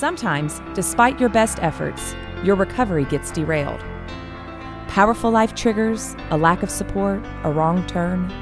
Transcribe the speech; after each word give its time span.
Sometimes, 0.00 0.62
despite 0.72 1.20
your 1.20 1.28
best 1.28 1.58
efforts, 1.62 2.14
your 2.42 2.56
recovery 2.56 3.04
gets 3.04 3.30
derailed. 3.30 3.84
Powerful 4.88 5.30
life 5.30 5.54
triggers, 5.54 6.16
a 6.30 6.38
lack 6.38 6.62
of 6.62 6.70
support, 6.70 7.22
a 7.44 7.52
wrong 7.52 7.86
turn. 7.86 8.32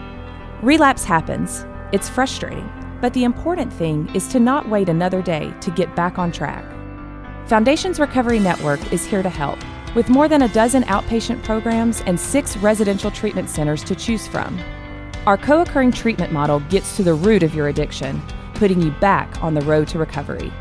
Relapse 0.63 1.03
happens. 1.03 1.67
It's 1.91 2.09
frustrating, 2.09 2.71
but 3.01 3.13
the 3.13 3.25
important 3.25 3.73
thing 3.73 4.09
is 4.15 4.29
to 4.29 4.39
not 4.39 4.69
wait 4.69 4.89
another 4.89 5.21
day 5.21 5.53
to 5.63 5.73
get 5.73 5.97
back 5.97 6.17
on 6.17 6.31
track. 6.31 6.65
Foundations 7.49 7.99
Recovery 7.99 8.39
Network 8.39 8.93
is 8.93 9.05
here 9.05 9.25
to 9.25 9.29
help, 9.29 9.59
with 9.97 10.09
more 10.09 10.29
than 10.29 10.43
a 10.43 10.53
dozen 10.53 10.85
outpatient 10.85 11.43
programs 11.43 12.03
and 12.03 12.21
six 12.21 12.57
residential 12.59 13.11
treatment 13.11 13.51
centers 13.51 13.83
to 13.83 13.97
choose 13.97 14.29
from. 14.29 14.57
Our 15.27 15.37
co 15.37 15.63
occurring 15.63 15.91
treatment 15.91 16.33
model 16.33 16.61
gets 16.71 16.95
to 16.99 17.03
the 17.03 17.15
root 17.15 17.43
of 17.43 17.53
your 17.53 17.67
addiction, 17.67 18.23
putting 18.55 18.81
you 18.81 18.93
back 19.01 19.43
on 19.43 19.55
the 19.55 19.63
road 19.63 19.89
to 19.89 19.99
recovery. 19.99 20.53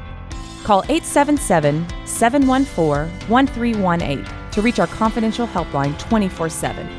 Call 0.68 0.84
877 0.90 1.88
714 2.06 3.30
1318 3.30 4.52
to 4.52 4.62
reach 4.62 4.80
our 4.80 4.88
confidential 4.88 5.48
helpline 5.48 5.98
24 5.98 6.50
7. 6.50 6.90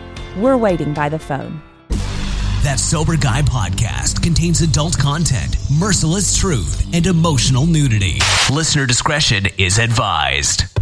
We're 0.40 0.56
waiting 0.56 0.94
by 0.94 1.10
the 1.10 1.18
phone. 1.18 1.60
That 2.62 2.80
Sober 2.80 3.18
Guy 3.18 3.42
podcast 3.42 4.22
contains 4.22 4.62
adult 4.62 4.96
content, 4.96 5.58
merciless 5.78 6.34
truth, 6.34 6.82
and 6.94 7.06
emotional 7.06 7.66
nudity. 7.66 8.20
Listener 8.50 8.86
discretion 8.86 9.44
is 9.58 9.78
advised. 9.78 10.77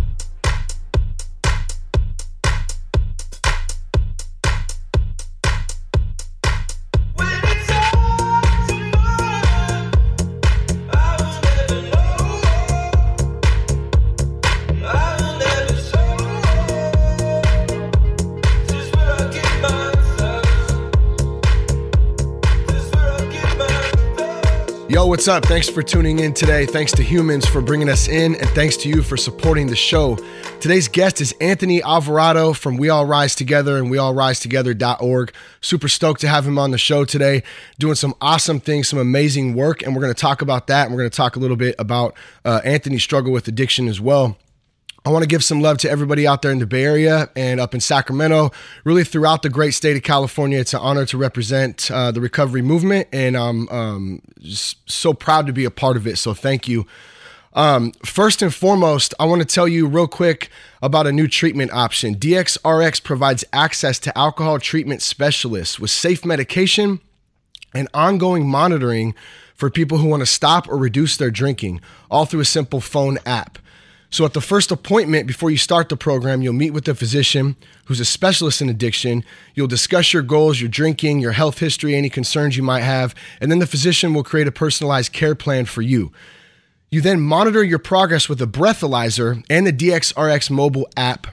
What's 25.16 25.28
up? 25.28 25.46
Thanks 25.46 25.66
for 25.66 25.82
tuning 25.82 26.18
in 26.18 26.34
today. 26.34 26.66
Thanks 26.66 26.92
to 26.92 27.02
Humans 27.02 27.46
for 27.46 27.62
bringing 27.62 27.88
us 27.88 28.06
in, 28.06 28.34
and 28.34 28.50
thanks 28.50 28.76
to 28.76 28.88
you 28.90 29.00
for 29.00 29.16
supporting 29.16 29.66
the 29.66 29.74
show. 29.74 30.16
Today's 30.60 30.88
guest 30.88 31.22
is 31.22 31.34
Anthony 31.40 31.82
Alvarado 31.82 32.52
from 32.52 32.76
We 32.76 32.90
All 32.90 33.06
Rise 33.06 33.34
Together 33.34 33.78
and 33.78 33.86
WeAllRiseTogether.org. 33.86 35.32
Super 35.62 35.88
stoked 35.88 36.20
to 36.20 36.28
have 36.28 36.46
him 36.46 36.58
on 36.58 36.70
the 36.70 36.76
show 36.76 37.06
today, 37.06 37.42
doing 37.78 37.94
some 37.94 38.14
awesome 38.20 38.60
things, 38.60 38.90
some 38.90 38.98
amazing 38.98 39.54
work, 39.54 39.82
and 39.82 39.94
we're 39.94 40.02
going 40.02 40.12
to 40.12 40.20
talk 40.20 40.42
about 40.42 40.66
that. 40.66 40.84
And 40.84 40.94
we're 40.94 41.00
going 41.00 41.10
to 41.10 41.16
talk 41.16 41.34
a 41.36 41.38
little 41.38 41.56
bit 41.56 41.76
about 41.78 42.14
uh, 42.44 42.60
Anthony's 42.62 43.02
struggle 43.02 43.32
with 43.32 43.48
addiction 43.48 43.88
as 43.88 43.98
well. 43.98 44.36
I 45.06 45.10
want 45.10 45.22
to 45.22 45.28
give 45.28 45.44
some 45.44 45.60
love 45.60 45.78
to 45.78 45.90
everybody 45.90 46.26
out 46.26 46.42
there 46.42 46.50
in 46.50 46.58
the 46.58 46.66
Bay 46.66 46.82
Area 46.82 47.30
and 47.36 47.60
up 47.60 47.74
in 47.74 47.80
Sacramento, 47.80 48.50
really 48.82 49.04
throughout 49.04 49.42
the 49.42 49.48
great 49.48 49.72
state 49.72 49.96
of 49.96 50.02
California. 50.02 50.58
It's 50.58 50.74
an 50.74 50.80
honor 50.80 51.06
to 51.06 51.16
represent 51.16 51.88
uh, 51.92 52.10
the 52.10 52.20
recovery 52.20 52.60
movement, 52.60 53.06
and 53.12 53.36
I'm 53.36 53.68
um, 53.68 54.22
so 54.42 55.14
proud 55.14 55.46
to 55.46 55.52
be 55.52 55.64
a 55.64 55.70
part 55.70 55.96
of 55.96 56.08
it. 56.08 56.18
So 56.18 56.34
thank 56.34 56.66
you. 56.66 56.88
Um, 57.52 57.92
first 58.04 58.42
and 58.42 58.52
foremost, 58.52 59.14
I 59.20 59.26
want 59.26 59.42
to 59.42 59.46
tell 59.46 59.68
you 59.68 59.86
real 59.86 60.08
quick 60.08 60.50
about 60.82 61.06
a 61.06 61.12
new 61.12 61.28
treatment 61.28 61.72
option. 61.72 62.16
DXRX 62.16 63.00
provides 63.00 63.44
access 63.52 64.00
to 64.00 64.18
alcohol 64.18 64.58
treatment 64.58 65.02
specialists 65.02 65.78
with 65.78 65.92
safe 65.92 66.24
medication 66.24 66.98
and 67.72 67.86
ongoing 67.94 68.48
monitoring 68.48 69.14
for 69.54 69.70
people 69.70 69.98
who 69.98 70.08
want 70.08 70.22
to 70.22 70.26
stop 70.26 70.68
or 70.68 70.76
reduce 70.76 71.16
their 71.16 71.30
drinking, 71.30 71.80
all 72.10 72.26
through 72.26 72.40
a 72.40 72.44
simple 72.44 72.80
phone 72.80 73.18
app. 73.24 73.60
So, 74.16 74.24
at 74.24 74.32
the 74.32 74.40
first 74.40 74.70
appointment 74.70 75.26
before 75.26 75.50
you 75.50 75.58
start 75.58 75.90
the 75.90 75.96
program, 75.98 76.40
you'll 76.40 76.54
meet 76.54 76.70
with 76.70 76.88
a 76.88 76.94
physician 76.94 77.54
who's 77.84 78.00
a 78.00 78.04
specialist 78.06 78.62
in 78.62 78.70
addiction. 78.70 79.22
You'll 79.54 79.66
discuss 79.66 80.14
your 80.14 80.22
goals, 80.22 80.58
your 80.58 80.70
drinking, 80.70 81.20
your 81.20 81.32
health 81.32 81.58
history, 81.58 81.94
any 81.94 82.08
concerns 82.08 82.56
you 82.56 82.62
might 82.62 82.80
have, 82.80 83.14
and 83.42 83.50
then 83.50 83.58
the 83.58 83.66
physician 83.66 84.14
will 84.14 84.24
create 84.24 84.46
a 84.46 84.50
personalized 84.50 85.12
care 85.12 85.34
plan 85.34 85.66
for 85.66 85.82
you. 85.82 86.12
You 86.90 87.02
then 87.02 87.20
monitor 87.20 87.62
your 87.62 87.78
progress 87.78 88.26
with 88.26 88.40
a 88.40 88.46
breathalyzer 88.46 89.44
and 89.50 89.66
the 89.66 89.72
DXRX 89.74 90.48
mobile 90.50 90.88
app. 90.96 91.26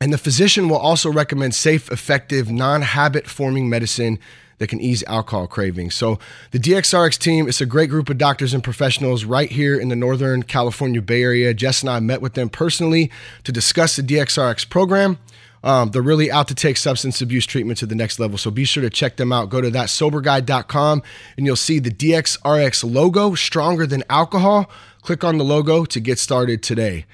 And 0.00 0.10
the 0.10 0.16
physician 0.16 0.70
will 0.70 0.78
also 0.78 1.12
recommend 1.12 1.54
safe, 1.54 1.92
effective, 1.92 2.50
non 2.50 2.80
habit 2.80 3.26
forming 3.26 3.68
medicine 3.68 4.18
that 4.60 4.68
can 4.68 4.80
ease 4.80 5.02
alcohol 5.06 5.46
cravings. 5.46 5.94
So 5.94 6.18
the 6.50 6.58
DXRX 6.58 7.18
team 7.18 7.48
is 7.48 7.62
a 7.62 7.66
great 7.66 7.88
group 7.88 8.10
of 8.10 8.18
doctors 8.18 8.52
and 8.52 8.62
professionals 8.62 9.24
right 9.24 9.50
here 9.50 9.80
in 9.80 9.88
the 9.88 9.96
Northern 9.96 10.42
California 10.42 11.00
Bay 11.00 11.22
Area. 11.22 11.54
Jess 11.54 11.80
and 11.80 11.88
I 11.88 11.98
met 11.98 12.20
with 12.20 12.34
them 12.34 12.50
personally 12.50 13.10
to 13.44 13.52
discuss 13.52 13.96
the 13.96 14.02
DXRX 14.02 14.68
program. 14.68 15.18
Um, 15.64 15.90
they're 15.90 16.02
really 16.02 16.30
out 16.30 16.46
to 16.48 16.54
take 16.54 16.76
substance 16.76 17.22
abuse 17.22 17.46
treatment 17.46 17.78
to 17.78 17.86
the 17.86 17.94
next 17.94 18.20
level. 18.20 18.36
So 18.36 18.50
be 18.50 18.64
sure 18.64 18.82
to 18.82 18.90
check 18.90 19.16
them 19.16 19.32
out. 19.32 19.48
Go 19.48 19.62
to 19.62 19.70
thatsoberguy.com 19.70 21.02
and 21.38 21.46
you'll 21.46 21.56
see 21.56 21.78
the 21.78 21.90
DXRX 21.90 22.94
logo, 22.94 23.34
stronger 23.34 23.86
than 23.86 24.04
alcohol. 24.10 24.70
Click 25.00 25.24
on 25.24 25.38
the 25.38 25.44
logo 25.44 25.86
to 25.86 26.00
get 26.00 26.18
started 26.18 26.62
today. 26.62 27.06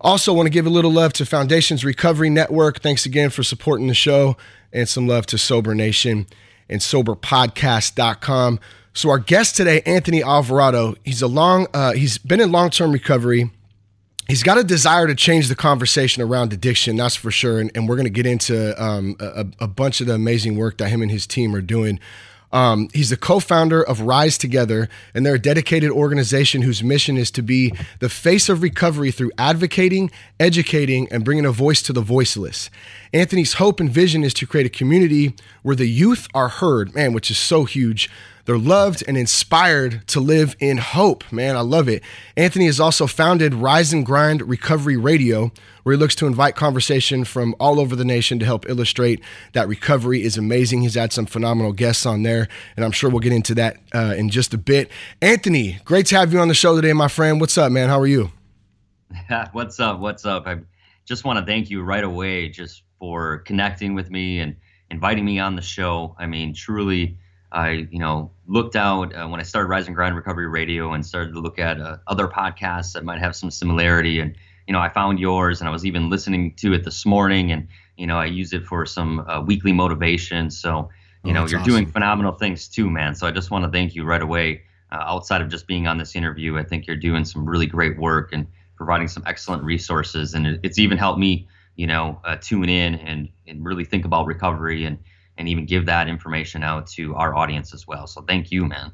Also, 0.00 0.32
want 0.32 0.46
to 0.46 0.50
give 0.50 0.66
a 0.66 0.70
little 0.70 0.90
love 0.90 1.12
to 1.14 1.24
Foundations 1.24 1.84
Recovery 1.84 2.30
Network. 2.30 2.80
Thanks 2.80 3.06
again 3.06 3.30
for 3.30 3.44
supporting 3.44 3.86
the 3.86 3.94
show 3.94 4.36
and 4.72 4.88
some 4.88 5.06
love 5.06 5.24
to 5.26 5.38
Sober 5.38 5.72
Nation 5.72 6.26
and 6.68 6.80
soberpodcast.com. 6.80 8.60
So 8.92 9.10
our 9.10 9.18
guest 9.18 9.56
today, 9.56 9.82
Anthony 9.86 10.22
Alvarado, 10.22 10.94
he's 11.04 11.20
a 11.20 11.26
long 11.26 11.66
uh, 11.74 11.92
he's 11.92 12.18
been 12.18 12.40
in 12.40 12.52
long-term 12.52 12.92
recovery. 12.92 13.50
He's 14.28 14.42
got 14.42 14.56
a 14.56 14.64
desire 14.64 15.06
to 15.06 15.14
change 15.14 15.48
the 15.48 15.54
conversation 15.54 16.22
around 16.22 16.52
addiction, 16.52 16.96
that's 16.96 17.14
for 17.14 17.30
sure. 17.30 17.60
And, 17.60 17.70
and 17.74 17.88
we're 17.88 17.96
going 17.96 18.06
to 18.06 18.10
get 18.10 18.24
into 18.24 18.82
um, 18.82 19.16
a, 19.20 19.46
a, 19.60 19.68
bunch 19.68 20.00
of 20.00 20.06
the 20.06 20.14
amazing 20.14 20.56
work 20.56 20.78
that 20.78 20.88
him 20.88 21.02
and 21.02 21.10
his 21.10 21.26
team 21.26 21.54
are 21.54 21.60
doing. 21.60 22.00
Um, 22.54 22.88
he's 22.94 23.10
the 23.10 23.16
co 23.16 23.40
founder 23.40 23.82
of 23.82 24.00
Rise 24.00 24.38
Together, 24.38 24.88
and 25.12 25.26
they're 25.26 25.34
a 25.34 25.40
dedicated 25.40 25.90
organization 25.90 26.62
whose 26.62 26.84
mission 26.84 27.16
is 27.16 27.32
to 27.32 27.42
be 27.42 27.74
the 27.98 28.08
face 28.08 28.48
of 28.48 28.62
recovery 28.62 29.10
through 29.10 29.32
advocating, 29.36 30.12
educating, 30.38 31.08
and 31.10 31.24
bringing 31.24 31.44
a 31.44 31.50
voice 31.50 31.82
to 31.82 31.92
the 31.92 32.00
voiceless. 32.00 32.70
Anthony's 33.12 33.54
hope 33.54 33.80
and 33.80 33.90
vision 33.90 34.22
is 34.22 34.32
to 34.34 34.46
create 34.46 34.66
a 34.66 34.70
community 34.70 35.34
where 35.62 35.74
the 35.74 35.88
youth 35.88 36.28
are 36.32 36.48
heard, 36.48 36.94
man, 36.94 37.12
which 37.12 37.28
is 37.28 37.38
so 37.38 37.64
huge 37.64 38.08
they're 38.44 38.58
loved 38.58 39.02
and 39.08 39.16
inspired 39.16 40.06
to 40.08 40.20
live 40.20 40.54
in 40.58 40.76
hope. 40.76 41.30
Man, 41.32 41.56
I 41.56 41.60
love 41.60 41.88
it. 41.88 42.02
Anthony 42.36 42.66
has 42.66 42.78
also 42.78 43.06
founded 43.06 43.54
Rise 43.54 43.92
and 43.92 44.04
Grind 44.04 44.42
Recovery 44.42 44.96
Radio, 44.96 45.50
where 45.82 45.94
he 45.94 45.98
looks 45.98 46.14
to 46.16 46.26
invite 46.26 46.54
conversation 46.54 47.24
from 47.24 47.54
all 47.58 47.80
over 47.80 47.96
the 47.96 48.04
nation 48.04 48.38
to 48.38 48.44
help 48.44 48.68
illustrate 48.68 49.22
that 49.52 49.66
recovery 49.66 50.22
is 50.22 50.36
amazing. 50.36 50.82
He's 50.82 50.94
had 50.94 51.12
some 51.12 51.26
phenomenal 51.26 51.72
guests 51.72 52.04
on 52.04 52.22
there, 52.22 52.48
and 52.76 52.84
I'm 52.84 52.92
sure 52.92 53.08
we'll 53.08 53.20
get 53.20 53.32
into 53.32 53.54
that 53.54 53.78
uh, 53.94 54.14
in 54.16 54.28
just 54.28 54.52
a 54.52 54.58
bit. 54.58 54.90
Anthony, 55.22 55.78
great 55.84 56.06
to 56.06 56.16
have 56.16 56.32
you 56.32 56.38
on 56.40 56.48
the 56.48 56.54
show 56.54 56.76
today, 56.76 56.92
my 56.92 57.08
friend. 57.08 57.40
What's 57.40 57.56
up, 57.56 57.72
man? 57.72 57.88
How 57.88 57.98
are 57.98 58.06
you? 58.06 58.30
What's 59.52 59.80
up? 59.80 60.00
What's 60.00 60.26
up? 60.26 60.46
I 60.46 60.58
just 61.06 61.24
want 61.24 61.38
to 61.38 61.46
thank 61.46 61.70
you 61.70 61.82
right 61.82 62.04
away 62.04 62.48
just 62.48 62.82
for 62.98 63.38
connecting 63.38 63.94
with 63.94 64.10
me 64.10 64.40
and 64.40 64.56
inviting 64.90 65.24
me 65.24 65.38
on 65.38 65.56
the 65.56 65.62
show. 65.62 66.14
I 66.18 66.26
mean, 66.26 66.54
truly 66.54 67.18
I, 67.54 67.86
you 67.90 68.00
know, 68.00 68.32
looked 68.48 68.74
out 68.74 69.14
uh, 69.14 69.28
when 69.28 69.38
I 69.38 69.44
started 69.44 69.68
Rise 69.68 69.86
and 69.86 69.94
Grind 69.94 70.16
Recovery 70.16 70.48
Radio 70.48 70.92
and 70.92 71.06
started 71.06 71.32
to 71.34 71.40
look 71.40 71.58
at 71.60 71.80
uh, 71.80 71.98
other 72.08 72.26
podcasts 72.26 72.92
that 72.94 73.04
might 73.04 73.20
have 73.20 73.36
some 73.36 73.50
similarity. 73.50 74.18
And, 74.18 74.34
you 74.66 74.72
know, 74.72 74.80
I 74.80 74.88
found 74.88 75.20
yours 75.20 75.60
and 75.60 75.68
I 75.68 75.70
was 75.70 75.86
even 75.86 76.10
listening 76.10 76.54
to 76.56 76.72
it 76.72 76.84
this 76.84 77.06
morning 77.06 77.52
and, 77.52 77.68
you 77.96 78.08
know, 78.08 78.18
I 78.18 78.26
use 78.26 78.52
it 78.52 78.64
for 78.64 78.84
some 78.84 79.20
uh, 79.20 79.40
weekly 79.40 79.72
motivation. 79.72 80.50
So, 80.50 80.90
you 81.22 81.30
oh, 81.30 81.34
know, 81.34 81.46
you're 81.46 81.60
awesome. 81.60 81.72
doing 81.72 81.86
phenomenal 81.86 82.32
things 82.32 82.66
too, 82.66 82.90
man. 82.90 83.14
So 83.14 83.26
I 83.26 83.30
just 83.30 83.52
want 83.52 83.64
to 83.64 83.70
thank 83.70 83.94
you 83.94 84.04
right 84.04 84.22
away. 84.22 84.62
Uh, 84.90 84.96
outside 85.06 85.40
of 85.40 85.48
just 85.48 85.68
being 85.68 85.86
on 85.86 85.96
this 85.96 86.16
interview, 86.16 86.58
I 86.58 86.64
think 86.64 86.88
you're 86.88 86.96
doing 86.96 87.24
some 87.24 87.48
really 87.48 87.66
great 87.66 87.96
work 87.98 88.30
and 88.32 88.48
providing 88.76 89.06
some 89.06 89.22
excellent 89.26 89.62
resources. 89.62 90.34
And 90.34 90.44
it, 90.46 90.60
it's 90.64 90.78
even 90.80 90.98
helped 90.98 91.20
me, 91.20 91.46
you 91.76 91.86
know, 91.86 92.20
uh, 92.24 92.36
tune 92.40 92.68
in 92.68 92.96
and, 92.96 93.28
and 93.46 93.64
really 93.64 93.84
think 93.84 94.04
about 94.04 94.26
recovery 94.26 94.84
and, 94.84 94.98
and 95.38 95.48
even 95.48 95.66
give 95.66 95.86
that 95.86 96.08
information 96.08 96.62
out 96.62 96.86
to 96.88 97.14
our 97.14 97.34
audience 97.34 97.74
as 97.74 97.86
well. 97.86 98.06
So 98.06 98.22
thank 98.22 98.50
you, 98.50 98.66
man. 98.66 98.92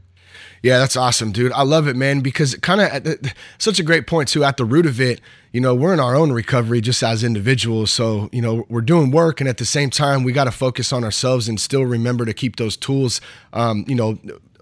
Yeah, 0.63 0.79
that's 0.79 0.97
awesome, 0.97 1.33
dude. 1.33 1.53
I 1.53 1.63
love 1.63 1.89
it, 1.89 1.97
man, 1.97 2.21
because 2.21 2.55
kind 2.57 2.81
of 2.81 3.33
such 3.59 3.79
a 3.79 3.83
great 3.83 4.07
point 4.07 4.29
too. 4.29 4.45
At 4.45 4.59
the 4.59 4.65
root 4.65 4.87
of 4.87 5.01
it, 5.01 5.21
you 5.53 5.61
know, 5.61 5.75
we're 5.75 5.93
in 5.93 6.01
our 6.01 6.15
own 6.15 6.33
recovery 6.33 6.81
just 6.81 7.03
as 7.03 7.25
individuals. 7.25 7.91
So, 7.91 8.29
you 8.31 8.43
know, 8.43 8.67
we're 8.69 8.83
doing 8.83 9.11
work, 9.11 9.41
and 9.41 9.49
at 9.49 9.57
the 9.57 9.65
same 9.65 9.91
time, 9.91 10.23
we 10.23 10.33
got 10.33 10.45
to 10.45 10.51
focus 10.51 10.93
on 10.93 11.03
ourselves 11.03 11.49
and 11.49 11.59
still 11.59 11.83
remember 11.83 12.25
to 12.25 12.35
keep 12.35 12.57
those 12.57 12.77
tools. 12.77 13.21
Um, 13.53 13.85
you 13.89 13.95
know, 13.95 14.19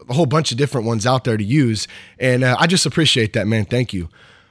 a 0.08 0.14
whole 0.14 0.26
bunch 0.26 0.52
of 0.52 0.56
different 0.56 0.86
ones 0.86 1.04
out 1.04 1.24
there 1.24 1.36
to 1.36 1.44
use, 1.44 1.88
and 2.18 2.44
uh, 2.44 2.56
I 2.58 2.66
just 2.66 2.86
appreciate 2.86 3.32
that, 3.32 3.46
man. 3.46 3.64
Thank 3.64 3.92
you. 3.92 4.08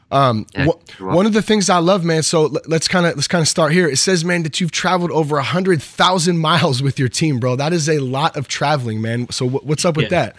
Um, 0.10 0.46
yeah, 0.54 0.68
wh- 0.68 1.02
one 1.02 1.26
of 1.26 1.34
the 1.34 1.42
things 1.42 1.70
I 1.70 1.80
love, 1.80 2.06
man. 2.06 2.24
So 2.24 2.46
let's 2.66 2.88
kind 2.88 3.06
of 3.06 3.16
let's 3.16 3.28
kind 3.28 3.42
of 3.42 3.48
start 3.48 3.74
here. 3.74 3.88
It 3.88 3.98
says, 3.98 4.24
man, 4.24 4.44
that 4.44 4.62
you've 4.62 4.72
traveled 4.72 5.12
over 5.12 5.38
a 5.38 5.44
hundred 5.44 5.82
thousand 5.82 6.38
miles 6.38 6.82
with 6.82 6.98
your 6.98 7.10
team, 7.10 7.40
bro. 7.40 7.56
That 7.56 7.74
is 7.74 7.90
a 7.90 8.00
lot 8.00 8.38
of 8.38 8.48
traveling, 8.48 9.02
man. 9.02 9.30
So 9.30 9.48
what's 9.48 9.86
up 9.86 9.98
with 9.98 10.12
yeah. 10.12 10.32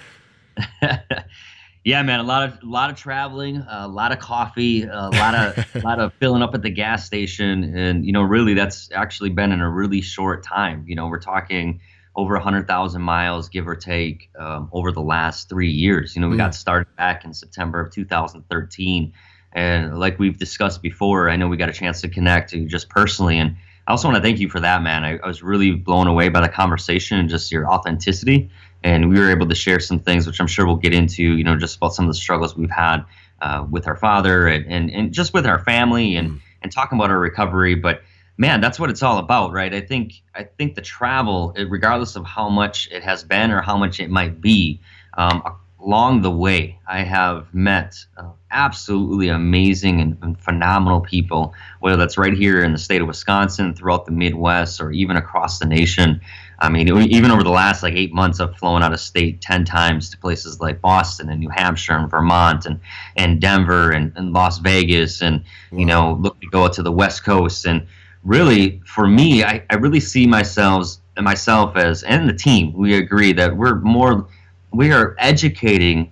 that? 0.81 1.27
Yeah, 1.85 2.03
man, 2.03 2.21
a 2.21 2.25
lot 2.25 2.47
of 2.47 2.63
a 2.63 2.67
lot 2.67 2.91
of 2.91 2.97
traveling, 2.97 3.65
a 3.67 3.89
lot 3.89 4.13
of 4.13 4.19
coffee, 4.19 4.83
a 4.83 5.09
lot 5.09 5.35
of 5.35 5.75
a 5.75 5.79
lot 5.85 5.99
of 5.99 6.13
filling 6.21 6.43
up 6.43 6.55
at 6.55 6.61
the 6.61 6.69
gas 6.69 7.07
station, 7.07 7.75
and 7.75 8.05
you 8.05 8.13
know, 8.13 8.21
really, 8.21 8.53
that's 8.53 8.91
actually 8.93 9.31
been 9.31 9.53
in 9.53 9.63
a 9.63 9.71
really 9.71 10.03
short 10.03 10.43
time. 10.45 10.85
You 10.87 10.97
know, 10.97 11.07
we're 11.07 11.19
talking 11.19 11.81
over 12.15 12.35
a 12.35 12.39
100,000 12.41 13.01
miles, 13.01 13.49
give 13.49 13.67
or 13.67 13.75
take, 13.75 14.29
um, 14.39 14.69
over 14.73 14.93
the 14.93 15.01
last 15.01 15.49
three 15.49 15.71
years. 15.71 16.15
You 16.15 16.21
know, 16.21 16.29
we 16.29 16.35
mm. 16.35 16.39
got 16.39 16.55
started 16.55 16.95
back 16.97 17.25
in 17.25 17.33
September 17.33 17.81
of 17.81 17.93
2013. 17.93 19.13
And 19.53 19.99
like 19.99 20.19
we've 20.19 20.39
discussed 20.39 20.83
before, 20.83 21.31
I 21.31 21.37
know 21.37 21.49
we 21.49 21.57
got 21.57 21.69
a 21.69 21.73
chance 21.73 22.01
to 22.03 22.09
connect 22.09 22.53
just 22.67 22.89
personally. 22.89 23.39
And 23.39 23.57
I 23.87 23.93
also 23.93 24.09
want 24.09 24.17
to 24.17 24.23
thank 24.23 24.39
you 24.39 24.49
for 24.49 24.61
that, 24.61 24.83
man. 24.83 25.05
I, 25.05 25.19
I 25.19 25.27
was 25.27 25.43
really 25.43 25.73
blown 25.73 26.07
away 26.07 26.29
by 26.29 26.41
the 26.41 26.49
conversation 26.49 27.19
and 27.19 27.29
just 27.29 27.51
your 27.51 27.67
authenticity. 27.67 28.51
And 28.85 29.09
we 29.09 29.19
were 29.19 29.31
able 29.31 29.49
to 29.49 29.55
share 29.55 29.81
some 29.81 29.99
things, 29.99 30.27
which 30.27 30.41
I'm 30.41 30.47
sure 30.47 30.67
we'll 30.67 30.77
get 30.77 30.95
into, 30.95 31.23
you 31.23 31.43
know, 31.43 31.57
just 31.57 31.77
about 31.77 31.95
some 31.95 32.05
of 32.05 32.11
the 32.11 32.19
struggles 32.19 32.57
we've 32.57 32.71
had 32.71 33.05
uh, 33.41 33.67
with 33.69 33.87
our 33.87 33.97
father 33.97 34.47
and, 34.47 34.67
and, 34.67 34.91
and 34.91 35.13
just 35.13 35.33
with 35.33 35.47
our 35.47 35.59
family 35.59 36.17
and, 36.17 36.31
mm. 36.31 36.41
and 36.63 36.71
talking 36.71 36.99
about 36.99 37.11
our 37.11 37.19
recovery. 37.19 37.75
But 37.75 38.03
man, 38.37 38.61
that's 38.61 38.79
what 38.79 38.89
it's 38.89 39.03
all 39.03 39.19
about, 39.19 39.53
right? 39.53 39.75
I 39.75 39.81
think 39.81 40.23
I 40.35 40.45
think 40.45 40.77
the 40.77 40.81
travel, 40.81 41.55
regardless 41.69 42.17
of 42.17 42.25
how 42.25 42.49
much 42.49 42.89
it 42.91 43.03
has 43.03 43.25
been 43.25 43.51
or 43.51 43.61
how 43.61 43.77
much 43.77 44.01
it 44.01 44.11
might 44.11 44.41
be, 44.41 44.81
um, 45.17 45.43
along 45.81 46.23
the 46.23 46.31
way, 46.31 46.79
I 46.87 47.03
have 47.03 47.53
met 47.55 47.95
uh, 48.17 48.31
absolutely 48.51 49.29
amazing 49.29 50.01
and, 50.01 50.19
and, 50.23 50.39
phenomenal 50.41 51.01
people, 51.01 51.55
whether 51.81 51.97
that's 51.97 52.19
right 52.19 52.33
here 52.33 52.65
in 52.65 52.73
the 52.73 52.79
state 52.79 53.01
of 53.01 53.07
Wisconsin, 53.07 53.75
throughout 53.75 54.05
the 54.05 54.13
Midwest, 54.13 54.81
or 54.81 54.91
even 54.91 55.17
across 55.17 55.59
the 55.59 55.67
nation. 55.67 56.21
I 56.59 56.69
mean, 56.69 56.89
even 56.89 57.31
over 57.31 57.45
the 57.45 57.51
last 57.51 57.83
like 57.83 57.95
eight 57.95 58.13
months, 58.13 58.41
I've 58.41 58.57
flown 58.57 58.83
out 58.83 58.93
of 58.93 58.99
state 58.99 59.41
ten 59.41 59.65
times 59.65 60.11
to 60.11 60.19
places 60.19 60.61
like 60.61 60.81
Boston 60.81 61.29
and 61.29 61.39
New 61.39 61.51
Hampshire 61.51 61.97
and 61.97 62.11
Vermont 62.11 62.67
and 62.67 62.81
and 63.17 63.41
Denver 63.41 63.93
and, 63.93 64.13
and 64.17 64.33
Las 64.33 64.59
Vegas, 64.59 65.23
and 65.23 65.45
wow. 65.71 65.79
you 65.79 65.87
know, 65.87 66.19
look 66.21 66.41
to 66.41 66.49
go 66.49 66.65
out 66.65 66.73
to 66.75 66.83
the 66.83 66.93
West 66.93 67.25
Coast 67.25 67.65
and 67.67 67.87
really, 68.25 68.81
for 68.85 69.07
me, 69.07 69.45
I, 69.45 69.65
I 69.71 69.77
really 69.77 70.01
see 70.01 70.27
myself 70.27 70.97
myself 71.17 71.77
as 71.77 72.03
and 72.05 72.29
the 72.29 72.33
team. 72.33 72.73
We 72.73 72.95
agree 72.97 73.33
that 73.33 73.57
we're 73.57 73.77
more 73.77 74.29
we 74.73 74.93
are 74.93 75.15
educating 75.19 76.11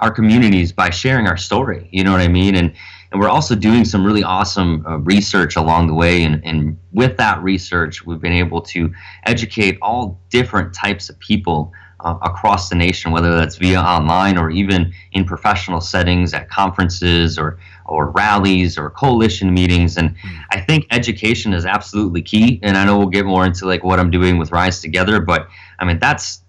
our 0.00 0.10
communities 0.10 0.72
by 0.72 0.90
sharing 0.90 1.26
our 1.26 1.36
story. 1.36 1.88
You 1.90 2.04
know 2.04 2.12
what 2.12 2.20
I 2.20 2.28
mean? 2.28 2.54
And 2.54 2.72
and 3.12 3.20
we're 3.20 3.28
also 3.28 3.54
doing 3.54 3.84
some 3.84 4.04
really 4.04 4.24
awesome 4.24 4.84
uh, 4.84 4.98
research 4.98 5.54
along 5.54 5.86
the 5.86 5.94
way. 5.94 6.24
And, 6.24 6.44
and 6.44 6.76
with 6.92 7.16
that 7.18 7.40
research, 7.40 8.04
we've 8.04 8.20
been 8.20 8.32
able 8.32 8.60
to 8.62 8.92
educate 9.24 9.78
all 9.80 10.20
different 10.28 10.74
types 10.74 11.08
of 11.08 11.16
people 11.20 11.72
uh, 12.00 12.18
across 12.22 12.68
the 12.68 12.74
nation, 12.74 13.12
whether 13.12 13.36
that's 13.36 13.56
via 13.56 13.80
online 13.80 14.36
or 14.36 14.50
even 14.50 14.92
in 15.12 15.24
professional 15.24 15.80
settings 15.80 16.34
at 16.34 16.50
conferences 16.50 17.38
or 17.38 17.58
or 17.86 18.10
rallies 18.10 18.76
or 18.76 18.90
coalition 18.90 19.54
meetings. 19.54 19.96
And. 19.96 20.14
I 20.56 20.60
think 20.60 20.86
education 20.90 21.52
is 21.52 21.66
absolutely 21.66 22.22
key. 22.22 22.60
And 22.62 22.78
I 22.78 22.84
know 22.86 22.96
we'll 22.98 23.08
get 23.08 23.26
more 23.26 23.44
into 23.44 23.66
like 23.66 23.84
what 23.84 24.00
I'm 24.00 24.10
doing 24.10 24.38
with 24.38 24.52
Rise 24.52 24.80
Together, 24.80 25.20
but 25.20 25.48
I 25.78 25.84
mean 25.84 25.98
that's 25.98 26.40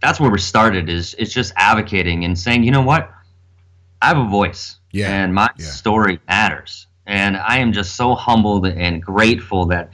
that's 0.00 0.18
where 0.18 0.30
we 0.30 0.38
started 0.38 0.88
is 0.88 1.14
is 1.14 1.32
just 1.32 1.52
advocating 1.56 2.24
and 2.24 2.38
saying, 2.38 2.62
you 2.64 2.70
know 2.70 2.82
what, 2.82 3.10
I 4.02 4.08
have 4.08 4.18
a 4.18 4.28
voice, 4.28 4.78
yeah. 4.92 5.10
and 5.10 5.34
my 5.34 5.50
yeah. 5.58 5.66
story 5.66 6.20
matters. 6.26 6.86
And 7.06 7.36
I 7.36 7.58
am 7.58 7.72
just 7.72 7.96
so 7.96 8.14
humbled 8.14 8.66
and 8.66 9.02
grateful 9.02 9.66
that 9.66 9.90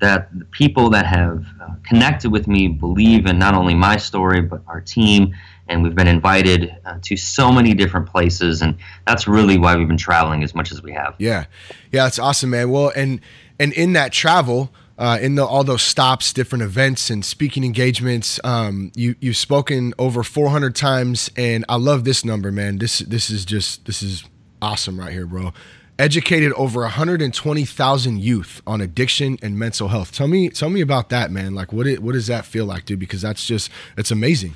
that 0.00 0.28
the 0.38 0.46
people 0.46 0.88
that 0.90 1.04
have 1.04 1.44
uh, 1.60 1.74
connected 1.86 2.30
with 2.30 2.48
me 2.48 2.68
believe 2.68 3.26
in 3.26 3.38
not 3.38 3.54
only 3.54 3.74
my 3.74 3.96
story 3.96 4.40
but 4.40 4.62
our 4.66 4.80
team. 4.80 5.34
And 5.68 5.84
we've 5.84 5.94
been 5.94 6.08
invited 6.08 6.74
uh, 6.84 6.98
to 7.02 7.16
so 7.16 7.52
many 7.52 7.74
different 7.74 8.08
places. 8.08 8.62
And 8.62 8.76
that's 9.06 9.28
really 9.28 9.56
why 9.56 9.76
we've 9.76 9.86
been 9.86 9.96
traveling 9.96 10.42
as 10.42 10.52
much 10.54 10.72
as 10.72 10.82
we 10.82 10.92
have. 10.92 11.14
Yeah. 11.18 11.44
Yeah 11.92 12.04
that's 12.04 12.18
awesome 12.18 12.50
man. 12.50 12.70
Well 12.70 12.92
and 12.96 13.20
and 13.58 13.72
in 13.74 13.92
that 13.92 14.12
travel 14.12 14.72
uh, 15.00 15.18
in 15.18 15.34
the, 15.34 15.44
all 15.44 15.64
those 15.64 15.80
stops, 15.80 16.30
different 16.30 16.62
events, 16.62 17.08
and 17.08 17.24
speaking 17.24 17.64
engagements. 17.64 18.38
Um, 18.44 18.92
you 18.94 19.16
you've 19.18 19.38
spoken 19.38 19.94
over 19.98 20.22
400 20.22 20.76
times, 20.76 21.30
and 21.36 21.64
I 21.70 21.76
love 21.76 22.04
this 22.04 22.22
number, 22.22 22.52
man. 22.52 22.76
This 22.78 22.98
this 22.98 23.30
is 23.30 23.46
just 23.46 23.86
this 23.86 24.02
is 24.02 24.24
awesome 24.60 25.00
right 25.00 25.10
here, 25.10 25.26
bro. 25.26 25.54
Educated 25.98 26.52
over 26.52 26.82
120,000 26.82 28.20
youth 28.20 28.62
on 28.66 28.80
addiction 28.80 29.38
and 29.42 29.58
mental 29.58 29.88
health. 29.88 30.12
Tell 30.12 30.28
me 30.28 30.50
tell 30.50 30.68
me 30.68 30.82
about 30.82 31.08
that, 31.08 31.30
man. 31.30 31.54
Like, 31.54 31.72
what 31.72 31.86
it, 31.86 32.02
what 32.02 32.12
does 32.12 32.26
that 32.26 32.44
feel 32.44 32.66
like, 32.66 32.84
dude? 32.84 32.98
Because 32.98 33.22
that's 33.22 33.46
just 33.46 33.70
it's 33.96 34.10
amazing. 34.10 34.54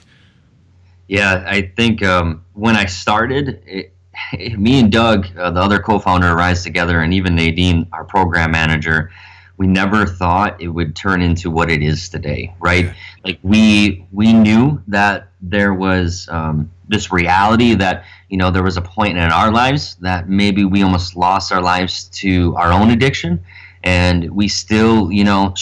Yeah, 1.08 1.42
I 1.46 1.72
think 1.74 2.02
um, 2.02 2.44
when 2.52 2.76
I 2.76 2.84
started, 2.84 3.62
it, 3.66 3.94
me 4.58 4.80
and 4.80 4.92
Doug, 4.92 5.26
uh, 5.38 5.50
the 5.50 5.60
other 5.60 5.78
co-founder, 5.78 6.34
Rise 6.34 6.62
Together, 6.62 7.00
and 7.00 7.14
even 7.14 7.34
Nadine, 7.34 7.88
our 7.92 8.04
program 8.04 8.50
manager, 8.50 9.10
we 9.56 9.66
never 9.66 10.06
thought 10.06 10.60
it 10.60 10.68
would 10.68 10.96
turn 10.96 11.22
into 11.22 11.50
what 11.50 11.70
it 11.70 11.82
is 11.82 12.08
today, 12.08 12.54
right? 12.58 12.86
Yeah. 12.86 12.94
Like 13.24 13.38
we 13.42 14.06
we 14.12 14.32
knew 14.32 14.82
that 14.88 15.28
there 15.40 15.74
was 15.74 16.28
um, 16.30 16.70
this 16.88 17.12
reality 17.12 17.74
that 17.74 18.04
you 18.28 18.36
know 18.36 18.50
there 18.50 18.62
was 18.62 18.76
a 18.76 18.82
point 18.82 19.16
in 19.16 19.24
our 19.24 19.52
lives 19.52 19.96
that 19.96 20.28
maybe 20.28 20.64
we 20.64 20.82
almost 20.82 21.16
lost 21.16 21.52
our 21.52 21.62
lives 21.62 22.04
to 22.20 22.54
our 22.56 22.72
own 22.72 22.90
addiction, 22.90 23.44
and 23.84 24.30
we 24.30 24.48
still 24.48 25.12
you 25.12 25.24
know 25.24 25.54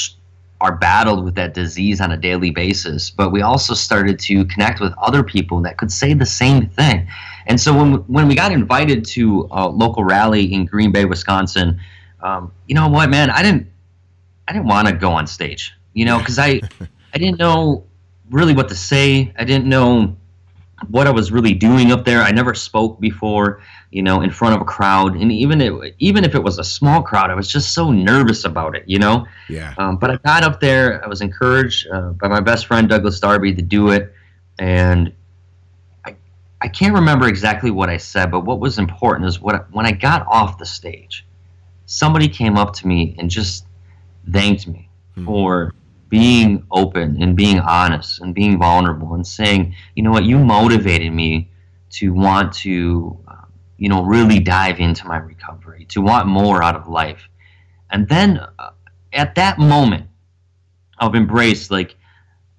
are 0.62 0.76
battled 0.76 1.24
with 1.24 1.34
that 1.34 1.54
disease 1.54 2.00
on 2.00 2.12
a 2.12 2.16
daily 2.16 2.50
basis. 2.50 3.10
But 3.10 3.32
we 3.32 3.42
also 3.42 3.74
started 3.74 4.18
to 4.20 4.44
connect 4.44 4.80
with 4.80 4.94
other 4.96 5.24
people 5.24 5.60
that 5.62 5.76
could 5.76 5.90
say 5.90 6.14
the 6.14 6.24
same 6.24 6.68
thing. 6.68 7.08
And 7.48 7.60
so 7.60 7.76
when, 7.76 7.94
when 8.06 8.28
we 8.28 8.36
got 8.36 8.52
invited 8.52 9.04
to 9.06 9.48
a 9.50 9.66
local 9.68 10.04
rally 10.04 10.54
in 10.54 10.64
Green 10.66 10.92
Bay, 10.92 11.04
Wisconsin, 11.04 11.80
um, 12.20 12.52
you 12.68 12.76
know 12.76 12.86
what, 12.88 13.10
man, 13.10 13.28
I 13.30 13.42
didn't, 13.42 13.71
I 14.48 14.52
didn't 14.52 14.66
want 14.66 14.88
to 14.88 14.94
go 14.94 15.12
on 15.12 15.26
stage, 15.26 15.72
you 15.94 16.04
know, 16.04 16.18
because 16.18 16.38
I, 16.38 16.60
I 17.14 17.18
didn't 17.18 17.38
know 17.38 17.86
really 18.30 18.54
what 18.54 18.68
to 18.68 18.74
say. 18.74 19.32
I 19.38 19.44
didn't 19.44 19.66
know 19.66 20.16
what 20.88 21.06
I 21.06 21.10
was 21.10 21.30
really 21.30 21.54
doing 21.54 21.92
up 21.92 22.04
there. 22.04 22.22
I 22.22 22.32
never 22.32 22.54
spoke 22.54 23.00
before, 23.00 23.62
you 23.90 24.02
know, 24.02 24.20
in 24.20 24.30
front 24.30 24.54
of 24.54 24.60
a 24.60 24.64
crowd, 24.64 25.14
and 25.16 25.30
even 25.30 25.60
it, 25.60 25.94
even 25.98 26.24
if 26.24 26.34
it 26.34 26.42
was 26.42 26.58
a 26.58 26.64
small 26.64 27.02
crowd, 27.02 27.30
I 27.30 27.34
was 27.34 27.48
just 27.48 27.72
so 27.72 27.90
nervous 27.90 28.44
about 28.44 28.74
it, 28.74 28.84
you 28.86 28.98
know. 28.98 29.26
Yeah. 29.48 29.74
Um, 29.78 29.96
but 29.96 30.10
I 30.10 30.16
got 30.16 30.42
up 30.42 30.60
there. 30.60 31.04
I 31.04 31.08
was 31.08 31.20
encouraged 31.20 31.88
uh, 31.88 32.10
by 32.10 32.28
my 32.28 32.40
best 32.40 32.66
friend 32.66 32.88
Douglas 32.88 33.20
Darby 33.20 33.54
to 33.54 33.62
do 33.62 33.90
it, 33.90 34.12
and 34.58 35.12
I 36.04 36.16
I 36.60 36.68
can't 36.68 36.94
remember 36.94 37.28
exactly 37.28 37.70
what 37.70 37.88
I 37.88 37.96
said, 37.96 38.30
but 38.30 38.40
what 38.40 38.58
was 38.58 38.78
important 38.78 39.28
is 39.28 39.40
what 39.40 39.70
when 39.72 39.86
I 39.86 39.92
got 39.92 40.26
off 40.26 40.58
the 40.58 40.66
stage, 40.66 41.26
somebody 41.86 42.28
came 42.28 42.56
up 42.56 42.72
to 42.74 42.86
me 42.86 43.14
and 43.18 43.30
just 43.30 43.66
thanked 44.30 44.66
me 44.66 44.88
mm-hmm. 45.12 45.26
for 45.26 45.72
being 46.08 46.62
open 46.70 47.22
and 47.22 47.36
being 47.36 47.58
honest 47.58 48.20
and 48.20 48.34
being 48.34 48.58
vulnerable 48.58 49.14
and 49.14 49.26
saying, 49.26 49.74
you 49.94 50.02
know 50.02 50.10
what, 50.10 50.24
you 50.24 50.38
motivated 50.38 51.12
me 51.12 51.50
to 51.90 52.12
want 52.12 52.52
to, 52.52 53.18
uh, 53.26 53.46
you 53.78 53.88
know, 53.88 54.02
really 54.02 54.38
dive 54.38 54.78
into 54.78 55.06
my 55.06 55.16
recovery, 55.16 55.86
to 55.86 56.02
want 56.02 56.26
more 56.26 56.62
out 56.62 56.76
of 56.76 56.86
life. 56.86 57.28
And 57.90 58.08
then 58.08 58.38
uh, 58.58 58.70
at 59.12 59.34
that 59.36 59.58
moment 59.58 60.06
of 60.98 61.14
embrace, 61.14 61.70
like 61.70 61.96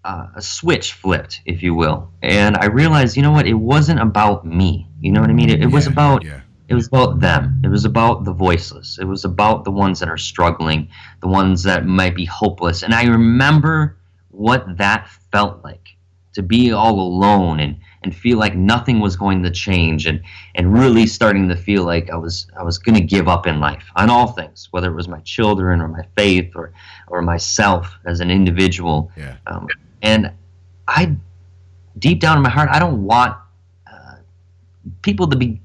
uh, 0.04 0.28
a 0.36 0.42
switch 0.42 0.94
flipped, 0.94 1.42
if 1.46 1.62
you 1.62 1.76
will. 1.76 2.10
And 2.22 2.58
I 2.58 2.66
realized, 2.66 3.16
you 3.16 3.22
know 3.24 3.32
what, 3.32 3.48
it 3.48 3.54
wasn't 3.54 4.00
about 4.00 4.46
me. 4.46 4.88
You 5.00 5.12
know 5.12 5.22
what 5.22 5.30
I 5.30 5.34
mean? 5.34 5.50
It, 5.50 5.62
it 5.62 5.62
yeah, 5.62 5.68
was 5.68 5.88
about. 5.88 6.24
Yeah 6.24 6.42
it 6.68 6.76
was 6.76 6.88
about 6.88 7.20
them. 7.20 7.62
It 7.64 7.68
was 7.68 7.86
about 7.86 8.24
the 8.24 8.34
voiceless. 8.34 8.98
It 9.00 9.06
was 9.06 9.26
about 9.26 9.66
the 9.66 9.72
ones 9.72 10.00
that 10.00 10.10
are 10.10 10.18
struggling, 10.18 10.90
the 11.22 11.28
ones 11.28 11.64
that 11.64 11.86
might 11.86 12.16
be 12.16 12.26
hopeless. 12.26 12.84
And 12.84 12.94
I 12.94 13.04
remember 13.04 13.98
what 14.30 14.78
that 14.78 15.10
felt 15.32 15.64
like 15.64 15.90
to 16.34 16.42
be 16.42 16.72
all 16.72 17.00
alone 17.00 17.60
and, 17.60 17.78
and 18.02 18.16
feel 18.16 18.38
like 18.38 18.56
nothing 18.56 19.00
was 19.00 19.16
going 19.16 19.44
to 19.44 19.52
change 19.52 20.08
and, 20.08 20.22
and 20.56 20.74
really 20.74 21.06
starting 21.06 21.48
to 21.50 21.56
feel 21.56 21.84
like 21.84 22.10
I 22.10 22.16
was 22.16 22.48
I 22.58 22.64
was 22.64 22.78
going 22.78 22.96
to 22.96 23.04
give 23.04 23.28
up 23.28 23.46
in 23.46 23.60
life 23.60 23.86
on 23.96 24.10
all 24.10 24.28
things, 24.28 24.68
whether 24.72 24.90
it 24.90 24.96
was 24.96 25.08
my 25.08 25.20
children 25.20 25.80
or 25.80 25.88
my 25.88 26.04
faith 26.16 26.54
or 26.56 26.74
or 27.08 27.22
myself 27.22 28.00
as 28.06 28.20
an 28.20 28.32
individual. 28.32 29.12
Yeah. 29.16 29.36
Um, 29.46 29.68
and 30.02 30.32
I, 30.88 31.16
deep 32.00 32.20
down 32.20 32.38
in 32.38 32.44
my 32.44 32.50
heart, 32.50 32.70
I 32.72 32.80
don't 32.80 33.04
want 33.04 33.38
uh, 33.86 34.16
people 35.02 35.28
to 35.28 35.36
be 35.36 35.62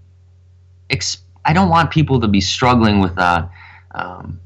I 1.45 1.53
don't 1.53 1.69
want 1.69 1.91
people 1.91 2.21
to 2.21 2.29
be 2.29 2.41
struggling 2.41 3.01
with 3.01 3.15
that 3.17 3.51
um, 3.95 4.41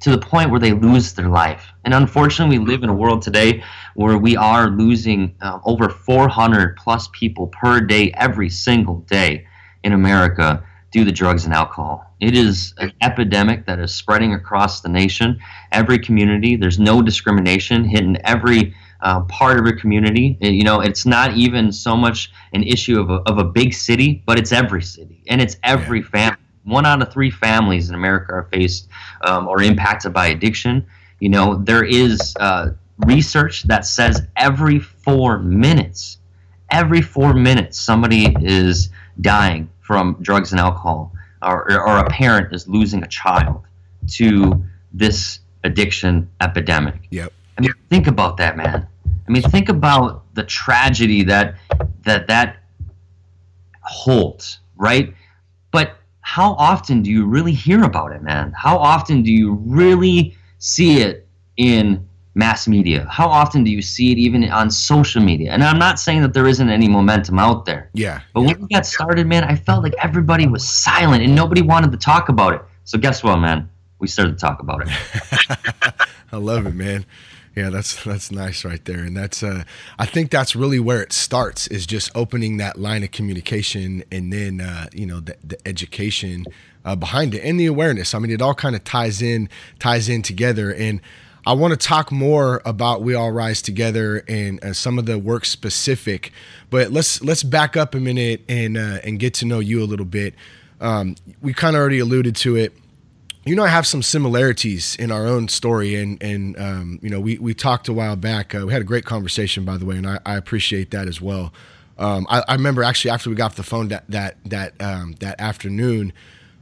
to 0.00 0.10
the 0.10 0.18
point 0.18 0.50
where 0.50 0.60
they 0.60 0.72
lose 0.72 1.14
their 1.14 1.28
life. 1.28 1.72
And 1.84 1.94
unfortunately, 1.94 2.58
we 2.58 2.66
live 2.66 2.82
in 2.82 2.90
a 2.90 2.94
world 2.94 3.22
today 3.22 3.62
where 3.94 4.18
we 4.18 4.36
are 4.36 4.68
losing 4.68 5.34
uh, 5.40 5.60
over 5.64 5.88
400 5.88 6.76
plus 6.76 7.08
people 7.12 7.46
per 7.48 7.80
day, 7.80 8.12
every 8.16 8.50
single 8.50 8.96
day 9.00 9.46
in 9.82 9.92
America 9.92 10.64
due 10.90 11.04
to 11.04 11.10
drugs 11.10 11.44
and 11.44 11.52
alcohol. 11.52 12.04
It 12.20 12.36
is 12.36 12.72
an 12.78 12.92
epidemic 13.00 13.66
that 13.66 13.80
is 13.80 13.94
spreading 13.94 14.34
across 14.34 14.80
the 14.80 14.88
nation, 14.88 15.40
every 15.72 15.98
community. 15.98 16.54
There's 16.54 16.78
no 16.78 17.02
discrimination 17.02 17.84
hitting 17.84 18.16
every 18.24 18.74
uh, 19.04 19.20
part 19.24 19.58
of 19.58 19.66
your 19.66 19.76
community. 19.78 20.36
And, 20.40 20.56
you 20.56 20.64
know, 20.64 20.80
it's 20.80 21.04
not 21.04 21.36
even 21.36 21.70
so 21.70 21.96
much 21.96 22.32
an 22.54 22.62
issue 22.62 22.98
of 22.98 23.10
a, 23.10 23.20
of 23.30 23.38
a 23.38 23.44
big 23.44 23.74
city, 23.74 24.22
but 24.26 24.38
it's 24.38 24.50
every 24.50 24.82
city 24.82 25.22
and 25.28 25.40
it's 25.40 25.56
every 25.62 26.00
yeah. 26.00 26.06
family. 26.08 26.38
One 26.64 26.86
out 26.86 27.02
of 27.02 27.12
three 27.12 27.30
families 27.30 27.90
in 27.90 27.94
America 27.94 28.32
are 28.32 28.48
faced 28.50 28.88
um, 29.20 29.46
or 29.46 29.62
impacted 29.62 30.14
by 30.14 30.28
addiction. 30.28 30.86
You 31.20 31.28
know, 31.28 31.56
there 31.56 31.84
is 31.84 32.34
uh, 32.40 32.70
research 33.06 33.64
that 33.64 33.84
says 33.84 34.22
every 34.36 34.78
four 34.78 35.38
minutes, 35.38 36.18
every 36.70 37.02
four 37.02 37.34
minutes, 37.34 37.78
somebody 37.78 38.34
is 38.40 38.88
dying 39.20 39.68
from 39.80 40.16
drugs 40.22 40.52
and 40.52 40.60
alcohol, 40.60 41.12
or, 41.42 41.70
or 41.78 41.98
a 41.98 42.08
parent 42.08 42.54
is 42.54 42.66
losing 42.66 43.02
a 43.02 43.08
child 43.08 43.60
to 44.12 44.64
this 44.94 45.40
addiction 45.64 46.30
epidemic. 46.40 47.06
Yep. 47.10 47.30
I 47.58 47.60
mean, 47.60 47.72
think 47.90 48.06
about 48.06 48.38
that, 48.38 48.56
man. 48.56 48.86
I 49.26 49.32
mean, 49.32 49.42
think 49.42 49.68
about 49.68 50.34
the 50.34 50.44
tragedy 50.44 51.22
that 51.24 51.54
that 52.02 52.26
that 52.28 52.56
holds, 53.82 54.60
right? 54.76 55.14
But 55.70 55.96
how 56.20 56.54
often 56.54 57.02
do 57.02 57.10
you 57.10 57.26
really 57.26 57.52
hear 57.52 57.84
about 57.84 58.12
it, 58.12 58.22
man? 58.22 58.52
How 58.56 58.76
often 58.76 59.22
do 59.22 59.32
you 59.32 59.54
really 59.64 60.36
see 60.58 61.00
it 61.00 61.26
in 61.56 62.06
mass 62.34 62.66
media? 62.66 63.06
How 63.10 63.28
often 63.28 63.64
do 63.64 63.70
you 63.70 63.80
see 63.80 64.12
it 64.12 64.18
even 64.18 64.44
on 64.50 64.70
social 64.70 65.22
media? 65.22 65.52
And 65.52 65.62
I'm 65.62 65.78
not 65.78 65.98
saying 65.98 66.22
that 66.22 66.34
there 66.34 66.46
isn't 66.46 66.68
any 66.68 66.88
momentum 66.88 67.38
out 67.38 67.64
there. 67.64 67.90
Yeah. 67.94 68.20
But 68.32 68.42
when 68.42 68.60
we 68.60 68.68
got 68.68 68.86
started, 68.86 69.26
man, 69.26 69.44
I 69.44 69.54
felt 69.54 69.82
like 69.82 69.94
everybody 70.02 70.46
was 70.46 70.68
silent 70.68 71.22
and 71.22 71.34
nobody 71.34 71.62
wanted 71.62 71.92
to 71.92 71.98
talk 71.98 72.28
about 72.28 72.54
it. 72.54 72.62
So 72.84 72.98
guess 72.98 73.22
what, 73.22 73.36
man? 73.36 73.68
We 73.98 74.08
started 74.08 74.32
to 74.32 74.38
talk 74.38 74.60
about 74.60 74.82
it. 74.86 74.88
I 76.32 76.36
love 76.36 76.66
it, 76.66 76.74
man. 76.74 77.06
Yeah, 77.56 77.70
that's 77.70 78.02
that's 78.02 78.32
nice 78.32 78.64
right 78.64 78.84
there, 78.84 79.00
and 79.00 79.16
that's 79.16 79.42
uh, 79.42 79.62
I 79.98 80.06
think 80.06 80.30
that's 80.30 80.56
really 80.56 80.80
where 80.80 81.02
it 81.02 81.12
starts 81.12 81.68
is 81.68 81.86
just 81.86 82.10
opening 82.14 82.56
that 82.56 82.78
line 82.80 83.04
of 83.04 83.12
communication, 83.12 84.02
and 84.10 84.32
then 84.32 84.60
uh, 84.60 84.88
you 84.92 85.06
know 85.06 85.20
the, 85.20 85.36
the 85.44 85.68
education 85.68 86.46
uh, 86.84 86.96
behind 86.96 87.32
it 87.34 87.42
and 87.42 87.58
the 87.60 87.66
awareness. 87.66 88.12
I 88.12 88.18
mean, 88.18 88.32
it 88.32 88.42
all 88.42 88.54
kind 88.54 88.74
of 88.74 88.82
ties 88.82 89.22
in 89.22 89.48
ties 89.78 90.08
in 90.08 90.22
together, 90.22 90.74
and 90.74 91.00
I 91.46 91.52
want 91.52 91.72
to 91.72 91.76
talk 91.76 92.10
more 92.10 92.60
about 92.64 93.02
We 93.02 93.14
All 93.14 93.30
Rise 93.30 93.62
Together 93.62 94.24
and 94.26 94.62
uh, 94.64 94.72
some 94.72 94.98
of 94.98 95.06
the 95.06 95.18
work 95.18 95.44
specific, 95.44 96.32
but 96.70 96.90
let's 96.90 97.22
let's 97.22 97.44
back 97.44 97.76
up 97.76 97.94
a 97.94 98.00
minute 98.00 98.42
and 98.48 98.76
uh, 98.76 98.98
and 99.04 99.20
get 99.20 99.34
to 99.34 99.46
know 99.46 99.60
you 99.60 99.80
a 99.80 99.86
little 99.86 100.06
bit. 100.06 100.34
Um, 100.80 101.14
we 101.40 101.54
kind 101.54 101.76
of 101.76 101.80
already 101.80 102.00
alluded 102.00 102.34
to 102.36 102.56
it 102.56 102.72
you 103.44 103.54
know, 103.54 103.64
I 103.64 103.68
have 103.68 103.86
some 103.86 104.02
similarities 104.02 104.96
in 104.96 105.12
our 105.12 105.26
own 105.26 105.48
story, 105.48 105.94
and 105.96 106.22
and 106.22 106.58
um, 106.58 106.98
you 107.02 107.10
know, 107.10 107.20
we 107.20 107.38
we 107.38 107.52
talked 107.54 107.88
a 107.88 107.92
while 107.92 108.16
back. 108.16 108.54
Uh, 108.54 108.64
we 108.66 108.72
had 108.72 108.82
a 108.82 108.86
great 108.86 109.04
conversation, 109.04 109.64
by 109.64 109.76
the 109.76 109.84
way, 109.84 109.96
and 109.96 110.06
I, 110.06 110.18
I 110.24 110.36
appreciate 110.36 110.90
that 110.92 111.08
as 111.08 111.20
well. 111.20 111.52
Um, 111.98 112.26
I, 112.28 112.42
I, 112.48 112.54
remember 112.54 112.82
actually 112.82 113.12
after 113.12 113.30
we 113.30 113.36
got 113.36 113.46
off 113.46 113.56
the 113.56 113.62
phone 113.62 113.88
that 113.88 114.04
that 114.08 114.36
that 114.46 114.80
um, 114.80 115.14
that 115.20 115.38
afternoon, 115.40 116.12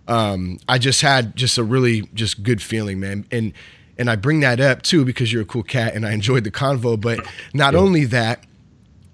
um, 0.09 0.59
I 0.69 0.79
just 0.79 1.01
had 1.03 1.37
just 1.37 1.57
a 1.57 1.65
really 1.65 2.03
just 2.15 2.43
good 2.43 2.61
feeling, 2.61 2.99
man, 2.99 3.27
and 3.31 3.53
and 3.97 4.11
I 4.11 4.17
bring 4.17 4.41
that 4.41 4.59
up 4.59 4.83
too 4.83 5.05
because 5.05 5.33
you're 5.33 5.43
a 5.43 5.47
cool 5.47 5.63
cat, 5.63 5.95
and 5.95 6.05
I 6.05 6.13
enjoyed 6.13 6.45
the 6.45 6.51
convo. 6.51 7.01
But 7.01 7.25
not 7.55 7.75
yeah. 7.75 7.81
only 7.81 8.05
that, 8.07 8.45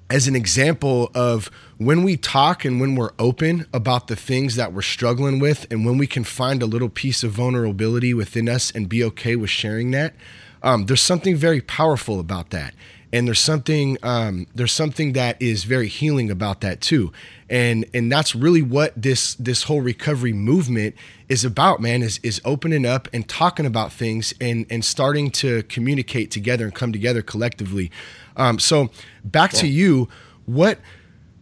as 0.09 0.27
an 0.27 0.35
example 0.35 1.11
of 1.15 1.51
when 1.79 2.03
we 2.03 2.17
talk 2.17 2.65
and 2.65 2.81
when 2.81 2.97
we're 2.97 3.13
open 3.19 3.65
about 3.73 4.09
the 4.09 4.17
things 4.17 4.57
that 4.57 4.73
we're 4.73 4.83
struggling 4.83 5.39
with, 5.39 5.67
and 5.71 5.87
when 5.87 5.97
we 5.97 6.09
can 6.09 6.25
find 6.25 6.61
a 6.61 6.67
little 6.67 6.89
piece 6.89 7.23
of 7.23 7.31
vulnerability 7.31 8.13
within 8.13 8.49
us 8.49 8.73
and 8.73 8.89
be 8.89 9.03
okay 9.05 9.37
with 9.37 9.51
sharing 9.51 9.93
that, 9.93 10.15
um, 10.63 10.87
there's 10.87 11.03
something 11.03 11.37
very 11.37 11.61
powerful 11.61 12.19
about 12.19 12.51
that. 12.51 12.75
And 13.13 13.27
there's 13.27 13.39
something 13.39 13.97
um, 14.03 14.47
there's 14.55 14.73
something 14.73 15.15
that 15.15 15.41
is 15.41 15.65
very 15.65 15.89
healing 15.89 16.31
about 16.31 16.61
that 16.61 16.83
too, 16.83 17.11
and 17.49 17.87
and 17.95 18.13
that's 18.13 18.35
really 18.35 18.61
what 18.61 18.93
this 19.01 19.35
this 19.37 19.63
whole 19.63 19.81
recovery 19.81 20.35
movement 20.35 20.95
is 21.27 21.43
about, 21.43 21.81
man. 21.81 22.03
Is 22.03 22.21
is 22.23 22.39
opening 22.45 22.85
up 22.85 23.09
and 23.11 23.27
talking 23.27 23.65
about 23.65 23.95
things 23.95 24.35
and 24.43 24.67
and 24.69 24.85
starting 24.85 25.31
to 25.31 25.63
communicate 25.63 26.31
together 26.31 26.67
and 26.67 26.75
come 26.75 26.93
together 26.93 27.23
collectively. 27.23 27.91
Um, 28.37 28.59
so 28.59 28.91
back 29.25 29.53
to 29.53 29.67
you, 29.67 30.11
what 30.45 30.79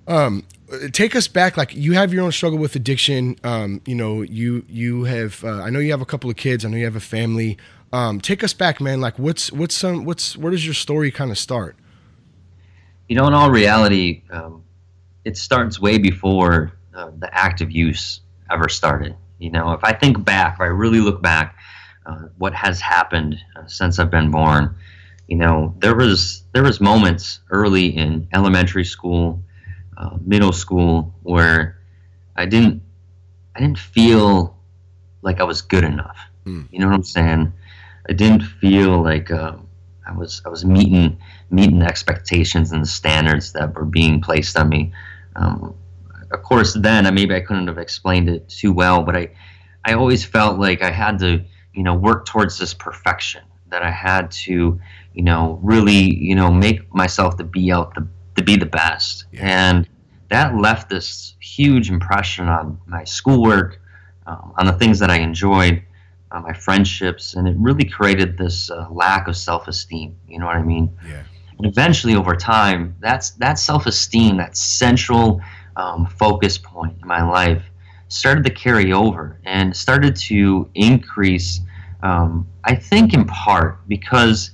um, 0.08 0.44
take 0.92 1.16
us 1.16 1.28
back 1.28 1.56
like 1.56 1.74
you 1.74 1.92
have 1.92 2.12
your 2.12 2.24
own 2.24 2.32
struggle 2.32 2.58
with 2.58 2.76
addiction. 2.76 3.36
Um, 3.44 3.80
you 3.86 3.94
know 3.94 4.22
you 4.22 4.64
you 4.68 5.04
have 5.04 5.42
uh, 5.44 5.62
i 5.62 5.70
know 5.70 5.78
you 5.78 5.90
have 5.90 6.02
a 6.02 6.06
couple 6.06 6.30
of 6.30 6.36
kids. 6.36 6.64
I 6.64 6.68
know 6.68 6.76
you 6.76 6.84
have 6.84 6.96
a 6.96 7.00
family. 7.00 7.58
Um, 7.92 8.20
take 8.20 8.42
us 8.42 8.52
back 8.52 8.80
man. 8.80 9.00
Like 9.00 9.18
what's 9.18 9.52
what's 9.52 9.76
some 9.76 10.04
what's 10.04 10.36
where 10.36 10.50
does 10.50 10.64
your 10.64 10.74
story 10.74 11.10
kind 11.10 11.30
of 11.30 11.38
start? 11.38 11.76
You 13.08 13.16
know 13.16 13.26
in 13.26 13.34
all 13.34 13.50
reality 13.50 14.22
um, 14.30 14.64
it 15.24 15.36
starts 15.36 15.80
way 15.80 15.98
before 15.98 16.72
uh, 16.94 17.10
the 17.18 17.32
active 17.32 17.70
use 17.70 18.20
ever 18.50 18.68
started. 18.68 19.16
You 19.38 19.50
know 19.50 19.72
if 19.72 19.84
i 19.84 19.92
think 19.92 20.24
back 20.24 20.54
if 20.54 20.60
i 20.62 20.64
really 20.64 21.00
look 21.00 21.20
back 21.20 21.56
uh, 22.06 22.28
what 22.38 22.54
has 22.54 22.80
happened 22.80 23.38
uh, 23.54 23.66
since 23.66 23.98
i've 23.98 24.10
been 24.10 24.30
born 24.30 24.74
you 25.28 25.36
know 25.36 25.74
there 25.78 25.94
was 25.94 26.42
there 26.52 26.62
was 26.62 26.80
moments 26.80 27.40
early 27.50 27.86
in 27.86 28.28
elementary 28.32 28.84
school 28.84 29.42
uh, 29.96 30.16
middle 30.24 30.52
school 30.52 31.14
where 31.22 31.78
i 32.36 32.46
didn't 32.46 32.82
i 33.54 33.60
didn't 33.60 33.78
feel 33.78 34.56
like 35.22 35.40
i 35.40 35.44
was 35.44 35.62
good 35.62 35.84
enough. 35.84 36.18
Mm. 36.44 36.68
you 36.70 36.78
know 36.78 36.86
what 36.86 36.94
i'm 36.94 37.02
saying? 37.02 37.52
I 38.08 38.12
didn't 38.12 38.42
feel 38.42 39.02
like 39.02 39.30
uh, 39.30 39.56
i 40.06 40.12
was 40.12 40.42
i 40.46 40.48
was 40.48 40.64
meeting 40.64 41.18
meeting 41.50 41.80
the 41.80 41.86
expectations 41.86 42.72
and 42.72 42.82
the 42.82 42.88
standards 42.88 43.52
that 43.52 43.74
were 43.74 43.84
being 43.84 44.20
placed 44.20 44.56
on 44.56 44.68
me. 44.68 44.92
Um, 45.34 45.74
of 46.32 46.42
course 46.42 46.74
then 46.74 47.06
I 47.06 47.10
maybe 47.10 47.34
i 47.34 47.40
couldn't 47.40 47.68
have 47.68 47.78
explained 47.78 48.28
it 48.28 48.48
too 48.48 48.72
well 48.72 49.02
but 49.02 49.14
i 49.16 49.30
i 49.84 49.92
always 49.92 50.24
felt 50.24 50.58
like 50.58 50.82
i 50.82 50.90
had 50.90 51.20
to 51.20 51.44
you 51.72 51.84
know 51.84 51.94
work 51.94 52.26
towards 52.26 52.58
this 52.58 52.74
perfection 52.74 53.42
that 53.68 53.82
i 53.82 53.90
had 53.90 54.32
to 54.32 54.80
you 55.16 55.22
know, 55.22 55.58
really, 55.62 56.14
you 56.14 56.34
know, 56.34 56.52
make 56.52 56.94
myself 56.94 57.38
to 57.38 57.44
be 57.44 57.72
out 57.72 57.94
the 57.94 58.06
to 58.36 58.44
be 58.44 58.56
the 58.56 58.66
best. 58.66 59.24
Yeah. 59.32 59.72
And 59.72 59.88
that 60.28 60.56
left 60.56 60.90
this 60.90 61.34
huge 61.40 61.90
impression 61.90 62.48
on 62.48 62.78
my 62.86 63.04
schoolwork, 63.04 63.80
um, 64.26 64.52
on 64.58 64.66
the 64.66 64.72
things 64.72 64.98
that 64.98 65.10
I 65.10 65.18
enjoyed, 65.18 65.82
uh, 66.30 66.40
my 66.40 66.52
friendships, 66.52 67.34
and 67.34 67.46
it 67.46 67.54
really 67.58 67.84
created 67.84 68.36
this 68.36 68.70
uh, 68.70 68.88
lack 68.90 69.28
of 69.28 69.36
self-esteem. 69.36 70.16
You 70.28 70.38
know 70.38 70.46
what 70.46 70.56
I 70.56 70.62
mean? 70.62 70.96
Yeah. 71.06 71.22
And 71.58 71.66
eventually, 71.66 72.16
over 72.16 72.34
time, 72.36 72.96
that's 73.00 73.30
that 73.30 73.58
self-esteem, 73.58 74.36
that 74.36 74.56
central 74.56 75.40
um, 75.76 76.06
focus 76.06 76.58
point 76.58 76.98
in 77.00 77.08
my 77.08 77.22
life, 77.22 77.62
started 78.08 78.44
to 78.44 78.50
carry 78.50 78.92
over 78.92 79.40
and 79.44 79.74
started 79.74 80.16
to 80.16 80.68
increase. 80.74 81.60
Um, 82.02 82.46
I 82.64 82.74
think 82.74 83.14
in 83.14 83.24
part 83.24 83.86
because 83.88 84.50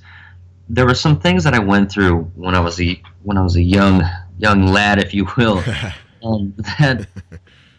there 0.69 0.85
were 0.85 0.95
some 0.95 1.19
things 1.19 1.43
that 1.43 1.53
I 1.53 1.59
went 1.59 1.91
through 1.91 2.31
when 2.35 2.55
I 2.55 2.59
was 2.59 2.79
a 2.79 3.01
when 3.23 3.37
I 3.37 3.41
was 3.41 3.55
a 3.55 3.61
young 3.61 4.03
young 4.37 4.67
lad, 4.67 4.99
if 4.99 5.13
you 5.13 5.27
will, 5.37 5.63
um, 6.23 6.53
that 6.79 7.07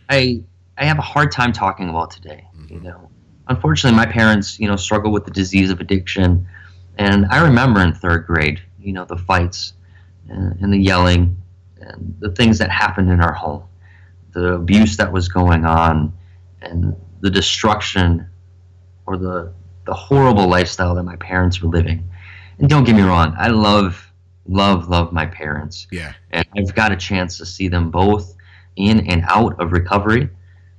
I 0.08 0.42
I 0.76 0.84
have 0.84 0.98
a 0.98 1.02
hard 1.02 1.32
time 1.32 1.52
talking 1.52 1.88
about 1.88 2.10
today. 2.10 2.44
Mm-hmm. 2.56 2.74
You 2.74 2.80
know, 2.80 3.10
unfortunately, 3.48 3.96
my 3.96 4.06
parents 4.06 4.58
you 4.58 4.68
know 4.68 4.76
struggle 4.76 5.12
with 5.12 5.24
the 5.24 5.30
disease 5.30 5.70
of 5.70 5.80
addiction, 5.80 6.46
and 6.98 7.26
I 7.26 7.42
remember 7.42 7.80
in 7.80 7.94
third 7.94 8.26
grade, 8.26 8.60
you 8.78 8.92
know, 8.92 9.04
the 9.04 9.16
fights 9.16 9.74
and, 10.28 10.60
and 10.60 10.72
the 10.72 10.78
yelling 10.78 11.36
and 11.80 12.16
the 12.18 12.30
things 12.32 12.58
that 12.58 12.70
happened 12.70 13.10
in 13.10 13.20
our 13.20 13.34
home, 13.34 13.64
the 14.32 14.54
abuse 14.54 14.96
that 14.96 15.12
was 15.12 15.28
going 15.28 15.64
on, 15.64 16.12
and 16.62 16.96
the 17.20 17.30
destruction 17.30 18.28
or 19.06 19.16
the 19.16 19.52
the 19.86 19.94
horrible 19.94 20.48
lifestyle 20.48 20.94
that 20.94 21.02
my 21.02 21.16
parents 21.16 21.60
were 21.60 21.68
living 21.68 22.08
and 22.58 22.68
don't 22.68 22.84
get 22.84 22.94
me 22.94 23.02
wrong, 23.02 23.34
I 23.38 23.48
love, 23.48 24.12
love, 24.46 24.88
love 24.88 25.12
my 25.12 25.26
parents. 25.26 25.86
Yeah. 25.90 26.12
And 26.30 26.44
I've 26.56 26.74
got 26.74 26.92
a 26.92 26.96
chance 26.96 27.38
to 27.38 27.46
see 27.46 27.68
them 27.68 27.90
both 27.90 28.34
in 28.76 29.06
and 29.10 29.24
out 29.28 29.60
of 29.60 29.72
recovery. 29.72 30.28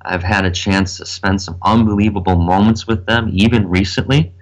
I've 0.01 0.23
had 0.23 0.45
a 0.45 0.51
chance 0.51 0.97
to 0.97 1.05
spend 1.05 1.41
some 1.41 1.57
unbelievable 1.63 2.35
moments 2.35 2.87
with 2.87 3.05
them, 3.05 3.29
even 3.33 3.67
recently. 3.67 4.33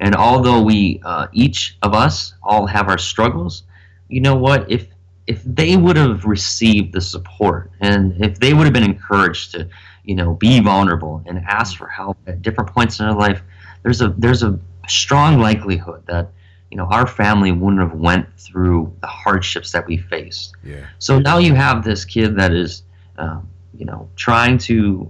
And 0.00 0.14
although 0.16 0.60
we, 0.60 1.00
uh, 1.04 1.28
each 1.32 1.78
of 1.82 1.94
us, 1.94 2.34
all 2.42 2.66
have 2.66 2.88
our 2.88 2.98
struggles, 2.98 3.62
you 4.08 4.20
know 4.20 4.36
what? 4.36 4.70
If 4.70 4.88
if 5.26 5.42
they 5.44 5.76
would 5.76 5.96
have 5.96 6.26
received 6.26 6.92
the 6.92 7.00
support 7.00 7.70
and 7.80 8.14
if 8.22 8.38
they 8.38 8.52
would 8.52 8.64
have 8.64 8.74
been 8.74 8.84
encouraged 8.84 9.52
to, 9.52 9.66
you 10.04 10.14
know, 10.14 10.34
be 10.34 10.60
vulnerable 10.60 11.22
and 11.24 11.38
ask 11.48 11.78
for 11.78 11.86
help 11.86 12.18
at 12.26 12.42
different 12.42 12.68
points 12.70 13.00
in 13.00 13.06
their 13.06 13.14
life, 13.14 13.40
there's 13.82 14.02
a 14.02 14.08
there's 14.18 14.42
a 14.42 14.58
strong 14.86 15.38
likelihood 15.38 16.02
that 16.06 16.30
you 16.74 16.78
know 16.78 16.88
our 16.90 17.06
family 17.06 17.52
wouldn't 17.52 17.80
have 17.80 17.94
went 17.94 18.26
through 18.36 18.92
the 19.00 19.06
hardships 19.06 19.70
that 19.70 19.86
we 19.86 19.96
faced. 19.96 20.56
Yeah. 20.64 20.84
So 20.98 21.20
now 21.20 21.38
you 21.38 21.54
have 21.54 21.84
this 21.84 22.04
kid 22.04 22.34
that 22.36 22.52
is 22.52 22.82
um, 23.16 23.48
you 23.72 23.84
know 23.84 24.08
trying 24.16 24.58
to 24.58 25.08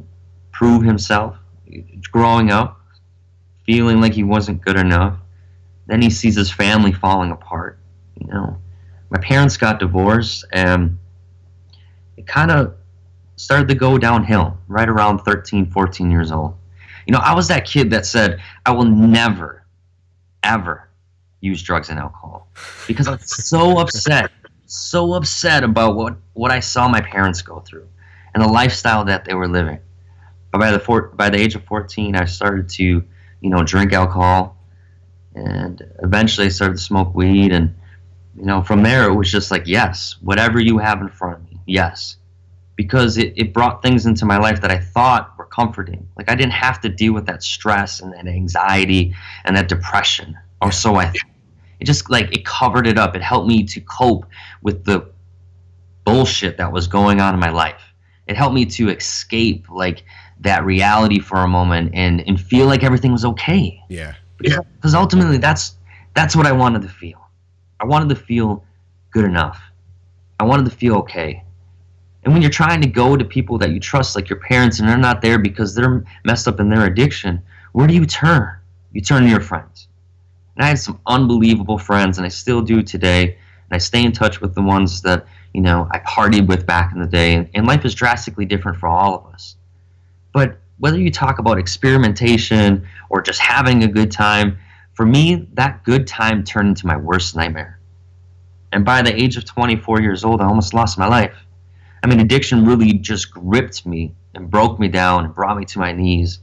prove 0.52 0.82
himself 0.82 1.38
growing 2.12 2.50
up 2.50 2.78
feeling 3.64 3.98
like 3.98 4.12
he 4.12 4.24
wasn't 4.24 4.60
good 4.60 4.76
enough. 4.76 5.16
Then 5.86 6.02
he 6.02 6.10
sees 6.10 6.36
his 6.36 6.52
family 6.52 6.92
falling 6.92 7.30
apart 7.30 7.78
you 8.20 8.26
know. 8.26 8.58
My 9.08 9.18
parents 9.20 9.56
got 9.56 9.78
divorced, 9.78 10.44
and 10.52 10.98
it 12.18 12.26
kind 12.26 12.50
of 12.50 12.74
started 13.36 13.68
to 13.68 13.74
go 13.74 13.96
downhill 13.96 14.58
right 14.68 14.88
around 14.88 15.20
13, 15.20 15.70
14 15.70 16.10
years 16.10 16.30
old. 16.30 16.56
You 17.06 17.12
know, 17.12 17.20
I 17.22 17.34
was 17.34 17.48
that 17.48 17.64
kid 17.64 17.88
that 17.90 18.04
said, 18.04 18.40
I 18.66 18.72
will 18.72 18.84
never, 18.84 19.64
ever 20.42 20.88
use 21.44 21.62
drugs 21.62 21.90
and 21.90 21.98
alcohol 21.98 22.48
because 22.86 23.06
I 23.06 23.12
was 23.12 23.46
so 23.46 23.78
upset, 23.78 24.30
so 24.66 25.12
upset 25.14 25.62
about 25.62 25.94
what, 25.94 26.16
what 26.32 26.50
I 26.50 26.60
saw 26.60 26.88
my 26.88 27.00
parents 27.00 27.42
go 27.42 27.60
through 27.60 27.86
and 28.32 28.42
the 28.42 28.48
lifestyle 28.48 29.04
that 29.04 29.24
they 29.24 29.34
were 29.34 29.48
living. 29.48 29.78
But 30.50 30.58
by 30.58 30.70
the 30.70 30.78
four, 30.78 31.08
by 31.08 31.30
the 31.30 31.38
age 31.38 31.54
of 31.54 31.64
14, 31.64 32.16
I 32.16 32.24
started 32.24 32.68
to, 32.70 32.84
you 32.84 33.50
know, 33.50 33.62
drink 33.62 33.92
alcohol 33.92 34.56
and 35.34 35.82
eventually 36.02 36.46
I 36.46 36.50
started 36.50 36.78
to 36.78 36.82
smoke 36.82 37.14
weed. 37.14 37.52
And, 37.52 37.74
you 38.36 38.46
know, 38.46 38.62
from 38.62 38.82
there 38.82 39.04
it 39.10 39.14
was 39.14 39.30
just 39.30 39.50
like, 39.50 39.66
yes, 39.66 40.16
whatever 40.22 40.58
you 40.60 40.78
have 40.78 41.00
in 41.00 41.08
front 41.08 41.36
of 41.36 41.44
me, 41.44 41.60
yes 41.66 42.16
because 42.76 43.18
it, 43.18 43.32
it 43.36 43.52
brought 43.52 43.82
things 43.82 44.06
into 44.06 44.24
my 44.24 44.36
life 44.38 44.60
that 44.60 44.70
I 44.70 44.78
thought 44.78 45.36
were 45.38 45.46
comforting. 45.46 46.08
Like 46.16 46.30
I 46.30 46.34
didn't 46.34 46.52
have 46.52 46.80
to 46.82 46.88
deal 46.88 47.12
with 47.12 47.26
that 47.26 47.42
stress 47.42 48.00
and 48.00 48.12
that 48.12 48.26
anxiety 48.26 49.14
and 49.44 49.56
that 49.56 49.68
depression, 49.68 50.36
or 50.60 50.72
so 50.72 50.96
I 50.96 51.06
thought. 51.06 51.33
It 51.80 51.84
just 51.84 52.10
like 52.10 52.34
it 52.34 52.44
covered 52.44 52.86
it 52.86 52.98
up. 52.98 53.14
It 53.16 53.22
helped 53.22 53.48
me 53.48 53.64
to 53.64 53.80
cope 53.80 54.26
with 54.62 54.84
the 54.84 55.10
bullshit 56.04 56.56
that 56.58 56.72
was 56.72 56.86
going 56.86 57.20
on 57.20 57.34
in 57.34 57.40
my 57.40 57.50
life. 57.50 57.82
It 58.26 58.36
helped 58.36 58.54
me 58.54 58.64
to 58.66 58.90
escape 58.90 59.68
like 59.70 60.04
that 60.40 60.64
reality 60.64 61.18
for 61.18 61.38
a 61.38 61.48
moment 61.48 61.90
and 61.94 62.26
and 62.26 62.40
feel 62.40 62.66
like 62.66 62.82
everything 62.82 63.12
was 63.12 63.24
okay. 63.24 63.80
Yeah. 63.88 64.14
Because, 64.38 64.64
because 64.76 64.94
ultimately 64.94 65.38
that's 65.38 65.76
that's 66.14 66.36
what 66.36 66.46
I 66.46 66.52
wanted 66.52 66.82
to 66.82 66.88
feel. 66.88 67.20
I 67.80 67.86
wanted 67.86 68.08
to 68.10 68.16
feel 68.16 68.64
good 69.10 69.24
enough. 69.24 69.60
I 70.40 70.44
wanted 70.44 70.64
to 70.70 70.76
feel 70.76 70.96
okay. 70.96 71.42
And 72.24 72.32
when 72.32 72.40
you're 72.40 72.50
trying 72.50 72.80
to 72.80 72.88
go 72.88 73.16
to 73.16 73.24
people 73.24 73.58
that 73.58 73.70
you 73.70 73.80
trust, 73.80 74.16
like 74.16 74.30
your 74.30 74.40
parents, 74.40 74.80
and 74.80 74.88
they're 74.88 74.96
not 74.96 75.20
there 75.20 75.38
because 75.38 75.74
they're 75.74 76.04
messed 76.24 76.48
up 76.48 76.58
in 76.58 76.70
their 76.70 76.86
addiction, 76.86 77.42
where 77.72 77.86
do 77.86 77.94
you 77.94 78.06
turn? 78.06 78.56
You 78.92 79.02
turn 79.02 79.24
to 79.24 79.28
your 79.28 79.40
friends. 79.40 79.88
And 80.56 80.64
I 80.64 80.68
had 80.68 80.78
some 80.78 81.00
unbelievable 81.06 81.78
friends, 81.78 82.18
and 82.18 82.24
I 82.24 82.28
still 82.28 82.62
do 82.62 82.82
today. 82.82 83.22
And 83.32 83.72
I 83.72 83.78
stay 83.78 84.04
in 84.04 84.12
touch 84.12 84.40
with 84.40 84.54
the 84.54 84.62
ones 84.62 85.02
that, 85.02 85.26
you 85.52 85.60
know, 85.60 85.88
I 85.90 85.98
partied 86.00 86.46
with 86.46 86.66
back 86.66 86.92
in 86.92 87.00
the 87.00 87.06
day. 87.06 87.34
And, 87.34 87.48
and 87.54 87.66
life 87.66 87.84
is 87.84 87.94
drastically 87.94 88.44
different 88.44 88.78
for 88.78 88.88
all 88.88 89.14
of 89.14 89.32
us. 89.32 89.56
But 90.32 90.58
whether 90.78 90.98
you 90.98 91.10
talk 91.10 91.38
about 91.38 91.58
experimentation 91.58 92.86
or 93.08 93.22
just 93.22 93.40
having 93.40 93.82
a 93.84 93.88
good 93.88 94.10
time, 94.10 94.58
for 94.94 95.06
me, 95.06 95.48
that 95.54 95.82
good 95.84 96.06
time 96.06 96.44
turned 96.44 96.68
into 96.68 96.86
my 96.86 96.96
worst 96.96 97.34
nightmare. 97.36 97.80
And 98.72 98.84
by 98.84 99.02
the 99.02 99.14
age 99.14 99.36
of 99.36 99.44
24 99.44 100.00
years 100.00 100.24
old, 100.24 100.40
I 100.40 100.46
almost 100.46 100.74
lost 100.74 100.98
my 100.98 101.06
life. 101.06 101.36
I 102.02 102.06
mean, 102.06 102.20
addiction 102.20 102.66
really 102.66 102.92
just 102.94 103.30
gripped 103.30 103.86
me 103.86 104.14
and 104.34 104.50
broke 104.50 104.78
me 104.78 104.88
down 104.88 105.24
and 105.24 105.34
brought 105.34 105.56
me 105.56 105.64
to 105.66 105.78
my 105.78 105.92
knees 105.92 106.40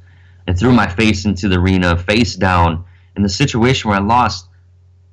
and 0.48 0.58
threw 0.58 0.72
my 0.72 0.88
face 0.88 1.26
into 1.26 1.48
the 1.48 1.60
arena, 1.60 1.98
face 1.98 2.36
down, 2.36 2.86
in 3.16 3.24
the 3.24 3.30
situation 3.30 3.90
where 3.90 4.00
I 4.00 4.04
lost 4.04 4.48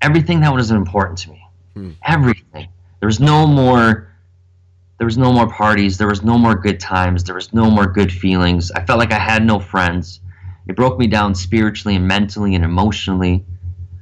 everything 0.03 0.41
that 0.41 0.55
was 0.55 0.71
important 0.71 1.19
to 1.21 1.31
me. 1.31 1.43
Hmm. 1.75 1.91
Everything. 2.07 2.69
There 3.01 3.07
was 3.07 3.21
no 3.21 3.47
more. 3.47 4.13
There 4.99 5.07
was 5.07 5.19
no 5.19 5.33
more 5.33 5.49
parties. 5.49 5.97
There 5.97 6.09
was 6.09 6.23
no 6.25 6.37
more 6.37 6.57
good 6.57 6.81
times. 6.81 7.23
There 7.23 7.35
was 7.35 7.53
no 7.53 7.71
more 7.71 7.87
good 7.87 8.13
feelings. 8.13 8.73
I 8.73 8.85
felt 8.85 8.99
like 8.99 9.13
I 9.13 9.19
had 9.19 9.45
no 9.45 9.61
friends. 9.61 10.21
It 10.67 10.75
broke 10.75 10.99
me 10.99 11.07
down 11.07 11.35
spiritually 11.35 11.97
and 11.97 12.07
mentally 12.07 12.55
and 12.55 12.65
emotionally. 12.65 13.45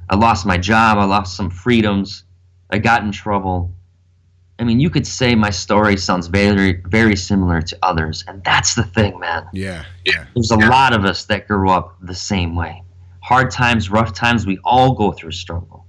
I 0.09 0.15
lost 0.15 0.45
my 0.45 0.57
job. 0.57 0.97
I 0.97 1.05
lost 1.05 1.37
some 1.37 1.49
freedoms. 1.49 2.23
I 2.71 2.79
got 2.79 3.03
in 3.03 3.11
trouble. 3.11 3.71
I 4.59 4.63
mean, 4.63 4.79
you 4.79 4.89
could 4.89 5.05
say 5.05 5.35
my 5.35 5.51
story 5.51 5.97
sounds 5.97 6.27
very, 6.27 6.81
very 6.87 7.15
similar 7.15 7.61
to 7.61 7.77
others, 7.83 8.23
and 8.27 8.43
that's 8.43 8.73
the 8.73 8.83
thing, 8.83 9.19
man. 9.19 9.47
Yeah, 9.53 9.85
yeah. 10.03 10.25
There's 10.33 10.49
a 10.49 10.57
lot 10.57 10.93
of 10.93 11.05
us 11.05 11.25
that 11.25 11.47
grew 11.47 11.69
up 11.69 11.95
the 12.01 12.15
same 12.15 12.55
way. 12.55 12.81
Hard 13.27 13.51
times, 13.51 13.89
rough 13.89 14.13
times, 14.13 14.45
we 14.45 14.57
all 14.63 14.93
go 14.93 15.11
through 15.11 15.31
struggle. 15.31 15.85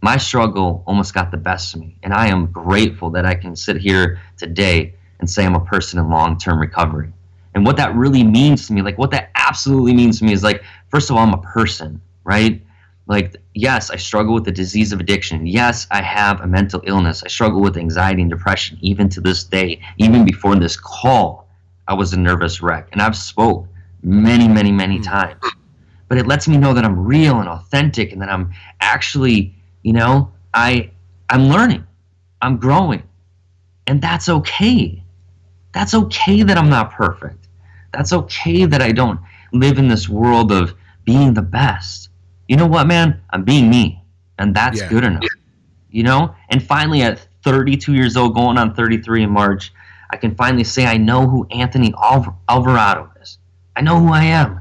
My 0.00 0.16
struggle 0.16 0.82
almost 0.86 1.12
got 1.12 1.30
the 1.30 1.36
best 1.36 1.74
of 1.74 1.80
me, 1.80 1.98
and 2.02 2.14
I 2.14 2.28
am 2.28 2.46
grateful 2.50 3.10
that 3.10 3.26
I 3.26 3.34
can 3.34 3.54
sit 3.54 3.76
here 3.76 4.18
today 4.38 4.94
and 5.20 5.28
say 5.28 5.44
I'm 5.44 5.56
a 5.56 5.60
person 5.60 5.98
in 5.98 6.08
long-term 6.08 6.58
recovery. 6.58 7.12
And 7.52 7.66
what 7.66 7.76
that 7.76 7.94
really 7.94 8.24
means 8.24 8.66
to 8.66 8.72
me, 8.72 8.80
like 8.80 8.96
what 8.96 9.10
that 9.10 9.30
absolutely 9.34 9.92
means 9.92 10.20
to 10.20 10.24
me, 10.24 10.32
is 10.32 10.42
like, 10.42 10.62
first 10.88 11.10
of 11.10 11.16
all, 11.16 11.22
I'm 11.22 11.34
a 11.34 11.42
person, 11.42 12.00
right? 12.24 12.62
like 13.10 13.36
yes 13.54 13.90
i 13.90 13.96
struggle 13.96 14.34
with 14.34 14.44
the 14.44 14.52
disease 14.52 14.92
of 14.92 15.00
addiction 15.00 15.46
yes 15.46 15.86
i 15.90 16.02
have 16.02 16.42
a 16.42 16.46
mental 16.46 16.82
illness 16.84 17.22
i 17.24 17.26
struggle 17.26 17.62
with 17.62 17.78
anxiety 17.78 18.20
and 18.20 18.30
depression 18.30 18.76
even 18.82 19.08
to 19.08 19.18
this 19.18 19.44
day 19.44 19.80
even 19.96 20.26
before 20.26 20.54
this 20.56 20.78
call 20.78 21.48
i 21.86 21.94
was 21.94 22.12
a 22.12 22.18
nervous 22.18 22.60
wreck 22.60 22.86
and 22.92 23.00
i've 23.00 23.16
spoke 23.16 23.66
many 24.02 24.46
many 24.46 24.70
many 24.70 24.98
hmm. 24.98 25.04
times 25.04 25.40
but 26.08 26.18
it 26.18 26.26
lets 26.26 26.48
me 26.48 26.56
know 26.56 26.74
that 26.74 26.84
i'm 26.84 26.98
real 26.98 27.40
and 27.40 27.48
authentic 27.48 28.12
and 28.12 28.20
that 28.20 28.28
i'm 28.28 28.52
actually 28.80 29.54
you 29.82 29.92
know 29.92 30.32
i 30.54 30.90
i'm 31.30 31.48
learning 31.48 31.86
i'm 32.42 32.56
growing 32.56 33.02
and 33.86 34.00
that's 34.00 34.28
okay 34.28 35.02
that's 35.72 35.94
okay 35.94 36.42
that 36.42 36.58
i'm 36.58 36.70
not 36.70 36.90
perfect 36.90 37.48
that's 37.92 38.12
okay 38.12 38.64
that 38.64 38.82
i 38.82 38.92
don't 38.92 39.20
live 39.52 39.78
in 39.78 39.88
this 39.88 40.08
world 40.08 40.52
of 40.52 40.74
being 41.04 41.32
the 41.34 41.42
best 41.42 42.08
you 42.48 42.56
know 42.56 42.66
what, 42.66 42.86
man? 42.86 43.20
I'm 43.30 43.44
being 43.44 43.68
me, 43.68 44.02
and 44.38 44.54
that's 44.56 44.80
yeah. 44.80 44.88
good 44.88 45.04
enough. 45.04 45.22
You 45.90 46.02
know? 46.02 46.34
And 46.48 46.62
finally, 46.62 47.02
at 47.02 47.28
32 47.44 47.94
years 47.94 48.16
old, 48.16 48.34
going 48.34 48.58
on 48.58 48.74
33 48.74 49.24
in 49.24 49.30
March, 49.30 49.72
I 50.10 50.16
can 50.16 50.34
finally 50.34 50.64
say 50.64 50.86
I 50.86 50.96
know 50.96 51.28
who 51.28 51.46
Anthony 51.50 51.92
Alvarado 52.48 53.10
is. 53.20 53.38
I 53.76 53.82
know 53.82 54.00
who 54.00 54.12
I 54.12 54.24
am. 54.24 54.57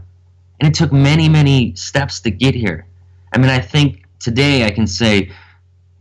And 0.59 0.69
it 0.69 0.73
took 0.73 0.91
many, 0.91 1.29
many 1.29 1.75
steps 1.75 2.19
to 2.21 2.31
get 2.31 2.55
here. 2.55 2.87
I 3.33 3.37
mean, 3.37 3.49
I 3.49 3.59
think 3.59 4.03
today 4.19 4.65
I 4.65 4.71
can 4.71 4.87
say, 4.87 5.31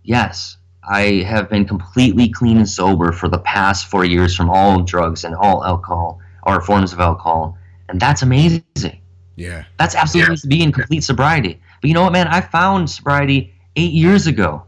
yes, 0.03 0.57
I 0.89 1.25
have 1.27 1.51
been 1.51 1.67
completely 1.67 2.29
clean 2.29 2.59
and 2.59 2.69
sober 2.69 3.13
for 3.13 3.29
the 3.29 3.39
past 3.39 3.91
four 3.91 4.05
years 4.05 4.35
from 4.35 4.49
all 4.51 4.83
drugs 4.83 5.25
and 5.25 5.35
all 5.35 5.65
alcohol 5.65 6.21
or 6.45 6.61
forms 6.61 6.93
of 6.93 7.01
alcohol. 7.01 7.59
And 7.89 8.01
that's 8.01 8.23
amazing. 8.23 9.01
Yeah. 9.35 9.65
That's 9.79 9.95
absolutely 9.95 10.35
yeah. 10.35 10.41
to 10.41 10.47
be 10.47 10.63
in 10.63 10.73
complete 10.73 11.03
sobriety. 11.03 11.61
But 11.81 11.89
you 11.89 11.95
know 11.95 12.03
what, 12.03 12.13
man? 12.13 12.29
I 12.29 12.41
found 12.41 12.89
sobriety 12.89 13.53
eight 13.75 13.93
years 13.93 14.27
ago. 14.27 14.63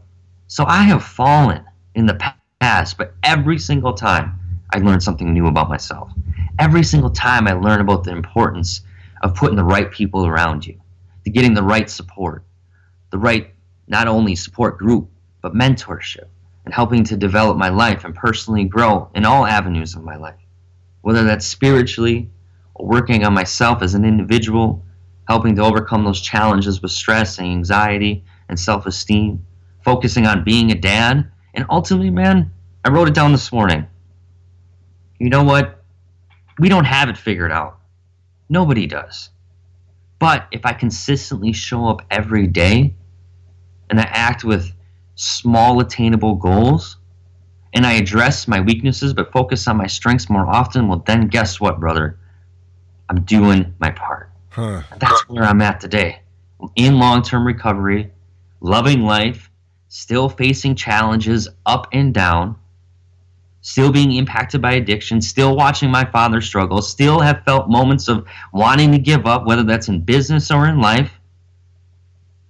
So 0.47 0.65
I 0.65 0.83
have 0.83 1.03
fallen 1.03 1.63
in 1.95 2.05
the 2.05 2.33
past, 2.59 2.97
but 2.97 3.13
every 3.23 3.57
single 3.57 3.93
time 3.93 4.39
I 4.71 4.79
learn 4.79 4.99
something 4.99 5.33
new 5.33 5.47
about 5.47 5.69
myself. 5.69 6.11
Every 6.59 6.83
single 6.83 7.09
time 7.09 7.47
I 7.47 7.53
learn 7.53 7.81
about 7.81 8.03
the 8.03 8.11
importance 8.11 8.81
of 9.21 9.35
putting 9.35 9.55
the 9.55 9.63
right 9.63 9.91
people 9.91 10.25
around 10.25 10.65
you, 10.65 10.79
to 11.23 11.29
getting 11.29 11.53
the 11.53 11.63
right 11.63 11.89
support, 11.89 12.43
the 13.11 13.17
right 13.17 13.53
not 13.87 14.07
only 14.07 14.35
support 14.35 14.77
group, 14.77 15.09
but 15.41 15.53
mentorship, 15.53 16.27
and 16.65 16.73
helping 16.73 17.03
to 17.03 17.17
develop 17.17 17.57
my 17.57 17.69
life 17.69 18.05
and 18.05 18.15
personally 18.15 18.65
grow 18.65 19.09
in 19.15 19.25
all 19.25 19.45
avenues 19.45 19.95
of 19.95 20.03
my 20.03 20.15
life. 20.15 20.39
Whether 21.01 21.23
that's 21.23 21.45
spiritually 21.45 22.29
or 22.75 22.87
working 22.87 23.25
on 23.25 23.33
myself 23.33 23.81
as 23.81 23.93
an 23.93 24.05
individual 24.05 24.85
helping 25.29 25.55
to 25.55 25.63
overcome 25.63 26.03
those 26.03 26.19
challenges 26.19 26.81
with 26.81 26.91
stress 26.91 27.37
and 27.37 27.47
anxiety 27.47 28.23
and 28.49 28.59
self 28.59 28.87
esteem, 28.87 29.45
focusing 29.85 30.25
on 30.25 30.43
being 30.43 30.71
a 30.71 30.75
dad. 30.75 31.31
And 31.53 31.65
ultimately, 31.69 32.09
man, 32.09 32.51
I 32.83 32.89
wrote 32.89 33.07
it 33.07 33.13
down 33.13 33.31
this 33.31 33.51
morning. 33.51 33.85
You 35.19 35.29
know 35.29 35.43
what? 35.43 35.83
We 36.57 36.67
don't 36.67 36.85
have 36.85 37.09
it 37.09 37.17
figured 37.17 37.51
out. 37.51 37.78
Nobody 38.49 38.87
does. 38.87 39.29
But 40.17 40.47
if 40.51 40.65
I 40.65 40.73
consistently 40.73 41.53
show 41.53 41.87
up 41.87 42.01
every 42.11 42.47
day 42.47 42.95
and 43.89 43.99
I 43.99 44.03
act 44.03 44.43
with 44.43 44.71
small, 45.15 45.79
attainable 45.79 46.35
goals, 46.35 46.97
and 47.73 47.85
I 47.85 47.93
address 47.93 48.47
my 48.47 48.59
weaknesses 48.59 49.13
but 49.13 49.31
focus 49.31 49.67
on 49.67 49.77
my 49.77 49.87
strengths 49.87 50.29
more 50.29 50.47
often, 50.47 50.87
well, 50.87 51.03
then 51.05 51.27
guess 51.27 51.61
what, 51.61 51.79
brother? 51.79 52.17
I'm 53.09 53.21
doing 53.21 53.73
my 53.79 53.91
part. 53.91 54.31
Huh. 54.49 54.81
That's 54.97 55.27
where 55.29 55.43
I'm 55.43 55.61
at 55.61 55.79
today. 55.79 56.21
In 56.75 56.99
long 56.99 57.21
term 57.21 57.45
recovery, 57.45 58.11
loving 58.59 59.01
life, 59.03 59.49
still 59.87 60.29
facing 60.29 60.75
challenges 60.75 61.47
up 61.65 61.87
and 61.91 62.13
down, 62.13 62.55
still 63.61 63.91
being 63.91 64.13
impacted 64.13 64.61
by 64.61 64.73
addiction, 64.73 65.21
still 65.21 65.55
watching 65.55 65.91
my 65.91 66.05
father 66.05 66.41
struggle, 66.41 66.81
still 66.81 67.19
have 67.19 67.43
felt 67.43 67.69
moments 67.69 68.07
of 68.07 68.25
wanting 68.53 68.91
to 68.91 68.97
give 68.97 69.25
up, 69.25 69.45
whether 69.45 69.63
that's 69.63 69.89
in 69.89 70.01
business 70.01 70.51
or 70.51 70.67
in 70.67 70.79
life. 70.79 71.11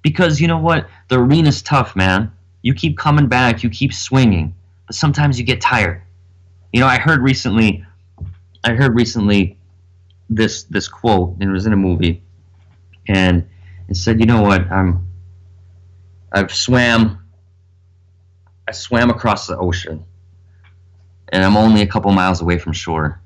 Because 0.02 0.40
you 0.40 0.48
know 0.48 0.60
what? 0.60 0.88
The 1.08 1.20
arena's 1.20 1.62
tough, 1.62 1.96
man. 1.96 2.32
You 2.62 2.74
keep 2.74 2.98
coming 2.98 3.28
back, 3.28 3.64
you 3.64 3.70
keep 3.70 3.94
swinging, 3.94 4.54
but 4.88 4.96
sometimes 4.96 5.40
you 5.40 5.46
get 5.46 5.62
tired. 5.62 6.02
You 6.72 6.82
know, 6.82 6.88
I 6.88 7.00
heard 7.00 7.22
recently, 7.22 7.86
I 8.64 8.74
heard 8.74 8.96
recently 8.96 9.58
this 10.30 10.64
this 10.64 10.88
quote, 10.88 11.36
and 11.40 11.50
it 11.50 11.52
was 11.52 11.66
in 11.66 11.74
a 11.74 11.78
movie, 11.78 12.22
and 13.08 13.48
it 13.88 13.96
said, 13.96 14.20
"You 14.20 14.26
know 14.26 14.42
what? 14.42 14.70
I'm 14.72 15.08
I've 16.32 16.54
swam, 16.54 17.26
I 18.68 18.72
swam 18.72 19.10
across 19.10 19.48
the 19.48 19.58
ocean 19.58 20.06
and 21.30 21.44
I'm 21.44 21.58
only 21.58 21.82
a 21.82 21.88
couple 21.88 22.12
miles 22.12 22.42
away 22.42 22.58
from 22.58 22.74
shore, 22.74 23.22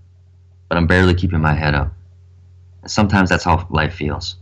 but 0.70 0.78
I'm 0.78 0.88
barely 0.88 1.14
keeping 1.14 1.42
my 1.42 1.54
head 1.54 1.76
up. 1.76 1.94
And 2.82 2.92
sometimes 2.92 3.30
that's 3.30 3.44
how 3.44 3.68
life 3.70 3.94
feels. 3.94 4.36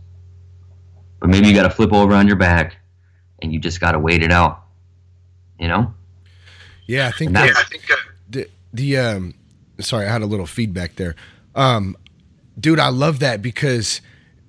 But 1.20 1.30
maybe 1.30 1.48
you 1.48 1.54
got 1.54 1.62
to 1.62 1.70
flip 1.70 1.92
over 1.92 2.14
on 2.14 2.26
your 2.26 2.36
back 2.36 2.76
and 3.40 3.52
you 3.52 3.60
just 3.60 3.80
got 3.80 3.92
to 3.92 3.98
wait 3.98 4.22
it 4.22 4.32
out. 4.32 4.64
You 5.58 5.68
know? 5.68 5.94
Yeah, 6.86 7.06
I 7.06 7.12
think 7.12 7.32
that, 7.32 7.46
yeah, 7.46 7.54
I 7.56 7.62
think 7.64 7.90
uh, 7.90 7.96
the 8.28 8.48
the 8.72 8.98
um 8.98 9.34
sorry, 9.78 10.06
I 10.06 10.12
had 10.12 10.22
a 10.22 10.26
little 10.26 10.46
feedback 10.46 10.96
there. 10.96 11.14
Um 11.54 11.96
dude, 12.58 12.80
I 12.80 12.88
love 12.88 13.20
that 13.20 13.40
because 13.40 14.00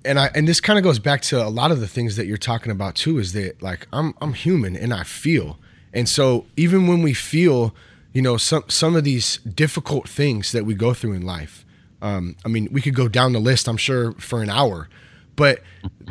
and 0.04 0.18
I 0.18 0.30
and 0.34 0.48
this 0.48 0.60
kind 0.60 0.76
of 0.76 0.82
goes 0.82 0.98
back 0.98 1.22
to 1.22 1.44
a 1.44 1.48
lot 1.48 1.70
of 1.70 1.78
the 1.78 1.86
things 1.86 2.16
that 2.16 2.26
you're 2.26 2.36
talking 2.36 2.72
about 2.72 2.96
too 2.96 3.18
is 3.18 3.32
that 3.34 3.62
like 3.62 3.86
I'm 3.92 4.14
I'm 4.20 4.32
human 4.32 4.76
and 4.76 4.92
I 4.92 5.04
feel. 5.04 5.58
And 5.92 6.08
so 6.08 6.46
even 6.56 6.88
when 6.88 7.02
we 7.02 7.14
feel 7.14 7.72
you 8.14 8.22
know 8.22 8.38
some 8.38 8.64
some 8.68 8.96
of 8.96 9.04
these 9.04 9.38
difficult 9.38 10.08
things 10.08 10.52
that 10.52 10.64
we 10.64 10.74
go 10.74 10.94
through 10.94 11.12
in 11.12 11.22
life. 11.22 11.66
Um, 12.00 12.36
I 12.44 12.48
mean, 12.48 12.68
we 12.70 12.80
could 12.80 12.94
go 12.94 13.08
down 13.08 13.32
the 13.32 13.38
list. 13.40 13.66
I'm 13.68 13.76
sure 13.76 14.12
for 14.12 14.42
an 14.42 14.50
hour, 14.50 14.88
but 15.36 15.62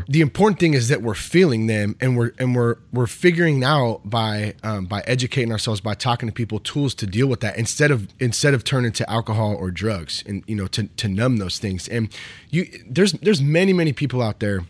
the 0.07 0.21
important 0.21 0.59
thing 0.59 0.73
is 0.73 0.89
that 0.89 1.01
we're 1.01 1.13
feeling 1.13 1.67
them 1.67 1.95
and 2.01 2.17
we're 2.17 2.33
and 2.37 2.55
we're 2.55 2.75
we're 2.91 3.07
figuring 3.07 3.63
out 3.63 4.01
by 4.03 4.55
um, 4.63 4.85
by 4.85 5.01
educating 5.07 5.51
ourselves 5.51 5.81
by 5.81 5.93
talking 5.93 6.27
to 6.27 6.33
people 6.33 6.59
tools 6.59 6.93
to 6.95 7.07
deal 7.07 7.27
with 7.27 7.39
that 7.39 7.57
instead 7.57 7.89
of 7.89 8.09
instead 8.19 8.53
of 8.53 8.63
turning 8.63 8.91
to 8.91 9.09
alcohol 9.09 9.55
or 9.55 9.71
drugs 9.71 10.23
and 10.25 10.43
you 10.45 10.55
know 10.55 10.67
to 10.67 10.87
to 10.87 11.07
numb 11.07 11.37
those 11.37 11.57
things 11.57 11.87
and 11.87 12.13
you 12.49 12.67
there's 12.87 13.13
there's 13.13 13.41
many 13.41 13.71
many 13.71 13.93
people 13.93 14.21
out 14.21 14.39
there 14.39 14.61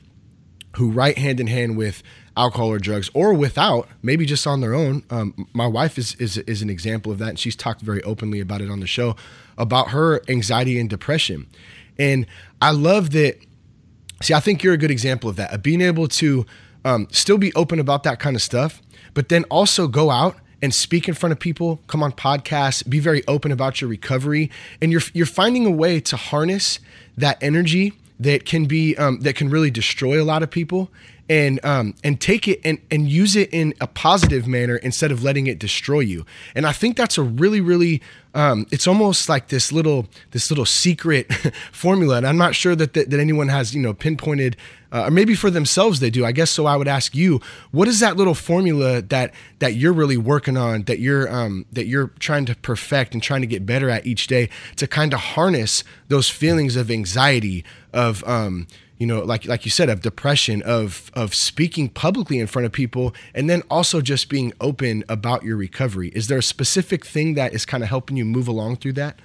who 0.75 0.91
write 0.91 1.17
hand 1.17 1.39
in 1.39 1.47
hand 1.47 1.77
with 1.77 2.03
alcohol 2.35 2.67
or 2.67 2.79
drugs 2.79 3.09
or 3.13 3.33
without, 3.33 3.87
maybe 4.01 4.25
just 4.25 4.45
on 4.47 4.61
their 4.61 4.73
own. 4.73 5.03
Um, 5.09 5.47
my 5.53 5.67
wife 5.67 5.97
is, 5.97 6.15
is 6.15 6.37
is 6.39 6.61
an 6.61 6.69
example 6.69 7.11
of 7.11 7.19
that, 7.19 7.29
and 7.29 7.39
she's 7.39 7.55
talked 7.55 7.81
very 7.81 8.01
openly 8.03 8.39
about 8.39 8.61
it 8.61 8.69
on 8.69 8.79
the 8.79 8.87
show 8.87 9.15
about 9.57 9.89
her 9.89 10.21
anxiety 10.27 10.79
and 10.79 10.89
depression. 10.89 11.47
And 11.97 12.25
I 12.61 12.71
love 12.71 13.11
that. 13.11 13.37
See, 14.21 14.33
I 14.33 14.39
think 14.39 14.63
you're 14.63 14.73
a 14.73 14.77
good 14.77 14.91
example 14.91 15.29
of 15.29 15.35
that 15.35 15.53
of 15.53 15.61
being 15.61 15.81
able 15.81 16.07
to 16.07 16.45
um, 16.85 17.07
still 17.11 17.37
be 17.37 17.53
open 17.53 17.79
about 17.79 18.03
that 18.03 18.19
kind 18.19 18.35
of 18.35 18.41
stuff, 18.41 18.81
but 19.13 19.29
then 19.29 19.43
also 19.45 19.87
go 19.87 20.09
out 20.09 20.37
and 20.61 20.73
speak 20.73 21.09
in 21.09 21.13
front 21.13 21.33
of 21.33 21.39
people, 21.39 21.81
come 21.87 22.01
on 22.01 22.13
podcasts, 22.13 22.87
be 22.87 22.99
very 22.99 23.21
open 23.27 23.51
about 23.51 23.81
your 23.81 23.89
recovery, 23.89 24.49
and 24.81 24.91
you're 24.91 25.01
you're 25.13 25.25
finding 25.25 25.65
a 25.65 25.71
way 25.71 25.99
to 25.99 26.15
harness 26.15 26.79
that 27.17 27.37
energy 27.41 27.93
that 28.19 28.45
can 28.45 28.65
be 28.65 28.95
um, 28.97 29.19
that 29.21 29.35
can 29.35 29.49
really 29.49 29.69
destroy 29.69 30.21
a 30.21 30.23
lot 30.23 30.41
of 30.41 30.49
people 30.49 30.89
and 31.29 31.63
um, 31.63 31.95
and 32.03 32.19
take 32.19 32.47
it 32.47 32.59
and, 32.65 32.79
and 32.91 33.09
use 33.09 33.35
it 33.35 33.49
in 33.53 33.73
a 33.79 33.87
positive 33.87 34.47
manner 34.47 34.75
instead 34.77 35.11
of 35.11 35.23
letting 35.23 35.47
it 35.47 35.57
destroy 35.57 36.01
you. 36.01 36.25
And 36.53 36.65
I 36.65 36.73
think 36.73 36.97
that's 36.97 37.17
a 37.17 37.23
really 37.23 37.61
really 37.61 38.01
um, 38.35 38.65
it's 38.71 38.87
almost 38.87 39.29
like 39.29 39.47
this 39.47 39.71
little 39.71 40.07
this 40.31 40.51
little 40.51 40.65
secret 40.65 41.33
formula. 41.71 42.17
And 42.17 42.27
I'm 42.27 42.37
not 42.37 42.55
sure 42.55 42.75
that 42.75 42.93
that, 42.93 43.09
that 43.09 43.19
anyone 43.19 43.47
has 43.47 43.73
you 43.73 43.81
know 43.81 43.93
pinpointed. 43.93 44.57
Uh, 44.91 45.07
or 45.07 45.09
maybe 45.09 45.33
for 45.33 45.49
themselves 45.49 46.01
they 46.01 46.11
do. 46.11 46.23
I 46.23 46.31
guess 46.31 46.51
so. 46.51 46.67
I 46.67 46.75
would 46.75 46.87
ask 46.87 47.15
you, 47.15 47.41
what 47.71 47.87
is 47.87 47.99
that 48.01 48.15
little 48.15 48.35
formula 48.35 49.01
that 49.01 49.33
that 49.57 49.73
you're 49.73 49.91
really 49.91 50.17
working 50.17 50.55
on, 50.55 50.83
that 50.83 50.99
you're 50.99 51.33
um, 51.33 51.65
that 51.71 51.87
you're 51.87 52.09
trying 52.19 52.45
to 52.45 52.55
perfect 52.57 53.15
and 53.15 53.23
trying 53.23 53.41
to 53.41 53.47
get 53.47 53.65
better 53.65 53.89
at 53.89 54.05
each 54.05 54.27
day 54.27 54.49
to 54.75 54.85
kind 54.85 55.11
of 55.11 55.19
harness 55.19 55.83
those 56.09 56.29
feelings 56.29 56.75
of 56.75 56.91
anxiety, 56.91 57.65
of 57.91 58.23
um, 58.27 58.67
you 58.97 59.07
know 59.07 59.21
like 59.21 59.45
like 59.45 59.65
you 59.65 59.71
said 59.71 59.89
of 59.89 60.01
depression 60.01 60.61
of 60.63 61.11
of 61.13 61.33
speaking 61.33 61.89
publicly 61.89 62.39
in 62.39 62.47
front 62.47 62.65
of 62.65 62.71
people 62.71 63.13
and 63.33 63.49
then 63.49 63.63
also 63.69 64.01
just 64.01 64.29
being 64.29 64.53
open 64.61 65.03
about 65.09 65.43
your 65.43 65.57
recovery. 65.57 66.09
Is 66.09 66.27
there 66.27 66.37
a 66.37 66.43
specific 66.43 67.05
thing 67.05 67.33
that 67.35 67.53
is 67.53 67.65
kind 67.65 67.83
of 67.83 67.89
helping 67.89 68.17
you 68.17 68.25
move 68.25 68.47
along 68.47 68.77
through 68.77 68.93
that? 68.93 69.19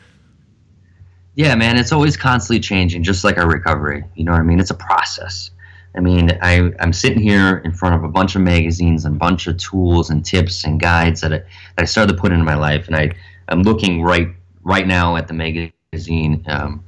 Yeah 1.34 1.54
man 1.54 1.76
it's 1.76 1.92
always 1.92 2.16
constantly 2.16 2.60
changing 2.60 3.02
just 3.02 3.24
like 3.24 3.38
our 3.38 3.48
recovery 3.48 4.04
you 4.14 4.24
know 4.24 4.32
what 4.32 4.40
i 4.40 4.44
mean? 4.44 4.60
It's 4.60 4.70
a 4.70 4.74
process. 4.74 5.50
I 5.96 6.00
mean 6.00 6.38
I, 6.42 6.72
i'm 6.80 6.92
sitting 6.92 7.20
here 7.20 7.58
in 7.64 7.72
front 7.72 7.94
of 7.94 8.04
a 8.04 8.08
bunch 8.08 8.36
of 8.36 8.42
magazines 8.42 9.04
and 9.04 9.16
a 9.16 9.18
bunch 9.18 9.46
of 9.46 9.56
tools 9.58 10.10
and 10.10 10.24
tips 10.24 10.64
and 10.64 10.80
guides 10.80 11.20
that 11.22 11.32
I, 11.32 11.38
that 11.38 11.46
I 11.78 11.84
started 11.84 12.14
to 12.14 12.20
put 12.20 12.32
into 12.32 12.44
my 12.44 12.54
life 12.54 12.86
and 12.86 12.96
i 12.96 13.10
i'm 13.48 13.62
looking 13.62 14.02
right 14.02 14.28
right 14.62 14.86
now 14.86 15.16
at 15.16 15.28
the 15.28 15.34
magazine 15.34 16.44
um, 16.46 16.84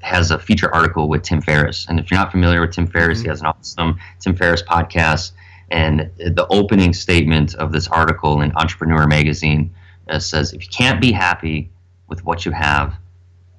has 0.00 0.30
a 0.30 0.38
feature 0.38 0.72
article 0.74 1.08
with 1.08 1.22
Tim 1.22 1.40
Ferriss. 1.40 1.86
And 1.88 1.98
if 2.00 2.10
you're 2.10 2.18
not 2.18 2.30
familiar 2.30 2.60
with 2.60 2.72
Tim 2.72 2.86
Ferriss, 2.86 3.18
mm-hmm. 3.18 3.26
he 3.26 3.28
has 3.28 3.40
an 3.40 3.46
awesome 3.46 3.98
Tim 4.20 4.34
Ferriss 4.34 4.62
podcast. 4.62 5.32
And 5.70 6.10
the 6.16 6.46
opening 6.50 6.92
statement 6.92 7.54
of 7.54 7.72
this 7.72 7.88
article 7.88 8.40
in 8.40 8.52
Entrepreneur 8.56 9.06
Magazine 9.06 9.74
uh, 10.08 10.18
says, 10.18 10.52
"If 10.52 10.62
you 10.62 10.70
can't 10.70 11.00
be 11.00 11.12
happy 11.12 11.70
with 12.08 12.24
what 12.24 12.46
you 12.46 12.52
have, 12.52 12.94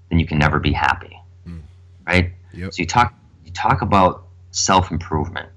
then 0.09 0.19
you 0.19 0.25
can 0.25 0.39
never 0.39 0.59
be 0.59 0.71
happy." 0.71 1.15
Mm. 1.47 1.61
Right. 2.07 2.33
Yep. 2.53 2.73
So 2.73 2.81
you 2.81 2.87
talk 2.87 3.13
you 3.45 3.51
talk 3.51 3.83
about 3.83 4.25
self 4.49 4.89
improvement, 4.89 5.49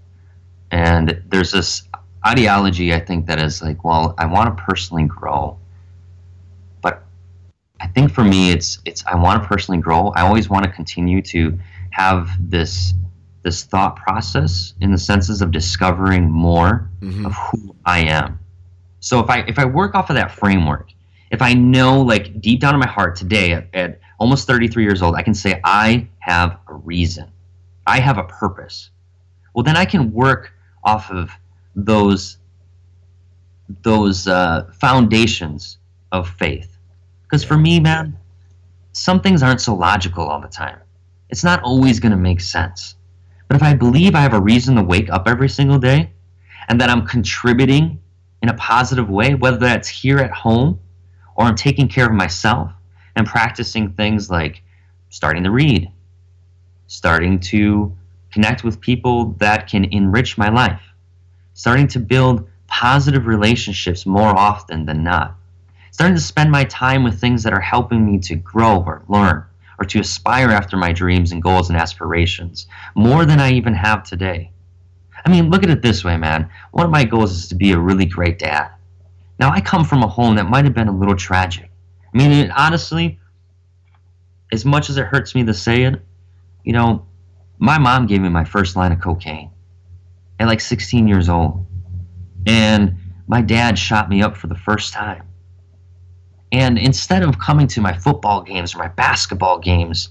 and 0.70 1.22
there's 1.28 1.52
this 1.52 1.88
ideology 2.26 2.94
I 2.94 3.00
think 3.00 3.26
that 3.26 3.40
is 3.40 3.62
like, 3.62 3.84
well, 3.84 4.14
I 4.18 4.26
want 4.26 4.56
to 4.56 4.62
personally 4.62 5.04
grow, 5.04 5.58
I 7.82 7.88
think 7.88 8.12
for 8.12 8.22
me, 8.22 8.52
it's 8.52 8.78
it's 8.84 9.04
I 9.06 9.16
want 9.16 9.42
to 9.42 9.48
personally 9.48 9.80
grow. 9.80 10.08
I 10.10 10.22
always 10.22 10.48
want 10.48 10.64
to 10.64 10.70
continue 10.70 11.20
to 11.22 11.58
have 11.90 12.30
this 12.38 12.94
this 13.42 13.64
thought 13.64 13.96
process 13.96 14.74
in 14.80 14.92
the 14.92 14.98
senses 14.98 15.42
of 15.42 15.50
discovering 15.50 16.30
more 16.30 16.88
mm-hmm. 17.00 17.26
of 17.26 17.34
who 17.34 17.74
I 17.84 18.04
am. 18.04 18.38
So 19.00 19.18
if 19.18 19.28
I 19.28 19.40
if 19.48 19.58
I 19.58 19.64
work 19.64 19.96
off 19.96 20.10
of 20.10 20.16
that 20.16 20.30
framework, 20.30 20.90
if 21.32 21.42
I 21.42 21.54
know 21.54 22.00
like 22.00 22.40
deep 22.40 22.60
down 22.60 22.72
in 22.72 22.78
my 22.78 22.86
heart 22.86 23.16
today 23.16 23.52
at, 23.52 23.66
at 23.74 23.98
almost 24.20 24.46
33 24.46 24.84
years 24.84 25.02
old, 25.02 25.16
I 25.16 25.22
can 25.22 25.34
say 25.34 25.60
I 25.64 26.06
have 26.20 26.58
a 26.68 26.74
reason. 26.74 27.32
I 27.84 27.98
have 27.98 28.16
a 28.16 28.24
purpose. 28.24 28.90
Well, 29.54 29.64
then 29.64 29.76
I 29.76 29.86
can 29.86 30.12
work 30.12 30.52
off 30.84 31.10
of 31.10 31.32
those 31.74 32.38
those 33.82 34.28
uh, 34.28 34.70
foundations 34.78 35.78
of 36.12 36.28
faith 36.28 36.71
because 37.32 37.44
for 37.44 37.56
me, 37.56 37.80
man, 37.80 38.18
some 38.92 39.22
things 39.22 39.42
aren't 39.42 39.62
so 39.62 39.74
logical 39.74 40.22
all 40.22 40.38
the 40.38 40.48
time. 40.48 40.78
It's 41.30 41.42
not 41.42 41.62
always 41.62 41.98
going 41.98 42.12
to 42.12 42.18
make 42.18 42.42
sense. 42.42 42.94
But 43.48 43.56
if 43.56 43.62
I 43.62 43.72
believe 43.72 44.14
I 44.14 44.20
have 44.20 44.34
a 44.34 44.40
reason 44.40 44.76
to 44.76 44.82
wake 44.82 45.08
up 45.08 45.26
every 45.26 45.48
single 45.48 45.78
day 45.78 46.10
and 46.68 46.78
that 46.78 46.90
I'm 46.90 47.06
contributing 47.06 47.98
in 48.42 48.50
a 48.50 48.54
positive 48.54 49.08
way, 49.08 49.34
whether 49.34 49.56
that's 49.56 49.88
here 49.88 50.18
at 50.18 50.30
home 50.30 50.78
or 51.34 51.46
I'm 51.46 51.54
taking 51.54 51.88
care 51.88 52.04
of 52.04 52.12
myself 52.12 52.70
and 53.16 53.26
practicing 53.26 53.94
things 53.94 54.28
like 54.28 54.62
starting 55.08 55.44
to 55.44 55.50
read, 55.50 55.90
starting 56.86 57.40
to 57.40 57.96
connect 58.30 58.62
with 58.62 58.78
people 58.78 59.32
that 59.38 59.68
can 59.68 59.86
enrich 59.86 60.36
my 60.36 60.50
life, 60.50 60.82
starting 61.54 61.88
to 61.88 61.98
build 61.98 62.46
positive 62.66 63.26
relationships 63.26 64.04
more 64.04 64.36
often 64.36 64.84
than 64.84 65.02
not 65.02 65.38
starting 65.92 66.16
to 66.16 66.22
spend 66.22 66.50
my 66.50 66.64
time 66.64 67.04
with 67.04 67.20
things 67.20 67.42
that 67.44 67.52
are 67.52 67.60
helping 67.60 68.04
me 68.04 68.18
to 68.18 68.34
grow 68.34 68.82
or 68.82 69.04
learn 69.08 69.44
or 69.78 69.84
to 69.84 70.00
aspire 70.00 70.48
after 70.48 70.76
my 70.76 70.90
dreams 70.92 71.32
and 71.32 71.42
goals 71.42 71.68
and 71.68 71.78
aspirations 71.78 72.66
more 72.94 73.24
than 73.24 73.38
I 73.38 73.52
even 73.52 73.74
have 73.74 74.02
today. 74.02 74.50
I 75.24 75.30
mean, 75.30 75.50
look 75.50 75.62
at 75.62 75.70
it 75.70 75.82
this 75.82 76.02
way, 76.02 76.16
man. 76.16 76.50
One 76.72 76.86
of 76.86 76.90
my 76.90 77.04
goals 77.04 77.32
is 77.32 77.48
to 77.48 77.54
be 77.54 77.72
a 77.72 77.78
really 77.78 78.06
great 78.06 78.38
dad. 78.38 78.70
Now, 79.38 79.52
I 79.52 79.60
come 79.60 79.84
from 79.84 80.02
a 80.02 80.08
home 80.08 80.36
that 80.36 80.48
might 80.48 80.64
have 80.64 80.74
been 80.74 80.88
a 80.88 80.96
little 80.96 81.16
tragic. 81.16 81.70
I 82.12 82.16
mean, 82.16 82.50
honestly, 82.50 83.18
as 84.50 84.64
much 84.64 84.90
as 84.90 84.96
it 84.96 85.06
hurts 85.06 85.34
me 85.34 85.44
to 85.44 85.54
say 85.54 85.84
it, 85.84 86.00
you 86.64 86.72
know, 86.72 87.06
my 87.58 87.78
mom 87.78 88.06
gave 88.06 88.20
me 88.20 88.28
my 88.28 88.44
first 88.44 88.76
line 88.76 88.92
of 88.92 89.00
cocaine 89.00 89.50
at 90.40 90.48
like 90.48 90.60
16 90.60 91.06
years 91.06 91.28
old. 91.28 91.66
And 92.46 92.96
my 93.26 93.42
dad 93.42 93.78
shot 93.78 94.08
me 94.08 94.22
up 94.22 94.36
for 94.36 94.46
the 94.46 94.56
first 94.56 94.92
time. 94.92 95.28
And 96.52 96.78
instead 96.78 97.22
of 97.22 97.38
coming 97.38 97.66
to 97.68 97.80
my 97.80 97.96
football 97.96 98.42
games 98.42 98.74
or 98.74 98.78
my 98.78 98.88
basketball 98.88 99.58
games, 99.58 100.10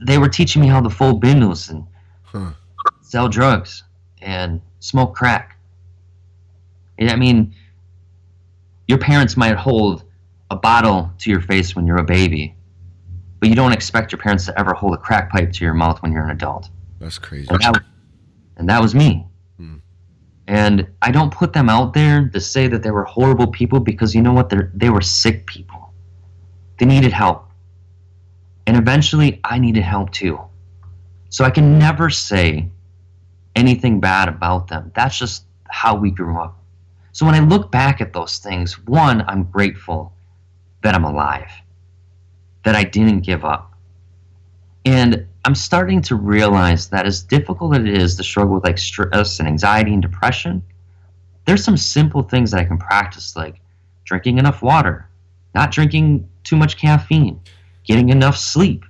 they 0.00 0.16
were 0.16 0.28
teaching 0.28 0.62
me 0.62 0.68
how 0.68 0.80
to 0.80 0.88
fold 0.88 1.20
bindles 1.20 1.70
and 1.70 1.84
huh. 2.22 2.52
sell 3.00 3.28
drugs 3.28 3.82
and 4.22 4.60
smoke 4.78 5.14
crack. 5.14 5.58
And 6.98 7.10
I 7.10 7.16
mean, 7.16 7.54
your 8.86 8.98
parents 8.98 9.36
might 9.36 9.56
hold 9.56 10.04
a 10.50 10.56
bottle 10.56 11.10
to 11.18 11.30
your 11.30 11.40
face 11.40 11.74
when 11.74 11.86
you're 11.86 11.98
a 11.98 12.04
baby, 12.04 12.54
but 13.40 13.48
you 13.48 13.56
don't 13.56 13.72
expect 13.72 14.12
your 14.12 14.20
parents 14.20 14.46
to 14.46 14.58
ever 14.58 14.72
hold 14.72 14.94
a 14.94 14.98
crack 14.98 15.30
pipe 15.30 15.52
to 15.52 15.64
your 15.64 15.74
mouth 15.74 16.00
when 16.02 16.12
you're 16.12 16.24
an 16.24 16.30
adult. 16.30 16.68
That's 17.00 17.18
crazy. 17.18 17.48
And 17.50 17.60
that, 17.60 17.82
and 18.56 18.68
that 18.68 18.80
was 18.80 18.94
me. 18.94 19.26
Hmm. 19.56 19.76
And 20.46 20.86
I 21.00 21.10
don't 21.10 21.32
put 21.32 21.52
them 21.52 21.68
out 21.70 21.94
there 21.94 22.28
to 22.28 22.40
say 22.40 22.68
that 22.68 22.82
they 22.82 22.90
were 22.90 23.04
horrible 23.04 23.46
people 23.46 23.80
because 23.80 24.14
you 24.14 24.22
know 24.22 24.32
what? 24.32 24.50
They're, 24.50 24.70
they 24.74 24.90
were 24.90 25.00
sick 25.00 25.46
people. 25.46 25.92
They 26.78 26.86
needed 26.86 27.12
help. 27.12 27.48
And 28.66 28.76
eventually, 28.76 29.40
I 29.44 29.58
needed 29.58 29.82
help 29.82 30.10
too. 30.10 30.40
So 31.30 31.44
I 31.44 31.50
can 31.50 31.78
never 31.78 32.10
say 32.10 32.68
anything 33.56 34.00
bad 34.00 34.28
about 34.28 34.68
them. 34.68 34.92
That's 34.94 35.18
just 35.18 35.44
how 35.68 35.96
we 35.96 36.10
grew 36.10 36.38
up. 36.38 36.58
So 37.12 37.24
when 37.24 37.34
I 37.34 37.40
look 37.40 37.70
back 37.70 38.00
at 38.00 38.12
those 38.12 38.38
things, 38.38 38.78
one, 38.86 39.22
I'm 39.28 39.44
grateful 39.44 40.12
that 40.82 40.94
I'm 40.94 41.04
alive, 41.04 41.50
that 42.64 42.74
I 42.74 42.84
didn't 42.84 43.20
give 43.20 43.44
up. 43.44 43.72
And 44.84 45.26
I'm 45.44 45.54
starting 45.54 46.00
to 46.02 46.16
realize 46.16 46.88
that 46.88 47.06
as 47.06 47.22
difficult 47.22 47.76
as 47.76 47.84
it 47.84 47.88
is 47.98 48.16
to 48.16 48.24
struggle 48.24 48.54
with 48.54 48.64
like 48.64 48.78
stress 48.78 49.38
and 49.38 49.48
anxiety 49.48 49.92
and 49.92 50.00
depression, 50.00 50.62
there's 51.44 51.62
some 51.62 51.76
simple 51.76 52.22
things 52.22 52.50
that 52.50 52.60
I 52.60 52.64
can 52.64 52.78
practice, 52.78 53.36
like 53.36 53.60
drinking 54.04 54.38
enough 54.38 54.62
water, 54.62 55.08
not 55.54 55.70
drinking 55.70 56.28
too 56.44 56.56
much 56.56 56.78
caffeine, 56.78 57.40
getting 57.84 58.08
enough 58.08 58.36
sleep. 58.36 58.84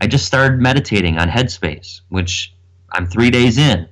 I 0.00 0.06
just 0.06 0.24
started 0.24 0.60
meditating 0.60 1.18
on 1.18 1.28
Headspace, 1.28 2.00
which 2.08 2.54
I'm 2.92 3.06
three 3.06 3.30
days 3.30 3.58
in, 3.58 3.86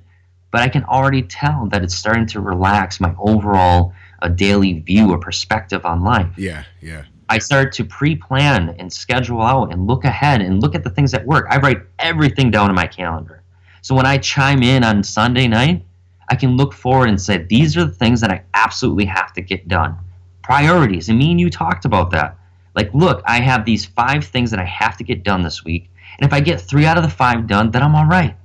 but 0.51 0.61
I 0.61 0.69
can 0.69 0.83
already 0.85 1.21
tell 1.21 1.67
that 1.67 1.83
it's 1.83 1.95
starting 1.95 2.25
to 2.27 2.39
relax 2.39 2.99
my 2.99 3.13
overall 3.19 3.93
uh, 4.21 4.29
daily 4.29 4.79
view 4.79 5.11
or 5.11 5.19
perspective 5.19 5.85
on 5.85 6.03
life. 6.03 6.33
Yeah, 6.37 6.63
yeah. 6.81 7.05
I 7.29 7.37
start 7.37 7.71
to 7.73 7.85
pre-plan 7.85 8.75
and 8.79 8.91
schedule 8.91 9.41
out 9.41 9.71
and 9.71 9.85
look 9.85 10.03
ahead 10.03 10.41
and 10.41 10.61
look 10.61 10.73
at 10.73 10.83
the 10.83 10.89
things 10.89 11.11
that 11.11 11.25
work. 11.25 11.45
I 11.49 11.57
write 11.57 11.83
everything 11.99 12.49
down 12.49 12.69
in 12.69 12.75
my 12.75 12.87
calendar. 12.87 13.43
So 13.83 13.93
when 13.93 14.07
I 14.07 14.17
chime 14.17 14.63
in 14.63 14.83
on 14.83 15.03
Sunday 15.03 15.47
night, 15.47 15.85
I 16.29 16.35
can 16.35 16.57
look 16.57 16.73
forward 16.73 17.09
and 17.09 17.21
say, 17.21 17.37
these 17.37 17.77
are 17.77 17.85
the 17.85 17.91
things 17.91 18.19
that 18.21 18.31
I 18.31 18.43
absolutely 18.55 19.05
have 19.05 19.31
to 19.33 19.41
get 19.41 19.67
done. 19.67 19.95
Priorities. 20.41 21.09
And 21.09 21.19
me 21.19 21.29
and 21.31 21.39
you 21.39 21.51
talked 21.51 21.85
about 21.85 22.09
that. 22.11 22.35
Like, 22.75 22.91
look, 22.93 23.21
I 23.25 23.39
have 23.41 23.63
these 23.63 23.85
five 23.85 24.25
things 24.25 24.49
that 24.51 24.59
I 24.59 24.65
have 24.65 24.97
to 24.97 25.03
get 25.03 25.23
done 25.23 25.43
this 25.43 25.63
week. 25.63 25.89
And 26.17 26.25
if 26.25 26.33
I 26.33 26.39
get 26.39 26.59
three 26.59 26.85
out 26.85 26.97
of 26.97 27.03
the 27.03 27.09
five 27.09 27.45
done, 27.45 27.69
then 27.69 27.83
I'm 27.83 27.95
all 27.95 28.05
right. 28.07 28.35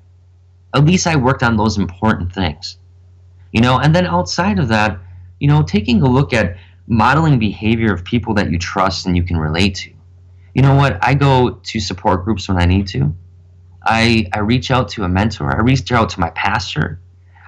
At 0.74 0.84
least 0.84 1.06
I 1.06 1.16
worked 1.16 1.42
on 1.42 1.56
those 1.56 1.78
important 1.78 2.32
things. 2.32 2.76
You 3.52 3.62
know, 3.62 3.78
and 3.78 3.94
then 3.94 4.06
outside 4.06 4.58
of 4.58 4.68
that, 4.68 4.98
you 5.40 5.48
know, 5.48 5.62
taking 5.62 6.02
a 6.02 6.08
look 6.08 6.32
at 6.32 6.56
modeling 6.86 7.38
behavior 7.38 7.92
of 7.92 8.04
people 8.04 8.34
that 8.34 8.50
you 8.50 8.58
trust 8.58 9.06
and 9.06 9.16
you 9.16 9.22
can 9.22 9.36
relate 9.36 9.74
to. 9.76 9.90
You 10.54 10.62
know 10.62 10.74
what? 10.74 10.98
I 11.02 11.14
go 11.14 11.50
to 11.50 11.80
support 11.80 12.24
groups 12.24 12.48
when 12.48 12.58
I 12.58 12.64
need 12.64 12.86
to. 12.88 13.14
I, 13.82 14.26
I 14.32 14.38
reach 14.40 14.70
out 14.70 14.88
to 14.90 15.04
a 15.04 15.08
mentor. 15.08 15.54
I 15.54 15.60
reach 15.60 15.90
out 15.92 16.08
to 16.10 16.20
my 16.20 16.30
pastor. 16.30 17.00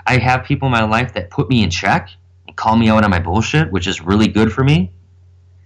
I 0.07 0.19
have 0.19 0.45
people 0.45 0.67
in 0.67 0.73
my 0.73 0.85
life 0.85 1.15
that 1.15 1.31
put 1.31 1.49
me 1.49 1.63
in 1.63 1.71
check 1.71 2.11
and 2.47 2.57
call 2.57 2.77
me 2.77 2.89
out 2.89 3.05
on 3.05 3.11
my 3.11 3.19
bullshit, 3.19 3.71
which 3.71 3.87
is 3.87 4.01
really 4.01 4.29
good 4.29 4.53
for 4.53 4.65
me. 4.65 4.93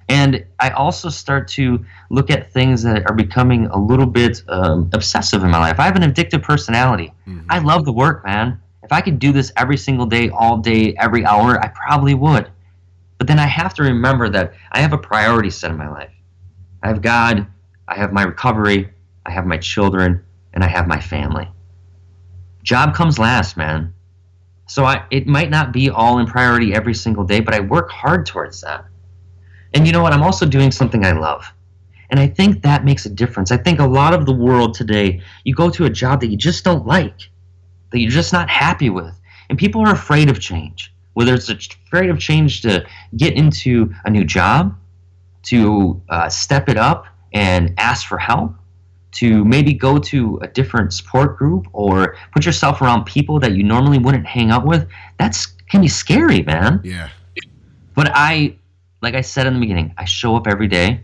And 0.08 0.44
I 0.58 0.70
also 0.70 1.08
start 1.08 1.46
to 1.48 1.84
look 2.10 2.30
at 2.30 2.52
things 2.52 2.82
that 2.82 3.08
are 3.08 3.14
becoming 3.14 3.66
a 3.66 3.78
little 3.78 4.06
bit 4.06 4.42
um, 4.48 4.90
obsessive 4.92 5.44
in 5.44 5.50
my 5.50 5.58
life. 5.58 5.78
I 5.78 5.84
have 5.84 5.94
an 5.94 6.02
addictive 6.02 6.42
personality. 6.42 7.12
Mm-hmm. 7.28 7.46
I 7.48 7.58
love 7.58 7.84
the 7.84 7.92
work, 7.92 8.24
man. 8.24 8.60
If 8.82 8.90
I 8.92 9.02
could 9.02 9.20
do 9.20 9.30
this 9.32 9.52
every 9.56 9.76
single 9.76 10.06
day, 10.06 10.30
all 10.30 10.56
day, 10.56 10.94
every 10.98 11.24
hour, 11.24 11.60
I 11.60 11.68
probably 11.68 12.14
would. 12.14 12.50
But 13.20 13.26
then 13.26 13.38
I 13.38 13.46
have 13.46 13.74
to 13.74 13.82
remember 13.82 14.30
that 14.30 14.54
I 14.72 14.80
have 14.80 14.94
a 14.94 14.98
priority 14.98 15.50
set 15.50 15.70
in 15.70 15.76
my 15.76 15.90
life. 15.90 16.10
I 16.82 16.88
have 16.88 17.02
God, 17.02 17.46
I 17.86 17.94
have 17.94 18.14
my 18.14 18.22
recovery, 18.22 18.88
I 19.26 19.30
have 19.30 19.44
my 19.44 19.58
children, 19.58 20.24
and 20.54 20.64
I 20.64 20.68
have 20.68 20.88
my 20.88 20.98
family. 20.98 21.46
Job 22.62 22.94
comes 22.94 23.18
last, 23.18 23.58
man. 23.58 23.92
So 24.68 24.86
I, 24.86 25.04
it 25.10 25.26
might 25.26 25.50
not 25.50 25.70
be 25.70 25.90
all 25.90 26.18
in 26.18 26.26
priority 26.26 26.72
every 26.72 26.94
single 26.94 27.24
day, 27.24 27.40
but 27.40 27.52
I 27.52 27.60
work 27.60 27.90
hard 27.90 28.24
towards 28.24 28.62
that. 28.62 28.86
And 29.74 29.86
you 29.86 29.92
know 29.92 30.02
what? 30.02 30.14
I'm 30.14 30.22
also 30.22 30.46
doing 30.46 30.72
something 30.72 31.04
I 31.04 31.12
love. 31.12 31.44
And 32.08 32.18
I 32.18 32.26
think 32.26 32.62
that 32.62 32.86
makes 32.86 33.04
a 33.04 33.10
difference. 33.10 33.52
I 33.52 33.58
think 33.58 33.80
a 33.80 33.86
lot 33.86 34.14
of 34.14 34.24
the 34.24 34.32
world 34.32 34.72
today, 34.72 35.20
you 35.44 35.54
go 35.54 35.68
to 35.68 35.84
a 35.84 35.90
job 35.90 36.22
that 36.22 36.28
you 36.28 36.38
just 36.38 36.64
don't 36.64 36.86
like, 36.86 37.28
that 37.90 37.98
you're 37.98 38.10
just 38.10 38.32
not 38.32 38.48
happy 38.48 38.88
with, 38.88 39.14
and 39.50 39.58
people 39.58 39.82
are 39.82 39.92
afraid 39.92 40.30
of 40.30 40.40
change 40.40 40.90
whether 41.14 41.34
it's 41.34 41.48
afraid 41.48 42.10
of 42.10 42.18
change 42.18 42.62
to 42.62 42.86
get 43.16 43.34
into 43.34 43.92
a 44.04 44.10
new 44.10 44.24
job, 44.24 44.76
to 45.42 46.00
uh, 46.08 46.28
step 46.28 46.68
it 46.68 46.76
up 46.76 47.06
and 47.32 47.74
ask 47.78 48.06
for 48.06 48.18
help, 48.18 48.54
to 49.12 49.44
maybe 49.44 49.72
go 49.72 49.98
to 49.98 50.38
a 50.42 50.46
different 50.46 50.92
support 50.92 51.36
group 51.36 51.66
or 51.72 52.16
put 52.32 52.46
yourself 52.46 52.80
around 52.80 53.04
people 53.04 53.40
that 53.40 53.52
you 53.52 53.62
normally 53.62 53.98
wouldn't 53.98 54.26
hang 54.26 54.50
out 54.50 54.64
with, 54.64 54.88
that's 55.18 55.46
can 55.68 55.80
be 55.80 55.88
scary, 55.88 56.42
man. 56.42 56.80
Yeah. 56.84 57.08
But 57.94 58.10
I, 58.14 58.56
like 59.02 59.14
I 59.14 59.20
said 59.20 59.46
in 59.46 59.54
the 59.54 59.60
beginning, 59.60 59.94
I 59.96 60.04
show 60.04 60.36
up 60.36 60.46
every 60.46 60.68
day 60.68 61.00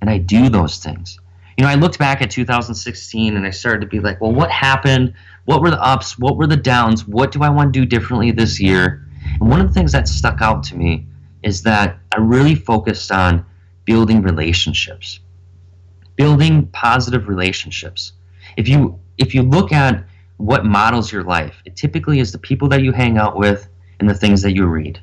and 0.00 0.10
I 0.10 0.18
do 0.18 0.48
those 0.48 0.78
things. 0.78 1.18
You 1.56 1.64
know, 1.64 1.70
I 1.70 1.74
looked 1.74 1.98
back 1.98 2.22
at 2.22 2.30
2016 2.30 3.36
and 3.36 3.46
I 3.46 3.50
started 3.50 3.80
to 3.82 3.86
be 3.86 4.00
like, 4.00 4.20
well, 4.20 4.32
what 4.32 4.50
happened? 4.50 5.14
What 5.44 5.60
were 5.60 5.70
the 5.70 5.82
ups? 5.82 6.18
What 6.18 6.36
were 6.36 6.46
the 6.46 6.56
downs? 6.56 7.06
What 7.06 7.32
do 7.32 7.42
I 7.42 7.50
want 7.50 7.72
to 7.72 7.80
do 7.80 7.86
differently 7.86 8.30
this 8.30 8.60
year? 8.60 9.06
And 9.38 9.48
one 9.48 9.60
of 9.60 9.68
the 9.68 9.74
things 9.74 9.92
that 9.92 10.08
stuck 10.08 10.40
out 10.40 10.62
to 10.64 10.76
me 10.76 11.06
is 11.42 11.62
that 11.62 11.98
I 12.12 12.18
really 12.18 12.54
focused 12.54 13.12
on 13.12 13.44
building 13.84 14.22
relationships, 14.22 15.20
building 16.16 16.66
positive 16.68 17.28
relationships. 17.28 18.12
If 18.56 18.68
you 18.68 18.98
if 19.18 19.34
you 19.34 19.42
look 19.42 19.72
at 19.72 20.04
what 20.38 20.64
models 20.64 21.12
your 21.12 21.24
life, 21.24 21.62
it 21.64 21.76
typically 21.76 22.18
is 22.20 22.32
the 22.32 22.38
people 22.38 22.68
that 22.68 22.82
you 22.82 22.92
hang 22.92 23.18
out 23.18 23.36
with 23.36 23.68
and 23.98 24.08
the 24.08 24.14
things 24.14 24.40
that 24.42 24.54
you 24.54 24.66
read. 24.66 25.00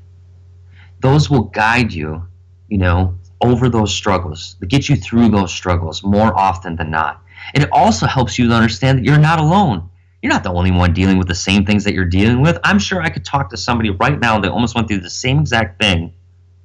Those 1.02 1.30
will 1.30 1.44
guide 1.44 1.94
you, 1.94 2.28
you 2.70 2.80
know, 2.80 3.16
over 3.42 3.70
those 3.70 3.94
struggles, 3.94 4.56
to 4.60 4.66
get 4.66 4.90
you 4.90 4.96
through 4.96 5.30
those 5.30 5.54
struggles 5.54 6.04
more 6.04 6.36
often 6.36 6.76
than 6.76 6.90
not. 6.90 7.22
It 7.54 7.70
also 7.72 8.08
helps 8.08 8.40
you 8.40 8.48
to 8.48 8.54
understand 8.54 8.98
that 8.98 9.06
you're 9.06 9.20
not 9.20 9.40
alone 9.40 9.88
you're 10.22 10.32
not 10.32 10.44
the 10.44 10.52
only 10.52 10.72
one 10.72 10.94
dealing 10.94 11.18
with 11.18 11.28
the 11.28 11.36
same 11.36 11.66
things 11.66 11.84
that 11.84 11.94
you're 11.94 12.06
dealing 12.06 12.42
with. 12.42 12.58
I'm 12.64 12.80
sure 12.80 13.02
I 13.02 13.10
could 13.10 13.24
talk 13.24 13.50
to 13.52 13.58
somebody 13.58 13.92
right 13.92 14.20
now 14.20 14.40
that 14.40 14.52
almost 14.52 14.76
went 14.76 14.88
through 14.88 15.02
the 15.02 15.10
same 15.10 15.40
exact 15.40 15.82
thing 15.82 16.14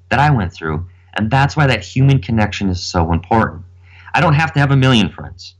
that 0.09 0.19
I 0.19 0.31
went 0.31 0.53
through. 0.53 0.87
And 1.15 1.31
that's 1.31 1.57
why 1.57 1.67
that 1.67 1.85
human 1.85 2.21
connection 2.21 2.71
is 2.71 2.83
so 2.83 3.13
important. 3.13 3.65
I 4.15 4.21
don't 4.21 4.35
have 4.35 4.53
to 4.55 4.61
have 4.61 4.71
a 4.71 4.77
million 4.77 5.11
friends. 5.11 5.55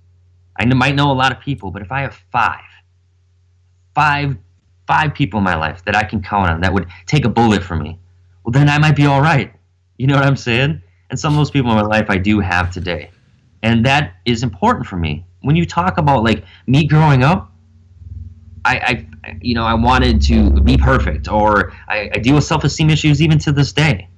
I 0.59 0.65
might 0.67 0.95
know 0.95 1.11
a 1.11 1.15
lot 1.15 1.33
of 1.33 1.41
people, 1.41 1.71
but 1.71 1.83
if 1.83 1.93
I 1.93 2.01
have 2.01 2.15
five, 2.31 2.61
five, 3.95 4.37
five 4.87 5.15
people 5.15 5.39
in 5.39 5.45
my 5.45 5.57
life 5.57 5.85
that 5.85 5.97
I 5.97 6.05
can 6.05 6.23
count 6.23 6.51
on 6.51 6.61
that 6.63 6.73
would 6.73 6.87
take 7.07 7.25
a 7.25 7.29
bullet 7.29 7.63
for 7.63 7.77
me, 7.77 7.99
well, 8.45 8.53
then 8.53 8.69
I 8.69 8.79
might 8.79 8.97
be 8.97 9.07
all 9.07 9.21
right. 9.21 9.53
You 9.99 10.07
know 10.07 10.17
what 10.17 10.25
I'm 10.25 10.37
saying? 10.37 10.83
And 11.11 11.19
some 11.19 11.35
of 11.35 11.39
those 11.39 11.51
people 11.51 11.71
in 11.71 11.77
my 11.77 11.83
life 11.83 12.07
I 12.09 12.19
do 12.19 12.41
have 12.41 12.71
today. 12.71 13.11
And 13.63 13.85
that 13.87 14.15
is 14.25 14.43
important 14.43 14.87
for 14.87 14.97
me. 14.97 15.25
When 15.43 15.57
you 15.57 15.67
talk 15.67 15.99
about 15.99 16.25
like 16.25 16.45
me 16.67 16.87
growing 16.87 17.23
up, 17.23 17.52
I, 18.65 19.07
I, 19.25 19.37
you 19.41 19.55
know, 19.55 19.65
I 19.65 19.75
wanted 19.75 20.23
to 20.23 20.51
be 20.61 20.77
perfect, 20.77 21.29
or 21.29 21.73
I, 21.89 22.11
I 22.15 22.19
deal 22.19 22.35
with 22.35 22.45
self-esteem 22.45 22.91
issues 22.91 23.21
even 23.21 23.39
to 23.41 23.53
this 23.53 23.73
day. 23.73 24.09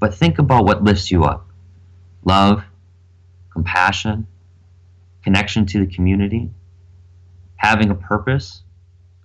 But 0.00 0.14
think 0.14 0.38
about 0.38 0.64
what 0.64 0.82
lifts 0.82 1.10
you 1.10 1.24
up: 1.24 1.48
love, 2.24 2.64
compassion, 3.52 4.26
connection 5.22 5.66
to 5.66 5.86
the 5.86 5.94
community, 5.94 6.50
having 7.56 7.90
a 7.90 7.94
purpose, 7.94 8.62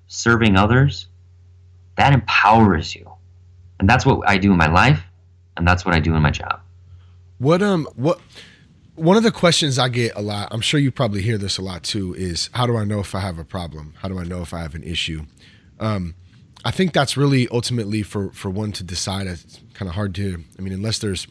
serving 0.07 0.55
others. 0.55 1.07
That 1.95 2.13
empowers 2.13 2.93
you, 2.93 3.11
and 3.79 3.89
that's 3.89 4.05
what 4.05 4.29
I 4.29 4.37
do 4.37 4.51
in 4.51 4.57
my 4.57 4.71
life, 4.71 5.03
and 5.57 5.67
that's 5.67 5.83
what 5.83 5.95
I 5.95 5.99
do 5.99 6.13
in 6.13 6.21
my 6.21 6.29
job. 6.29 6.61
What 7.39 7.63
um 7.63 7.87
what 7.95 8.19
one 8.97 9.15
of 9.15 9.21
the 9.23 9.31
questions 9.31 9.77
I 9.77 9.89
get 9.89 10.15
a 10.15 10.21
lot, 10.21 10.47
I'm 10.51 10.61
sure 10.61 10.79
you 10.79 10.91
probably 10.91 11.21
hear 11.21 11.37
this 11.37 11.57
a 11.59 11.61
lot 11.61 11.83
too, 11.83 12.15
is 12.15 12.49
how 12.53 12.65
do 12.65 12.75
I 12.77 12.83
know 12.83 12.99
if 12.99 13.13
I 13.13 13.19
have 13.19 13.37
a 13.37 13.45
problem? 13.45 13.93
How 13.99 14.07
do 14.07 14.17
I 14.19 14.23
know 14.23 14.41
if 14.41 14.53
I 14.53 14.61
have 14.61 14.73
an 14.73 14.83
issue? 14.83 15.25
Um, 15.79 16.15
I 16.65 16.71
think 16.71 16.93
that's 16.93 17.15
really 17.15 17.47
ultimately 17.49 18.01
for 18.01 18.31
for 18.31 18.49
one 18.49 18.71
to 18.73 18.83
decide. 18.83 19.27
It's 19.27 19.61
kind 19.73 19.87
of 19.87 19.95
hard 19.95 20.15
to. 20.15 20.43
I 20.57 20.61
mean, 20.61 20.73
unless 20.73 20.97
there's 20.97 21.27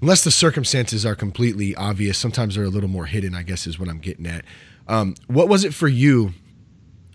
unless 0.00 0.22
the 0.22 0.30
circumstances 0.30 1.04
are 1.04 1.16
completely 1.16 1.74
obvious, 1.74 2.16
sometimes 2.16 2.54
they're 2.54 2.64
a 2.64 2.68
little 2.68 2.88
more 2.88 3.06
hidden. 3.06 3.34
I 3.34 3.42
guess 3.42 3.66
is 3.66 3.78
what 3.78 3.88
I'm 3.88 3.98
getting 3.98 4.26
at. 4.26 4.44
Um, 4.86 5.16
what 5.26 5.48
was 5.48 5.64
it 5.64 5.74
for 5.74 5.88
you 5.88 6.32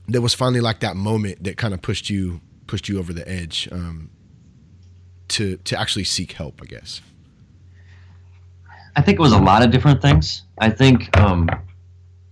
that 0.10 0.22
was 0.22 0.34
finally 0.34 0.60
like 0.60 0.82
that 0.82 0.98
moment 0.98 1.44
that 1.46 1.56
kind 1.56 1.74
of 1.74 1.82
pushed 1.82 2.10
you 2.10 2.42
pushed 2.68 2.90
you 2.90 3.00
over 3.00 3.14
the 3.14 3.28
edge 3.28 3.70
um, 3.72 4.10
to 5.30 5.56
to 5.58 5.80
actually 5.80 6.04
seek 6.04 6.34
help? 6.34 6.60
I 6.62 6.66
guess. 6.66 7.02
I 9.00 9.02
think 9.02 9.18
it 9.18 9.22
was 9.22 9.32
a 9.32 9.40
lot 9.40 9.64
of 9.64 9.72
different 9.72 10.02
things. 10.02 10.44
I 10.58 10.70
think 10.70 11.18
um, 11.18 11.50